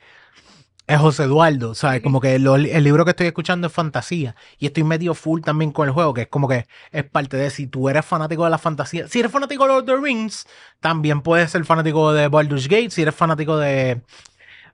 es 0.86 0.98
José 0.98 1.24
Eduardo, 1.24 1.74
¿sabes? 1.74 2.02
Como 2.02 2.20
que 2.20 2.38
lo- 2.38 2.56
el 2.56 2.84
libro 2.84 3.04
que 3.04 3.10
estoy 3.10 3.26
escuchando 3.26 3.66
es 3.66 3.72
fantasía. 3.72 4.34
Y 4.58 4.66
estoy 4.66 4.84
medio 4.84 5.14
full 5.14 5.40
también 5.42 5.70
con 5.72 5.86
el 5.88 5.92
juego, 5.94 6.14
que 6.14 6.22
es 6.22 6.28
como 6.28 6.48
que 6.48 6.66
es 6.92 7.04
parte 7.04 7.36
de 7.36 7.50
si 7.50 7.66
tú 7.66 7.88
eres 7.88 8.04
fanático 8.04 8.44
de 8.44 8.50
la 8.50 8.58
fantasía. 8.58 9.06
Si 9.08 9.20
eres 9.20 9.30
fanático 9.32 9.64
de 9.64 9.68
Lord 9.68 9.80
of 9.82 9.86
the 9.86 9.96
Rings, 10.02 10.46
también 10.80 11.20
puedes 11.22 11.50
ser 11.50 11.64
fanático 11.64 12.12
de 12.12 12.28
Baldur's 12.28 12.68
Gate. 12.68 12.90
Si 12.90 13.02
eres 13.02 13.14
fanático 13.14 13.56
de 13.58 14.00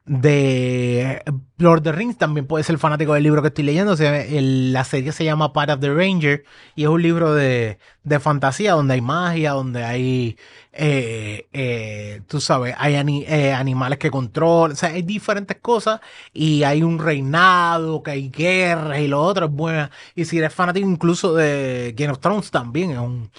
de 0.08 1.22
Lord 1.58 1.78
of 1.78 1.84
the 1.84 1.92
Rings, 1.92 2.16
también 2.18 2.46
puedes 2.46 2.66
ser 2.66 2.78
fanático 2.78 3.14
del 3.14 3.22
libro 3.22 3.42
que 3.42 3.48
estoy 3.48 3.64
leyendo. 3.64 3.92
O 3.92 3.96
sea, 3.96 4.20
el- 4.24 4.72
la 4.72 4.84
serie 4.84 5.12
se 5.12 5.24
llama 5.24 5.52
Part 5.52 5.70
of 5.70 5.80
the 5.80 5.92
Ranger 5.92 6.44
y 6.74 6.84
es 6.84 6.88
un 6.88 7.02
libro 7.02 7.34
de, 7.34 7.78
de 8.04 8.20
fantasía 8.20 8.72
donde 8.72 8.94
hay 8.94 9.00
magia, 9.00 9.52
donde 9.52 9.84
hay, 9.84 10.36
eh, 10.72 11.46
eh, 11.52 12.22
tú 12.28 12.40
sabes, 12.40 12.74
hay 12.78 12.94
ani- 12.96 13.24
eh, 13.28 13.52
animales 13.52 13.98
que 13.98 14.10
controlan, 14.10 14.72
o 14.72 14.76
sea, 14.76 14.90
hay 14.90 15.02
diferentes 15.02 15.58
cosas 15.60 16.00
y 16.32 16.62
hay 16.62 16.82
un 16.82 16.98
reinado, 16.98 18.02
que 18.02 18.10
hay 18.12 18.30
guerras 18.30 19.00
y 19.00 19.08
lo 19.08 19.20
otro 19.22 19.46
es 19.46 19.52
buena. 19.52 19.90
Y 20.14 20.24
si 20.24 20.38
eres 20.38 20.54
fanático 20.54 20.88
incluso 20.88 21.34
de 21.34 21.94
Game 21.96 22.12
of 22.12 22.20
Thrones 22.20 22.50
también 22.50 22.90
es 22.92 22.98
un, 22.98 23.30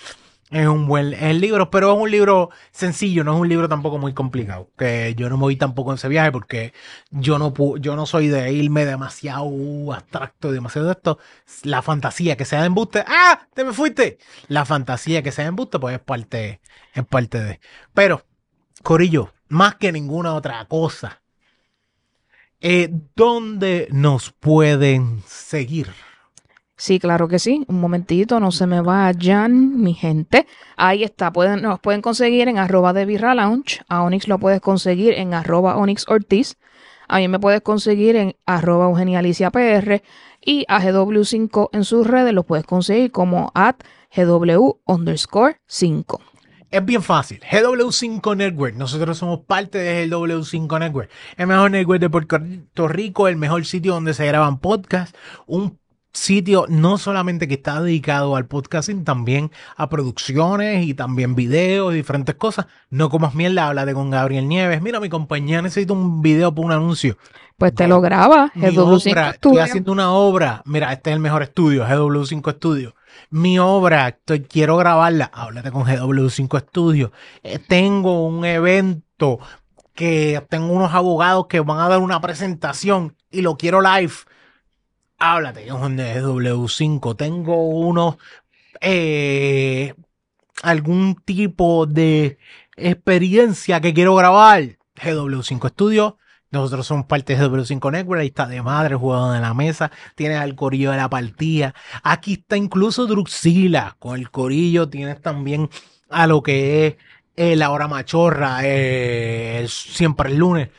es 0.50 0.68
un 0.68 0.88
buen 0.88 1.14
es 1.14 1.36
libro, 1.40 1.70
pero 1.70 1.94
es 1.94 2.02
un 2.02 2.10
libro 2.10 2.50
sencillo, 2.72 3.24
no 3.24 3.36
es 3.36 3.42
un 3.42 3.50
libro 3.50 3.70
tampoco 3.70 4.00
muy 4.00 4.14
complicado. 4.14 4.72
Que 4.78 5.14
yo 5.16 5.30
no 5.30 5.38
me 5.38 5.42
voy 5.42 5.56
tampoco 5.58 5.92
en 5.92 5.96
ese 5.96 6.08
viaje 6.08 6.32
porque 6.32 6.74
yo 7.12 7.38
no 7.38 7.54
yo 7.78 7.96
no 7.96 8.06
soy 8.06 8.28
de 8.30 8.52
irme 8.52 8.86
demasiado 8.86 9.94
abstracto, 9.94 10.52
demasiado 10.52 10.88
de 10.88 10.94
esto. 10.94 11.20
La 11.64 11.82
fantasía 11.82 12.36
que 12.36 12.46
sea 12.46 12.62
de 12.62 12.68
embuste, 12.68 13.04
¡ah! 13.08 13.48
¡Te 13.54 13.64
me 13.64 13.74
fuiste! 13.74 14.18
La 14.48 14.66
fantasía 14.66 15.22
que 15.22 15.32
sea 15.32 15.46
de 15.46 15.50
embuste, 15.50 15.78
pues 15.80 15.96
es 15.96 16.02
parte, 16.02 16.62
es 16.94 17.06
parte 17.06 17.40
de. 17.44 17.60
Pero, 17.94 18.26
Corillo, 18.84 19.32
más 19.50 19.76
que 19.76 19.92
ninguna 19.92 20.34
otra 20.34 20.66
cosa, 20.66 21.22
eh, 22.62 22.90
¿dónde 23.16 23.88
nos 23.92 24.32
pueden 24.32 25.22
seguir? 25.28 25.94
Sí, 26.80 26.98
claro 26.98 27.28
que 27.28 27.40
sí. 27.40 27.66
Un 27.68 27.82
momentito, 27.82 28.40
no 28.40 28.54
se 28.54 28.66
me 28.66 28.80
vayan, 28.80 29.82
mi 29.82 29.94
gente. 29.94 30.48
Ahí 30.78 31.04
está. 31.04 31.30
Pueden, 31.34 31.62
nos 31.62 31.82
pueden 31.82 32.02
conseguir 32.02 32.48
en 32.48 32.58
arroba 32.58 32.94
de 32.94 33.06
Birra 33.06 33.36
Lounge. 33.36 33.82
A 33.90 34.02
Onyx 34.04 34.30
lo 34.30 34.40
puedes 34.40 34.62
conseguir 34.62 35.14
en 35.16 35.34
arroba 35.34 35.76
Onyx 35.76 36.08
Ortiz. 36.08 36.58
A 37.10 37.18
mí 37.18 37.28
me 37.28 37.38
puedes 37.38 37.60
conseguir 37.60 38.16
en 38.16 38.38
arroba 38.46 38.86
Eugenia 38.86 39.22
PR. 39.52 40.02
Y 40.40 40.64
a 40.70 40.80
GW5 40.80 41.70
en 41.74 41.84
sus 41.84 42.08
redes 42.08 42.34
lo 42.34 42.44
puedes 42.44 42.66
conseguir 42.66 43.12
como 43.12 43.52
at 43.56 43.76
GW 44.16 44.80
underscore 44.86 45.58
5. 45.68 46.22
Es 46.72 46.86
bien 46.86 47.02
fácil. 47.02 47.42
GW5 47.42 48.38
Network. 48.38 48.76
Nosotros 48.76 49.18
somos 49.18 49.40
parte 49.40 49.80
de 49.80 50.08
GW5 50.08 50.80
Network. 50.80 51.10
El 51.36 51.48
mejor 51.48 51.72
network 51.72 52.00
de 52.00 52.10
Puerto 52.10 52.88
Rico, 52.88 53.28
el 53.28 53.38
mejor 53.38 53.66
sitio 53.66 53.96
donde 53.96 54.14
se 54.14 54.28
graban 54.28 54.60
podcasts. 54.60 55.18
Un 55.48 55.79
sitio 56.14 56.66
no 56.70 56.98
solamente 56.98 57.48
que 57.48 57.56
está 57.56 57.82
dedicado 57.82 58.36
al 58.36 58.48
podcasting, 58.48 59.04
también 59.04 59.52
a 59.76 59.90
producciones 59.90 60.86
y 60.86 60.94
también 60.94 61.36
videos 61.36 61.94
y 61.94 61.98
diferentes 61.98 62.36
cosas. 62.36 62.68
No 62.90 63.10
comas 63.10 63.36
mierda, 63.36 63.68
háblate 63.68 63.94
con 63.94 64.10
Gabriel 64.10 64.48
Nieves. 64.48 64.82
Mira, 64.82 65.00
mi 65.00 65.10
compañía 65.10 65.62
necesita 65.62 65.94
un 65.94 66.22
video 66.22 66.54
para 66.54 66.66
un 66.66 66.72
anuncio. 66.72 67.18
Pues 67.58 67.76
te 67.76 67.88
lo 67.88 68.00
graba 68.00 68.52
Mi 68.56 68.68
GW5 68.68 69.12
obra, 69.12 69.30
estoy 69.32 69.58
haciendo 69.58 69.92
una 69.92 70.12
obra. 70.12 70.62
Mira, 70.66 70.94
este 70.94 71.10
es 71.10 71.16
el 71.16 71.20
mejor 71.20 71.44
estudio, 71.44 71.86
GW5 71.86 72.54
Studio. 72.54 72.96
Mi 73.30 73.60
obra, 73.60 74.08
estoy, 74.08 74.44
quiero 74.44 74.78
grabarla. 74.78 75.30
Háblate 75.34 75.72
con 75.72 75.84
GW5 75.84 76.62
Studio. 76.70 77.12
Eh, 77.44 77.60
tengo 77.60 78.26
un 78.26 78.46
evento 78.46 79.40
que 79.94 80.42
tengo 80.50 80.72
unos 80.72 80.94
abogados 80.94 81.48
que 81.48 81.60
van 81.60 81.80
a 81.80 81.90
dar 81.90 82.00
una 82.00 82.22
presentación 82.22 83.18
y 83.30 83.42
lo 83.42 83.58
quiero 83.58 83.82
live. 83.82 84.14
Háblate 85.20 85.68
con 85.68 85.98
GW5. 85.98 87.16
Tengo 87.18 87.68
unos 87.68 88.16
eh, 88.80 89.94
algún 90.64 91.16
tipo 91.26 91.86
de 91.86 92.38
experiencia 92.78 93.82
que 93.82 93.94
quiero 93.94 94.16
grabar. 94.16 94.78
GW5 94.96 95.70
Studio. 95.72 96.18
Nosotros 96.52 96.88
somos 96.88 97.06
parte 97.06 97.36
de 97.36 97.44
GW5 97.44 97.92
Network. 97.92 98.22
Ahí 98.22 98.28
está 98.28 98.48
de 98.48 98.62
madre, 98.62 98.96
jugador 98.96 99.34
de 99.36 99.42
la 99.42 99.54
mesa. 99.54 99.92
Tienes 100.16 100.40
al 100.40 100.56
corillo 100.56 100.92
de 100.92 100.98
la 100.98 101.10
partida. 101.10 101.76
Aquí 102.02 102.34
está 102.34 102.56
incluso 102.58 103.06
Druxila. 103.06 103.98
Con 104.00 104.18
el 104.18 104.32
corillo 104.32 104.90
tienes 104.90 105.22
también 105.22 105.70
a 106.10 106.28
lo 106.28 106.42
que 106.42 106.88
es 106.88 106.96
eh, 107.36 107.56
la 107.58 107.72
hora 107.72 107.88
machorra. 107.90 108.60
eh, 108.64 109.66
siempre 109.68 110.30
el 110.32 110.38
lunes. 110.38 110.70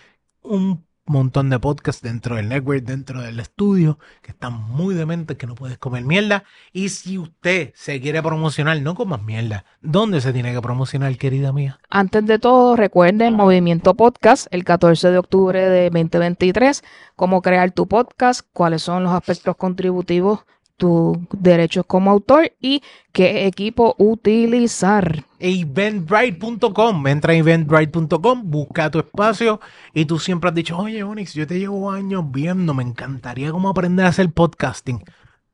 Un 0.42 0.84
montón 1.10 1.50
de 1.50 1.58
podcasts 1.58 2.02
dentro 2.02 2.36
del 2.36 2.48
network, 2.48 2.82
dentro 2.82 3.20
del 3.20 3.40
estudio, 3.40 3.98
que 4.22 4.30
están 4.30 4.52
muy 4.52 4.94
dementes, 4.94 5.36
que 5.36 5.46
no 5.46 5.54
puedes 5.54 5.78
comer 5.78 6.04
mierda. 6.04 6.44
Y 6.72 6.88
si 6.90 7.18
usted 7.18 7.72
se 7.74 8.00
quiere 8.00 8.22
promocionar, 8.22 8.80
no 8.80 8.94
comas 8.94 9.22
mierda. 9.22 9.64
¿Dónde 9.82 10.20
se 10.20 10.32
tiene 10.32 10.52
que 10.52 10.60
promocionar, 10.60 11.16
querida 11.16 11.52
mía? 11.52 11.78
Antes 11.90 12.24
de 12.26 12.38
todo, 12.38 12.76
recuerden 12.76 13.34
Movimiento 13.34 13.94
Podcast 13.94 14.46
el 14.50 14.64
14 14.64 15.10
de 15.10 15.18
octubre 15.18 15.68
de 15.68 15.90
2023, 15.90 16.82
cómo 17.16 17.42
crear 17.42 17.72
tu 17.72 17.86
podcast, 17.86 18.42
cuáles 18.52 18.82
son 18.82 19.04
los 19.04 19.12
aspectos 19.12 19.56
contributivos, 19.56 20.40
tus 20.80 21.18
derechos 21.30 21.84
como 21.86 22.10
autor 22.10 22.52
y 22.58 22.82
qué 23.12 23.46
equipo 23.46 23.94
utilizar. 23.98 25.24
eventbrite.com. 25.38 27.06
Entra 27.06 27.34
a 27.34 27.36
eventbrite.com, 27.36 28.50
busca 28.50 28.90
tu 28.90 28.98
espacio 28.98 29.60
y 29.92 30.06
tú 30.06 30.18
siempre 30.18 30.48
has 30.48 30.54
dicho, 30.54 30.78
oye, 30.78 31.02
Onyx, 31.02 31.34
yo 31.34 31.46
te 31.46 31.58
llevo 31.58 31.90
años 31.90 32.24
viendo, 32.30 32.72
me 32.72 32.82
encantaría 32.82 33.52
cómo 33.52 33.68
aprender 33.68 34.06
a 34.06 34.08
hacer 34.08 34.32
podcasting. 34.32 35.04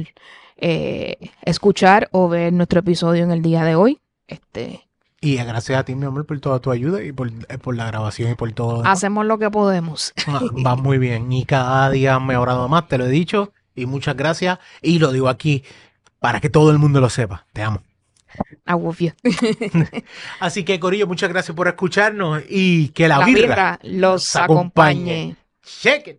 eh, 0.56 1.16
escuchar 1.43 2.09
o 2.12 2.28
ver 2.28 2.52
nuestro 2.52 2.80
episodio 2.80 3.24
en 3.24 3.30
el 3.30 3.43
día 3.43 3.64
de 3.64 3.74
hoy. 3.74 4.01
Este, 4.26 4.89
Y 5.20 5.36
gracias 5.36 5.78
a 5.78 5.85
ti, 5.85 5.94
mi 5.94 6.06
amor, 6.06 6.26
por 6.26 6.39
toda 6.40 6.60
tu 6.60 6.70
ayuda 6.70 7.02
y 7.02 7.12
por, 7.12 7.28
eh, 7.28 7.59
por 7.62 7.76
la 7.76 7.86
grabación 7.86 8.30
y 8.32 8.35
por 8.35 8.51
todo. 8.52 8.85
hacemos 8.86 9.26
lo 9.26 9.39
que 9.39 9.51
podemos. 9.51 10.12
Ah, 10.26 10.40
Va 10.66 10.76
muy 10.76 10.98
bien. 10.98 11.30
Y 11.32 11.44
cada 11.44 11.90
día 11.90 12.14
ha 12.14 12.20
mejorado 12.20 12.68
más, 12.68 12.89
te 12.89 12.98
lo 12.98 13.06
he 13.06 13.10
dicho. 13.10 13.52
Y 13.74 13.86
muchas 13.86 14.16
gracias. 14.16 14.59
Y 14.82 14.98
lo 14.98 15.12
digo 15.12 15.28
aquí 15.28 15.62
para 16.20 16.40
que 16.40 16.51
todo 16.51 16.70
el 16.70 16.78
mundo 16.78 17.01
lo 17.01 17.11
sepa. 17.11 17.47
Te 17.53 17.62
amo. 17.62 17.82
I 18.66 18.73
love 18.73 18.99
you. 19.01 19.12
Así 20.40 20.65
que, 20.65 20.78
Corillo, 20.78 21.07
muchas 21.07 21.28
gracias 21.31 21.57
por 21.57 21.66
escucharnos 21.69 22.43
y 22.49 22.89
que 22.90 23.09
la, 23.09 23.19
La 23.19 23.24
birra, 23.27 23.40
birra 23.40 23.78
los 23.82 24.36
acompañe. 24.36 25.36
acompañe. 25.65 26.09
It. 26.11 26.19